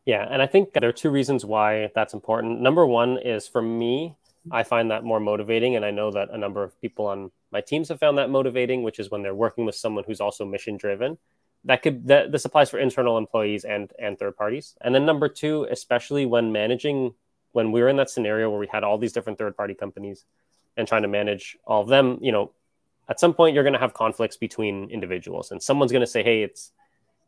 yeah 0.06 0.26
and 0.32 0.42
i 0.42 0.48
think 0.48 0.74
there 0.74 0.90
are 0.90 1.00
two 1.04 1.10
reasons 1.10 1.46
why 1.46 1.92
that's 1.94 2.14
important 2.14 2.62
number 2.62 2.86
one 2.86 3.18
is 3.18 3.48
for 3.48 3.62
me 3.62 4.16
I 4.52 4.64
find 4.64 4.92
that 4.92 5.04
more 5.04 5.20
motivating. 5.20 5.76
And 5.76 5.86
I 5.86 5.92
know 5.92 6.12
that 6.12 6.30
a 6.32 6.38
number 6.38 6.64
of 6.64 6.80
people 6.82 7.08
on 7.08 7.32
my 7.52 7.62
teams 7.62 7.90
have 7.90 8.00
found 8.00 8.18
that 8.18 8.30
motivating, 8.30 8.84
which 8.84 9.00
is 9.00 9.10
when 9.10 9.24
they're 9.24 9.36
working 9.36 9.66
with 9.66 9.76
someone 9.76 10.04
who's 10.06 10.22
also 10.22 10.46
mission 10.46 10.78
driven. 10.78 11.18
That 11.66 11.82
could 11.82 12.08
that 12.08 12.32
this 12.32 12.46
applies 12.46 12.70
for 12.70 12.80
internal 12.80 13.18
employees 13.18 13.66
and 13.66 13.92
and 14.00 14.18
third 14.18 14.38
parties. 14.38 14.76
And 14.82 14.94
then 14.94 15.06
number 15.06 15.28
two, 15.28 15.68
especially 15.70 16.26
when 16.26 16.52
managing 16.52 17.14
when 17.52 17.72
we 17.72 17.82
were 17.82 17.90
in 17.90 17.98
that 17.98 18.10
scenario 18.10 18.50
where 18.50 18.60
we 18.60 18.68
had 18.68 18.84
all 18.84 18.98
these 18.98 19.14
different 19.14 19.38
third 19.38 19.58
party 19.58 19.74
companies 19.74 20.26
and 20.76 20.88
trying 20.88 21.02
to 21.02 21.08
manage 21.08 21.58
all 21.66 21.82
of 21.82 21.88
them, 21.88 22.20
you 22.22 22.32
know, 22.32 22.52
at 23.10 23.20
some 23.20 23.34
point 23.34 23.54
you're 23.54 23.64
going 23.64 23.74
to 23.74 23.80
have 23.80 23.94
conflicts 23.94 24.38
between 24.38 24.90
individuals 24.90 25.52
and 25.52 25.62
someone's 25.62 25.92
going 25.92 26.02
to 26.02 26.08
say, 26.08 26.24
hey, 26.24 26.44
it's 26.44 26.72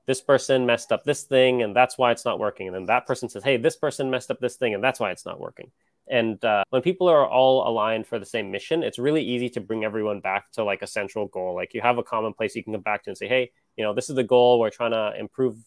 this 0.06 0.22
person 0.22 0.66
messed 0.66 0.92
up 0.92 1.04
this 1.04 1.24
thing 1.24 1.62
and 1.62 1.76
that's 1.76 1.98
why 1.98 2.12
it's 2.12 2.26
not 2.26 2.40
working. 2.40 2.68
And 2.68 2.76
then 2.76 2.86
that 2.86 3.06
person 3.06 3.30
says, 3.30 3.44
hey, 3.44 3.58
this 3.58 3.76
person 3.76 4.10
messed 4.10 4.32
up 4.32 4.40
this 4.40 4.56
thing 4.56 4.74
and 4.74 4.84
that's 4.84 5.00
why 5.00 5.12
it's 5.12 5.26
not 5.26 5.40
working. 5.40 5.72
And 6.10 6.44
uh, 6.44 6.64
when 6.72 6.82
people 6.82 7.08
are 7.08 7.28
all 7.28 7.68
aligned 7.68 8.08
for 8.08 8.18
the 8.18 8.26
same 8.26 8.50
mission, 8.50 8.82
it's 8.82 8.98
really 8.98 9.22
easy 9.22 9.50
to 9.52 9.62
bring 9.62 9.86
everyone 9.86 10.20
back 10.20 10.52
to 10.54 10.64
like 10.64 10.82
a 10.82 10.88
central 10.88 11.28
goal. 11.28 11.54
Like 11.54 11.76
you 11.76 11.82
have 11.82 12.00
a 12.00 12.04
common 12.04 12.34
place 12.34 12.56
you 12.56 12.64
can 12.64 12.74
come 12.74 12.82
back 12.82 13.04
to 13.04 13.12
and 13.12 13.18
say, 13.18 13.28
hey, 13.28 13.52
you 13.78 13.84
know, 13.84 13.94
this 13.94 14.10
is 14.10 14.16
the 14.16 14.24
goal. 14.24 14.60
We're 14.60 14.72
trying 14.72 14.92
to 14.92 15.14
improve, 15.20 15.58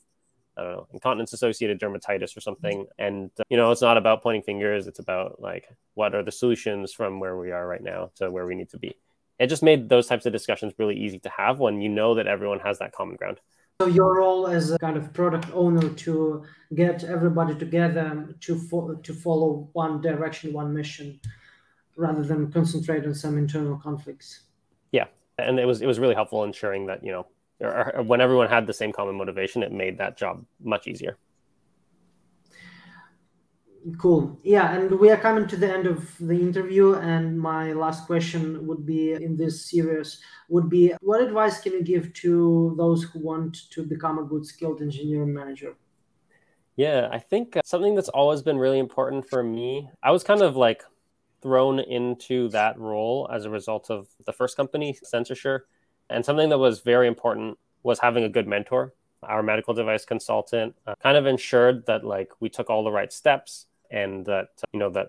I 0.57 0.63
don't 0.63 0.73
know, 0.73 0.89
incontinence 0.93 1.33
associated 1.33 1.79
dermatitis 1.79 2.37
or 2.37 2.41
something. 2.41 2.87
And, 2.99 3.31
uh, 3.39 3.45
you 3.49 3.57
know, 3.57 3.71
it's 3.71 3.83
not 3.83 3.97
about 3.97 4.25
pointing 4.25 4.43
fingers. 4.43 4.89
It's 4.89 4.99
about 4.99 5.41
like, 5.41 5.69
what 5.95 6.17
are 6.17 6.25
the 6.25 6.33
solutions 6.33 6.93
from 6.93 7.21
where 7.21 7.37
we 7.37 7.53
are 7.53 7.65
right 7.65 7.83
now 7.83 8.11
to 8.17 8.29
where 8.29 8.45
we 8.45 8.57
need 8.57 8.71
to 8.71 8.79
be. 8.79 8.97
It 9.43 9.49
just 9.49 9.65
made 9.65 9.89
those 9.89 10.07
types 10.07 10.25
of 10.25 10.33
discussions 10.33 10.73
really 10.79 10.97
easy 10.97 11.19
to 11.19 11.29
have 11.29 11.59
when 11.59 11.81
you 11.81 11.89
know 11.89 12.15
that 12.15 12.29
everyone 12.29 12.61
has 12.61 12.79
that 12.79 12.93
common 12.93 13.17
ground. 13.17 13.41
So 13.81 13.89
your 13.89 14.15
role 14.19 14.47
as 14.47 14.71
a 14.71 14.79
kind 14.79 14.97
of 14.97 15.13
product 15.13 15.49
owner 15.53 15.89
to 15.89 16.45
get 16.77 17.03
everybody 17.03 17.57
together 17.57 18.37
to 18.39 18.57
fo- 18.57 18.95
to 18.95 19.13
follow 19.13 19.69
one 19.73 20.01
direction, 20.01 20.53
one 20.53 20.73
mission, 20.73 21.19
rather 21.97 22.23
than 22.23 22.53
concentrate 22.53 23.05
on 23.05 23.15
some 23.15 23.37
internal 23.37 23.77
conflicts. 23.77 24.43
Yeah, 24.93 25.07
and 25.39 25.59
it 25.59 25.67
was 25.67 25.83
it 25.83 25.87
was 25.87 25.99
really 25.99 26.15
helpful 26.15 26.45
ensuring 26.45 26.87
that 26.87 27.03
you 27.03 27.11
know 27.11 27.27
when 28.05 28.21
everyone 28.21 28.49
had 28.49 28.69
the 28.69 28.73
same 28.73 28.93
common 28.93 29.17
motivation, 29.17 29.65
it 29.65 29.73
made 29.73 29.99
that 29.99 30.17
job 30.17 30.45
much 30.63 30.87
easier. 30.87 31.17
Cool. 33.99 34.39
Yeah, 34.45 34.75
and 34.75 35.01
we 35.01 35.11
are 35.11 35.17
coming 35.17 35.49
to 35.49 35.57
the 35.57 35.73
end 35.73 35.87
of 35.89 36.17
the 36.19 36.35
interview, 36.35 36.95
and 36.95 37.39
my 37.39 37.73
last 37.73 38.07
question 38.07 38.65
would 38.67 38.87
be 38.87 39.13
in 39.13 39.37
this 39.37 39.69
series 39.69 40.21
would 40.49 40.71
be 40.71 40.95
what 41.01 41.21
advice 41.21 41.61
can 41.61 41.73
you 41.73 41.83
give 41.83 42.13
to 42.15 42.75
those 42.77 43.03
who 43.03 43.19
want 43.19 43.69
to 43.71 43.83
become 43.83 44.19
a 44.19 44.23
good 44.23 44.47
skilled 44.47 44.83
engineering 44.83 45.35
manager? 45.35 45.75
Yeah, 46.77 47.09
I 47.11 47.19
think 47.19 47.57
uh, 47.57 47.63
something 47.65 47.97
that's 47.97 48.09
always 48.09 48.43
been 48.43 48.57
really 48.57 48.79
important 48.79 49.29
for 49.29 49.43
me. 49.43 49.91
I 50.03 50.13
was 50.13 50.23
kind 50.23 50.43
of 50.43 50.57
like 50.57 50.85
thrown 51.43 51.81
into 51.81 52.49
that 52.51 52.79
role 52.79 53.29
as 53.33 53.47
a 53.47 53.51
result 53.51 53.91
of 53.91 54.07
the 54.27 54.33
first 54.33 54.57
company, 54.57 54.97
Sensorshare, 55.05 55.61
and 56.09 56.25
something 56.25 56.51
that 56.51 56.59
was 56.59 56.81
very 56.81 57.09
important 57.09 57.59
was 57.83 57.99
having 57.99 58.23
a 58.23 58.29
good 58.29 58.47
mentor. 58.47 58.95
Our 59.25 59.43
medical 59.43 59.75
device 59.75 60.05
consultant 60.05 60.77
uh, 60.87 60.95
kind 61.03 61.17
of 61.17 61.27
ensured 61.27 61.87
that 61.87 62.05
like 62.05 62.31
we 62.39 62.49
took 62.49 62.71
all 62.71 62.85
the 62.85 62.93
right 62.93 63.13
steps 63.13 63.67
and 63.93 64.27
that 64.27 64.49
you 64.73 64.81
know 64.81 64.91
that 64.91 65.09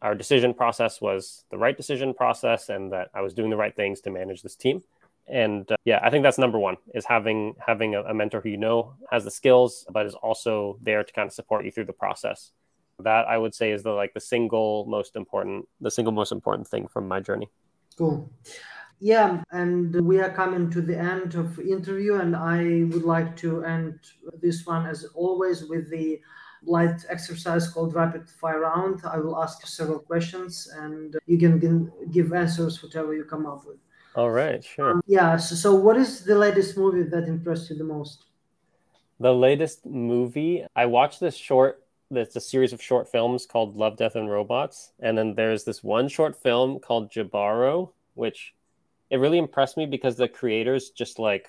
our 0.00 0.14
decision 0.14 0.54
process 0.54 1.00
was 1.00 1.44
the 1.50 1.58
right 1.58 1.76
decision 1.76 2.14
process 2.14 2.70
and 2.70 2.92
that 2.92 3.10
I 3.12 3.20
was 3.20 3.34
doing 3.34 3.50
the 3.50 3.56
right 3.56 3.74
things 3.74 4.00
to 4.02 4.10
manage 4.10 4.42
this 4.42 4.56
team. 4.56 4.82
And 5.28 5.70
uh, 5.70 5.76
yeah, 5.84 6.00
I 6.02 6.08
think 6.10 6.22
that's 6.22 6.38
number 6.38 6.58
one 6.58 6.76
is 6.94 7.04
having 7.04 7.54
having 7.64 7.94
a, 7.94 8.02
a, 8.02 8.14
mentor 8.14 8.40
who 8.40 8.48
you 8.48 8.56
know 8.56 8.94
has 9.10 9.24
the 9.24 9.30
skills, 9.30 9.86
but 9.90 10.06
is 10.06 10.14
also 10.14 10.78
there 10.80 11.04
to 11.04 11.12
kind 11.12 11.26
of 11.26 11.32
support 11.32 11.64
you 11.64 11.70
through 11.70 11.84
the 11.84 11.92
process. 11.92 12.52
That 12.98 13.28
I 13.28 13.36
would 13.36 13.54
say 13.54 13.70
is 13.72 13.82
the 13.82 13.90
like 13.90 14.14
the 14.14 14.20
single 14.20 14.86
most 14.86 15.16
important 15.16 15.68
the 15.80 15.90
single 15.90 16.12
most 16.12 16.32
important 16.32 16.66
thing 16.66 16.88
from 16.88 17.06
my 17.06 17.20
journey. 17.20 17.48
Cool. 17.96 18.30
Yeah, 18.98 19.42
and 19.50 19.94
we 20.04 20.20
are 20.20 20.30
coming 20.30 20.70
to 20.72 20.82
the 20.82 20.98
end 20.98 21.34
of 21.34 21.58
interview, 21.58 22.16
and 22.16 22.34
I 22.36 22.84
would 22.92 23.04
like 23.04 23.36
to 23.38 23.64
end 23.64 23.98
this 24.42 24.66
one 24.66 24.86
as 24.86 25.04
always 25.14 25.64
with 25.64 25.90
the 25.90 26.20
light 26.64 27.04
exercise 27.08 27.68
called 27.68 27.94
rapid 27.94 28.28
fire 28.28 28.60
round. 28.60 29.00
I 29.04 29.18
will 29.18 29.42
ask 29.42 29.62
you 29.62 29.68
several 29.68 29.98
questions 29.98 30.68
and 30.76 31.16
you 31.26 31.38
can 31.38 31.90
give 32.10 32.32
answers 32.32 32.82
whatever 32.82 33.14
you 33.14 33.24
come 33.24 33.46
up 33.46 33.66
with. 33.66 33.78
All 34.14 34.30
right, 34.30 34.62
sure. 34.64 34.92
Um, 34.92 35.02
yeah. 35.06 35.36
So, 35.36 35.54
so, 35.54 35.74
what 35.74 35.96
is 35.96 36.24
the 36.24 36.34
latest 36.34 36.76
movie 36.76 37.04
that 37.04 37.28
impressed 37.28 37.70
you 37.70 37.76
the 37.76 37.84
most? 37.84 38.24
The 39.20 39.32
latest 39.32 39.86
movie, 39.86 40.64
I 40.74 40.86
watched 40.86 41.20
this 41.20 41.36
short. 41.36 41.84
There's 42.10 42.34
a 42.34 42.40
series 42.40 42.72
of 42.72 42.82
short 42.82 43.08
films 43.08 43.46
called 43.46 43.76
Love, 43.76 43.96
Death, 43.96 44.16
and 44.16 44.28
Robots, 44.28 44.92
and 44.98 45.16
then 45.16 45.34
there's 45.34 45.62
this 45.62 45.84
one 45.84 46.08
short 46.08 46.34
film 46.34 46.80
called 46.80 47.12
Jibaro, 47.12 47.92
which 48.14 48.52
it 49.10 49.18
really 49.18 49.38
impressed 49.38 49.76
me 49.76 49.86
because 49.86 50.16
the 50.16 50.26
creators 50.26 50.90
just 50.90 51.20
like 51.20 51.48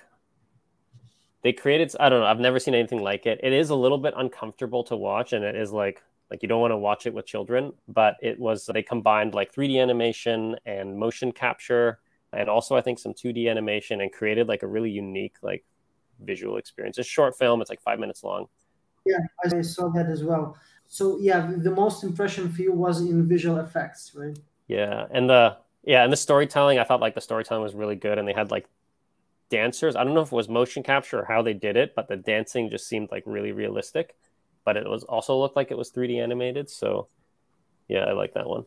they 1.42 1.52
created 1.52 1.92
i 2.00 2.08
don't 2.08 2.20
know 2.20 2.26
i've 2.26 2.40
never 2.40 2.58
seen 2.58 2.74
anything 2.74 3.02
like 3.02 3.26
it. 3.26 3.40
It 3.42 3.52
is 3.52 3.70
a 3.70 3.74
little 3.74 3.98
bit 3.98 4.14
uncomfortable 4.16 4.84
to 4.84 4.96
watch 4.96 5.32
and 5.32 5.44
it 5.44 5.56
is 5.56 5.72
like 5.72 6.02
like 6.30 6.42
you 6.42 6.48
don't 6.48 6.60
want 6.60 6.72
to 6.72 6.78
watch 6.78 7.06
it 7.06 7.14
with 7.14 7.26
children 7.26 7.72
but 7.88 8.16
it 8.22 8.38
was 8.38 8.66
they 8.72 8.82
combined 8.82 9.34
like 9.34 9.54
3d 9.54 9.80
animation 9.80 10.56
and 10.64 10.98
motion 10.98 11.32
capture 11.32 11.98
and 12.32 12.48
also 12.48 12.76
i 12.76 12.80
think 12.80 12.98
some 12.98 13.12
2d 13.12 13.48
animation 13.48 14.00
and 14.00 14.12
created 14.12 14.48
like 14.48 14.62
a 14.62 14.66
really 14.66 14.90
unique 14.90 15.36
like 15.42 15.64
visual 16.24 16.56
experience. 16.56 16.98
It's 16.98 17.08
a 17.08 17.10
short 17.10 17.36
film 17.36 17.60
it's 17.60 17.70
like 17.70 17.82
five 17.82 17.98
minutes 17.98 18.22
long. 18.22 18.46
Yeah 19.04 19.18
i 19.44 19.60
saw 19.62 19.88
that 19.88 20.06
as 20.06 20.22
well. 20.22 20.56
So 20.86 21.18
yeah 21.20 21.50
the 21.56 21.70
most 21.70 22.04
impression 22.04 22.50
for 22.52 22.62
you 22.62 22.72
was 22.72 23.00
in 23.00 23.26
visual 23.28 23.58
effects 23.58 24.12
right? 24.14 24.38
Yeah 24.68 25.06
and 25.10 25.28
the 25.28 25.56
yeah 25.84 26.04
and 26.04 26.12
the 26.12 26.16
storytelling 26.16 26.78
i 26.78 26.84
thought 26.84 27.00
like 27.00 27.14
the 27.14 27.20
storytelling 27.20 27.62
was 27.62 27.74
really 27.74 27.96
good 27.96 28.18
and 28.18 28.26
they 28.28 28.32
had 28.32 28.50
like 28.50 28.66
dancers. 29.52 29.94
I 29.94 30.02
don't 30.02 30.14
know 30.14 30.22
if 30.22 30.32
it 30.32 30.40
was 30.42 30.48
motion 30.48 30.82
capture 30.82 31.20
or 31.20 31.24
how 31.26 31.42
they 31.42 31.52
did 31.52 31.76
it, 31.76 31.94
but 31.94 32.08
the 32.08 32.16
dancing 32.16 32.70
just 32.70 32.88
seemed 32.88 33.10
like 33.12 33.22
really 33.26 33.52
realistic. 33.52 34.16
But 34.64 34.76
it 34.76 34.88
was 34.88 35.04
also 35.04 35.38
looked 35.38 35.56
like 35.56 35.70
it 35.70 35.76
was 35.76 35.92
3D 35.92 36.22
animated. 36.22 36.70
So 36.70 37.08
yeah, 37.86 38.04
I 38.04 38.12
like 38.12 38.32
that 38.34 38.48
one. 38.48 38.64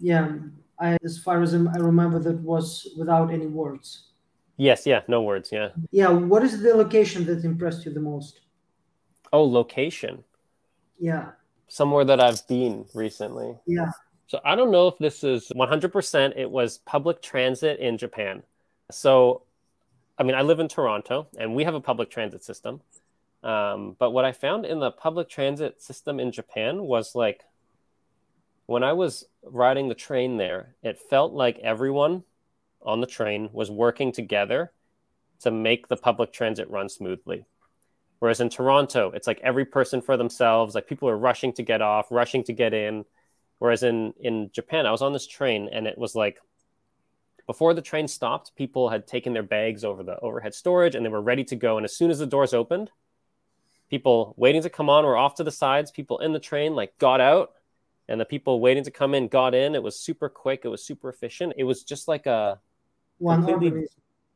Yeah, 0.00 0.32
I, 0.80 0.98
as 1.04 1.18
far 1.18 1.40
as 1.42 1.54
I 1.54 1.78
remember, 1.78 2.18
that 2.18 2.40
was 2.40 2.88
without 2.98 3.32
any 3.32 3.46
words. 3.46 4.10
Yes, 4.56 4.86
yeah, 4.86 5.02
no 5.06 5.22
words, 5.22 5.50
yeah. 5.52 5.68
Yeah, 5.90 6.08
what 6.10 6.42
is 6.42 6.60
the 6.60 6.74
location 6.74 7.24
that 7.26 7.44
impressed 7.44 7.84
you 7.84 7.92
the 7.92 8.00
most? 8.00 8.40
Oh, 9.32 9.44
location. 9.44 10.24
Yeah. 10.98 11.30
Somewhere 11.68 12.04
that 12.04 12.20
I've 12.20 12.46
been 12.48 12.86
recently. 12.94 13.56
Yeah. 13.66 13.90
So 14.26 14.40
I 14.44 14.56
don't 14.56 14.72
know 14.72 14.88
if 14.88 14.98
this 14.98 15.22
is 15.22 15.52
100%. 15.54 16.36
It 16.36 16.50
was 16.50 16.78
public 16.78 17.22
transit 17.22 17.78
in 17.78 17.98
Japan. 17.98 18.42
So, 18.90 19.43
I 20.16 20.22
mean, 20.22 20.34
I 20.34 20.42
live 20.42 20.60
in 20.60 20.68
Toronto 20.68 21.28
and 21.36 21.54
we 21.54 21.64
have 21.64 21.74
a 21.74 21.80
public 21.80 22.10
transit 22.10 22.44
system. 22.44 22.80
Um, 23.42 23.96
but 23.98 24.12
what 24.12 24.24
I 24.24 24.32
found 24.32 24.64
in 24.64 24.80
the 24.80 24.90
public 24.90 25.28
transit 25.28 25.82
system 25.82 26.18
in 26.18 26.32
Japan 26.32 26.82
was 26.82 27.14
like 27.14 27.42
when 28.66 28.82
I 28.82 28.92
was 28.94 29.26
riding 29.42 29.88
the 29.88 29.94
train 29.94 30.38
there, 30.38 30.74
it 30.82 30.98
felt 30.98 31.32
like 31.32 31.58
everyone 31.58 32.24
on 32.82 33.00
the 33.00 33.06
train 33.06 33.50
was 33.52 33.70
working 33.70 34.12
together 34.12 34.72
to 35.40 35.50
make 35.50 35.88
the 35.88 35.96
public 35.96 36.32
transit 36.32 36.70
run 36.70 36.88
smoothly. 36.88 37.44
Whereas 38.20 38.40
in 38.40 38.48
Toronto, 38.48 39.10
it's 39.14 39.26
like 39.26 39.40
every 39.42 39.66
person 39.66 40.00
for 40.00 40.16
themselves, 40.16 40.74
like 40.74 40.86
people 40.86 41.08
are 41.10 41.18
rushing 41.18 41.52
to 41.54 41.62
get 41.62 41.82
off, 41.82 42.06
rushing 42.10 42.42
to 42.44 42.52
get 42.54 42.72
in. 42.72 43.04
Whereas 43.58 43.82
in 43.82 44.14
in 44.18 44.50
Japan, 44.52 44.86
I 44.86 44.90
was 44.90 45.02
on 45.02 45.12
this 45.12 45.26
train 45.26 45.68
and 45.70 45.86
it 45.86 45.98
was 45.98 46.14
like 46.14 46.40
before 47.46 47.74
the 47.74 47.82
train 47.82 48.08
stopped, 48.08 48.54
people 48.56 48.88
had 48.88 49.06
taken 49.06 49.32
their 49.32 49.42
bags 49.42 49.84
over 49.84 50.02
the 50.02 50.18
overhead 50.20 50.54
storage 50.54 50.94
and 50.94 51.04
they 51.04 51.10
were 51.10 51.20
ready 51.20 51.44
to 51.44 51.56
go. 51.56 51.76
And 51.76 51.84
as 51.84 51.96
soon 51.96 52.10
as 52.10 52.18
the 52.18 52.26
doors 52.26 52.54
opened, 52.54 52.90
people 53.90 54.34
waiting 54.36 54.62
to 54.62 54.70
come 54.70 54.88
on 54.88 55.04
were 55.04 55.16
off 55.16 55.34
to 55.36 55.44
the 55.44 55.50
sides. 55.50 55.90
People 55.90 56.18
in 56.18 56.32
the 56.32 56.40
train 56.40 56.74
like 56.74 56.96
got 56.98 57.20
out 57.20 57.52
and 58.08 58.20
the 58.20 58.24
people 58.24 58.60
waiting 58.60 58.84
to 58.84 58.90
come 58.90 59.14
in 59.14 59.28
got 59.28 59.54
in. 59.54 59.74
It 59.74 59.82
was 59.82 59.98
super 59.98 60.28
quick. 60.28 60.62
It 60.64 60.68
was 60.68 60.84
super 60.84 61.08
efficient. 61.08 61.54
It 61.56 61.64
was 61.64 61.82
just 61.82 62.08
like 62.08 62.26
a 62.26 62.60
one 63.18 63.44
completely, 63.44 63.86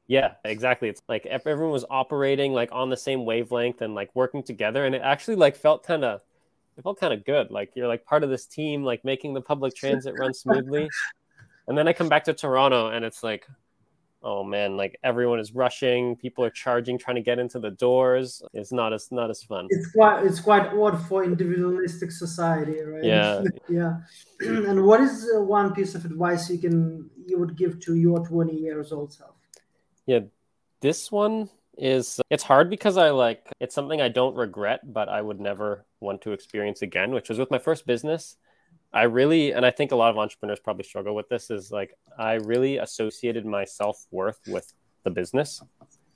yeah, 0.06 0.32
exactly. 0.44 0.88
It's 0.88 1.02
like 1.08 1.26
everyone 1.26 1.70
was 1.70 1.84
operating 1.90 2.52
like 2.52 2.70
on 2.72 2.88
the 2.88 2.96
same 2.96 3.26
wavelength 3.26 3.82
and 3.82 3.94
like 3.94 4.10
working 4.14 4.42
together, 4.42 4.86
and 4.86 4.94
it 4.94 5.02
actually 5.02 5.36
like 5.36 5.54
felt 5.54 5.84
kind 5.84 6.02
of 6.04 6.22
it 6.78 6.82
felt 6.82 6.98
kind 6.98 7.12
of 7.12 7.24
good. 7.24 7.50
Like 7.50 7.72
you're 7.74 7.88
like 7.88 8.06
part 8.06 8.24
of 8.24 8.30
this 8.30 8.46
team, 8.46 8.84
like 8.84 9.04
making 9.04 9.34
the 9.34 9.42
public 9.42 9.74
transit 9.74 10.14
run 10.18 10.32
smoothly. 10.32 10.88
and 11.68 11.78
then 11.78 11.86
I 11.86 11.92
come 11.92 12.08
back 12.08 12.24
to 12.24 12.34
Toronto, 12.34 12.88
and 12.88 13.04
it's 13.04 13.22
like 13.22 13.46
oh 14.22 14.42
man, 14.42 14.76
like 14.76 14.98
everyone 15.02 15.38
is 15.38 15.54
rushing, 15.54 16.16
people 16.16 16.44
are 16.44 16.50
charging, 16.50 16.98
trying 16.98 17.16
to 17.16 17.22
get 17.22 17.38
into 17.38 17.58
the 17.58 17.70
doors. 17.70 18.42
It's 18.52 18.72
not 18.72 18.92
as 18.92 19.10
not 19.12 19.30
as 19.30 19.42
fun. 19.42 19.66
It's 19.70 19.90
quite 19.92 20.24
it's 20.24 20.40
quite 20.40 20.68
odd 20.72 21.00
for 21.06 21.24
individualistic 21.24 22.10
society, 22.10 22.80
right? 22.80 23.04
Yeah, 23.04 23.42
yeah. 23.68 24.00
and 24.40 24.84
what 24.84 25.00
is 25.00 25.30
uh, 25.34 25.40
one 25.40 25.74
piece 25.74 25.94
of 25.94 26.04
advice 26.04 26.50
you 26.50 26.58
can 26.58 27.10
you 27.26 27.38
would 27.38 27.56
give 27.56 27.80
to 27.80 27.94
your 27.94 28.26
twenty 28.26 28.56
years 28.56 28.92
old 28.92 29.12
self? 29.12 29.34
Yeah, 30.06 30.20
this 30.80 31.12
one 31.12 31.50
is 31.76 32.20
it's 32.28 32.42
hard 32.42 32.70
because 32.70 32.96
I 32.96 33.10
like 33.10 33.46
it's 33.60 33.74
something 33.74 34.00
I 34.00 34.08
don't 34.08 34.34
regret, 34.34 34.92
but 34.92 35.08
I 35.08 35.22
would 35.22 35.40
never 35.40 35.84
want 36.00 36.22
to 36.22 36.32
experience 36.32 36.82
again, 36.82 37.12
which 37.12 37.28
was 37.28 37.38
with 37.38 37.50
my 37.50 37.58
first 37.58 37.86
business. 37.86 38.36
I 38.92 39.02
really, 39.02 39.52
and 39.52 39.66
I 39.66 39.70
think 39.70 39.92
a 39.92 39.96
lot 39.96 40.10
of 40.10 40.18
entrepreneurs 40.18 40.60
probably 40.60 40.84
struggle 40.84 41.14
with 41.14 41.28
this, 41.28 41.50
is 41.50 41.70
like 41.70 41.94
I 42.18 42.34
really 42.34 42.78
associated 42.78 43.44
my 43.44 43.64
self 43.64 44.06
worth 44.10 44.40
with 44.46 44.72
the 45.04 45.10
business. 45.10 45.62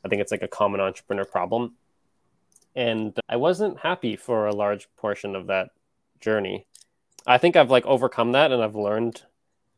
I 0.05 0.09
think 0.09 0.23
it's 0.23 0.33
like 0.33 0.43
a 0.43 0.49
common 0.49 0.81
entrepreneur 0.81 1.25
problem. 1.25 1.75
And 2.75 3.19
I 3.29 3.37
wasn't 3.37 3.79
happy 3.79 4.17
for 4.17 4.47
a 4.47 4.55
large 4.55 4.89
portion 4.97 5.37
of 5.37 5.49
that 5.49 5.71
journey. 6.21 6.67
I 7.27 7.39
think 7.39 7.57
I've 7.57 7.71
like 7.71 7.85
overcome 7.85 8.33
that 8.33 8.51
and 8.51 8.63
I've 8.63 8.75
learned 8.75 9.23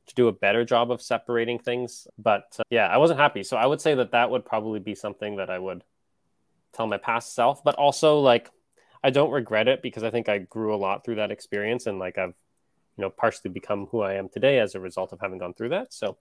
to 0.07 0.15
do 0.15 0.29
a 0.29 0.33
better 0.33 0.65
job 0.65 0.91
of 0.91 1.03
separating 1.03 1.59
things. 1.59 2.07
But 2.17 2.57
uh, 2.59 2.63
yeah, 2.71 2.87
I 2.87 2.99
wasn't 2.99 3.21
happy. 3.21 3.43
So 3.43 3.57
I 3.57 3.67
would 3.67 3.81
say 3.81 3.95
that 3.97 4.13
that 4.13 4.31
would 4.31 4.45
probably 4.45 4.81
be 4.81 4.95
something 4.95 5.37
that 5.37 5.51
I 5.51 5.59
would 5.59 5.83
tell 6.73 6.87
my 6.87 6.99
past 6.99 7.35
self. 7.35 7.65
But 7.65 7.75
also, 7.75 8.21
like, 8.21 8.51
I 9.03 9.11
don't 9.11 9.31
regret 9.31 9.69
it 9.69 9.83
because 9.83 10.03
I 10.05 10.11
think 10.11 10.29
I 10.29 10.39
grew 10.39 10.75
a 10.75 10.77
lot 10.77 11.05
through 11.05 11.17
that 11.17 11.31
experience 11.31 11.87
and 11.87 11.99
like 11.99 12.17
I've 12.17 12.35
you 12.97 13.03
know 13.03 13.11
partially 13.11 13.51
become 13.51 13.87
who 13.87 14.01
I 14.01 14.15
am 14.15 14.29
today 14.29 14.59
as 14.59 14.75
a 14.75 14.81
result 14.81 15.13
of 15.13 15.21
having 15.21 15.39
gone 15.39 15.55
through 15.55 15.71
that. 15.71 15.93
So 15.93 16.17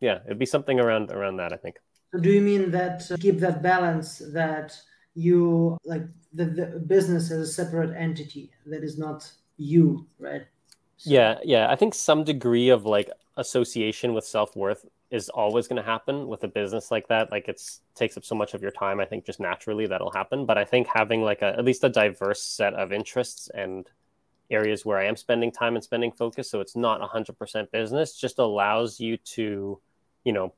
yeah, 0.00 0.20
it'd 0.26 0.38
be 0.38 0.46
something 0.46 0.78
around 0.80 1.10
around 1.10 1.36
that. 1.36 1.52
I 1.52 1.56
think. 1.56 1.76
So 2.12 2.20
do 2.20 2.30
you 2.30 2.40
mean 2.40 2.70
that 2.70 3.10
uh, 3.10 3.16
keep 3.18 3.38
that 3.40 3.62
balance 3.62 4.22
that 4.32 4.78
you 5.14 5.78
like 5.84 6.02
the, 6.32 6.44
the 6.44 6.66
business 6.86 7.30
as 7.30 7.48
a 7.48 7.52
separate 7.52 7.96
entity 7.96 8.50
that 8.66 8.84
is 8.84 8.98
not 8.98 9.30
you, 9.56 10.06
right? 10.18 10.42
So. 10.98 11.10
Yeah, 11.10 11.38
yeah. 11.42 11.70
I 11.70 11.76
think 11.76 11.94
some 11.94 12.24
degree 12.24 12.68
of 12.68 12.84
like 12.84 13.10
association 13.36 14.14
with 14.14 14.24
self 14.24 14.56
worth 14.56 14.84
is 15.10 15.28
always 15.28 15.68
going 15.68 15.76
to 15.76 15.88
happen 15.88 16.26
with 16.26 16.42
a 16.44 16.48
business 16.48 16.90
like 16.90 17.08
that. 17.08 17.30
Like 17.30 17.48
it's 17.48 17.80
takes 17.94 18.16
up 18.16 18.24
so 18.24 18.34
much 18.34 18.54
of 18.54 18.62
your 18.62 18.70
time. 18.70 19.00
I 19.00 19.04
think 19.04 19.24
just 19.24 19.40
naturally 19.40 19.86
that'll 19.86 20.10
happen. 20.10 20.46
But 20.46 20.58
I 20.58 20.64
think 20.64 20.86
having 20.86 21.22
like 21.22 21.42
a, 21.42 21.56
at 21.58 21.64
least 21.64 21.84
a 21.84 21.88
diverse 21.88 22.42
set 22.42 22.74
of 22.74 22.92
interests 22.92 23.50
and 23.54 23.88
areas 24.50 24.84
where 24.84 24.98
I 24.98 25.06
am 25.06 25.16
spending 25.16 25.50
time 25.50 25.74
and 25.74 25.84
spending 25.84 26.12
focus. 26.12 26.50
So 26.50 26.60
it's 26.60 26.76
not 26.76 27.00
100% 27.00 27.70
business, 27.70 28.18
just 28.18 28.38
allows 28.38 29.00
you 29.00 29.16
to, 29.16 29.80
you 30.24 30.32
know, 30.32 30.52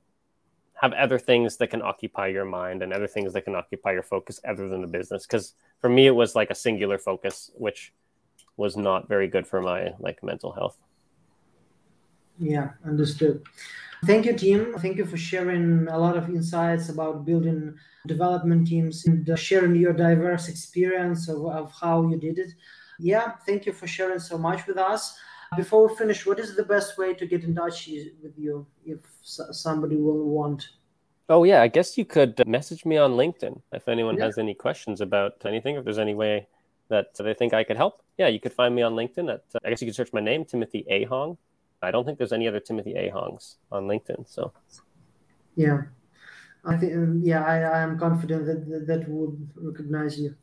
have 0.81 0.93
other 0.93 1.19
things 1.19 1.57
that 1.57 1.69
can 1.69 1.83
occupy 1.83 2.29
your 2.29 2.45
mind 2.45 2.83
and 2.83 2.93
other 2.93 3.09
things 3.09 3.33
that 3.33 3.43
can 3.43 3.55
occupy 3.55 3.93
your 3.93 4.03
focus 4.03 4.41
other 4.49 4.69
than 4.69 4.81
the 4.81 4.87
business. 4.87 5.27
Because 5.27 5.55
for 5.81 5.91
me, 5.91 6.07
it 6.07 6.15
was 6.15 6.35
like 6.35 6.51
a 6.51 6.55
singular 6.55 6.99
focus, 6.99 7.51
which 7.55 7.93
was 8.57 8.77
not 8.77 9.09
very 9.09 9.27
good 9.27 9.47
for 9.47 9.61
my 9.61 9.95
like 9.99 10.23
mental 10.23 10.53
health. 10.53 10.77
Yeah, 12.39 12.71
understood. 12.85 13.43
Thank 14.05 14.27
you, 14.27 14.35
Tim. 14.35 14.75
Thank 14.79 14.97
you 14.97 15.05
for 15.05 15.17
sharing 15.17 15.89
a 15.89 15.99
lot 15.99 16.17
of 16.17 16.29
insights 16.29 16.89
about 16.89 17.25
building 17.25 17.75
development 18.07 18.69
teams 18.69 19.07
and 19.07 19.29
uh, 19.29 19.35
sharing 19.35 19.75
your 19.75 19.93
diverse 19.93 20.49
experience 20.49 21.29
of, 21.29 21.45
of 21.47 21.73
how 21.81 22.09
you 22.09 22.17
did 22.17 22.39
it 22.39 22.53
yeah, 22.99 23.33
thank 23.47 23.67
you 23.67 23.73
for 23.73 23.87
sharing 23.87 24.19
so 24.19 24.39
much 24.39 24.67
with 24.67 24.79
us. 24.79 25.19
Before 25.57 25.89
we 25.89 25.95
finish, 25.97 26.27
what 26.27 26.39
is 26.39 26.57
the 26.57 26.65
best 26.65 26.99
way 26.99 27.15
to 27.15 27.27
get 27.27 27.43
in 27.43 27.55
touch 27.55 27.89
with 28.23 28.35
you 28.37 28.67
if 28.85 28.99
somebody 29.23 29.97
will 29.97 30.25
want? 30.25 30.69
Oh, 31.31 31.45
yeah, 31.45 31.63
I 31.63 31.69
guess 31.69 31.97
you 31.97 32.05
could 32.05 32.47
message 32.47 32.85
me 32.85 32.97
on 32.97 33.13
LinkedIn 33.13 33.61
if 33.73 33.89
anyone 33.89 34.17
yeah. 34.17 34.25
has 34.25 34.39
any 34.39 34.55
questions 34.55 35.01
about 35.01 35.35
anything, 35.45 35.77
if 35.77 35.85
there's 35.85 35.99
any 35.99 36.15
way 36.15 36.49
that 36.89 37.15
they 37.15 37.35
think 37.35 37.55
I 37.55 37.65
could 37.65 37.77
help. 37.77 38.03
Yeah, 38.17 38.29
you 38.29 38.41
could 38.41 38.53
find 38.53 38.75
me 38.75 38.83
on 38.83 38.95
LinkedIn. 38.95 39.33
At, 39.33 39.45
uh, 39.55 39.59
I 39.65 39.71
guess 39.71 39.81
you 39.81 39.87
could 39.87 39.95
search 39.95 40.13
my 40.13 40.21
name, 40.21 40.45
Timothy 40.45 40.85
Ahong. 40.91 41.37
I 41.83 41.91
don't 41.91 42.05
think 42.05 42.19
there's 42.19 42.33
any 42.33 42.49
other 42.49 42.61
Timothy 42.61 42.95
Ahongs 42.95 43.57
on 43.71 43.87
LinkedIn. 43.87 44.29
So, 44.29 44.53
yeah, 45.55 45.83
I 46.65 46.77
think 46.77 47.23
yeah, 47.23 47.45
I, 47.45 47.61
I 47.61 47.81
am 47.81 47.99
confident 47.99 48.47
that, 48.47 48.69
that 48.69 48.87
that 48.87 49.09
would 49.09 49.51
recognize 49.57 50.19
you. 50.19 50.35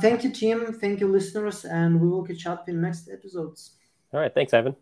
Thank 0.00 0.24
you, 0.24 0.30
Tim. 0.30 0.72
Thank 0.72 1.00
you, 1.00 1.08
listeners, 1.08 1.64
and 1.64 2.00
we 2.00 2.08
will 2.08 2.24
catch 2.24 2.46
up 2.46 2.68
in 2.68 2.80
next 2.80 3.08
episodes. 3.10 3.76
All 4.12 4.20
right. 4.20 4.34
Thanks, 4.34 4.52
Ivan. 4.54 4.76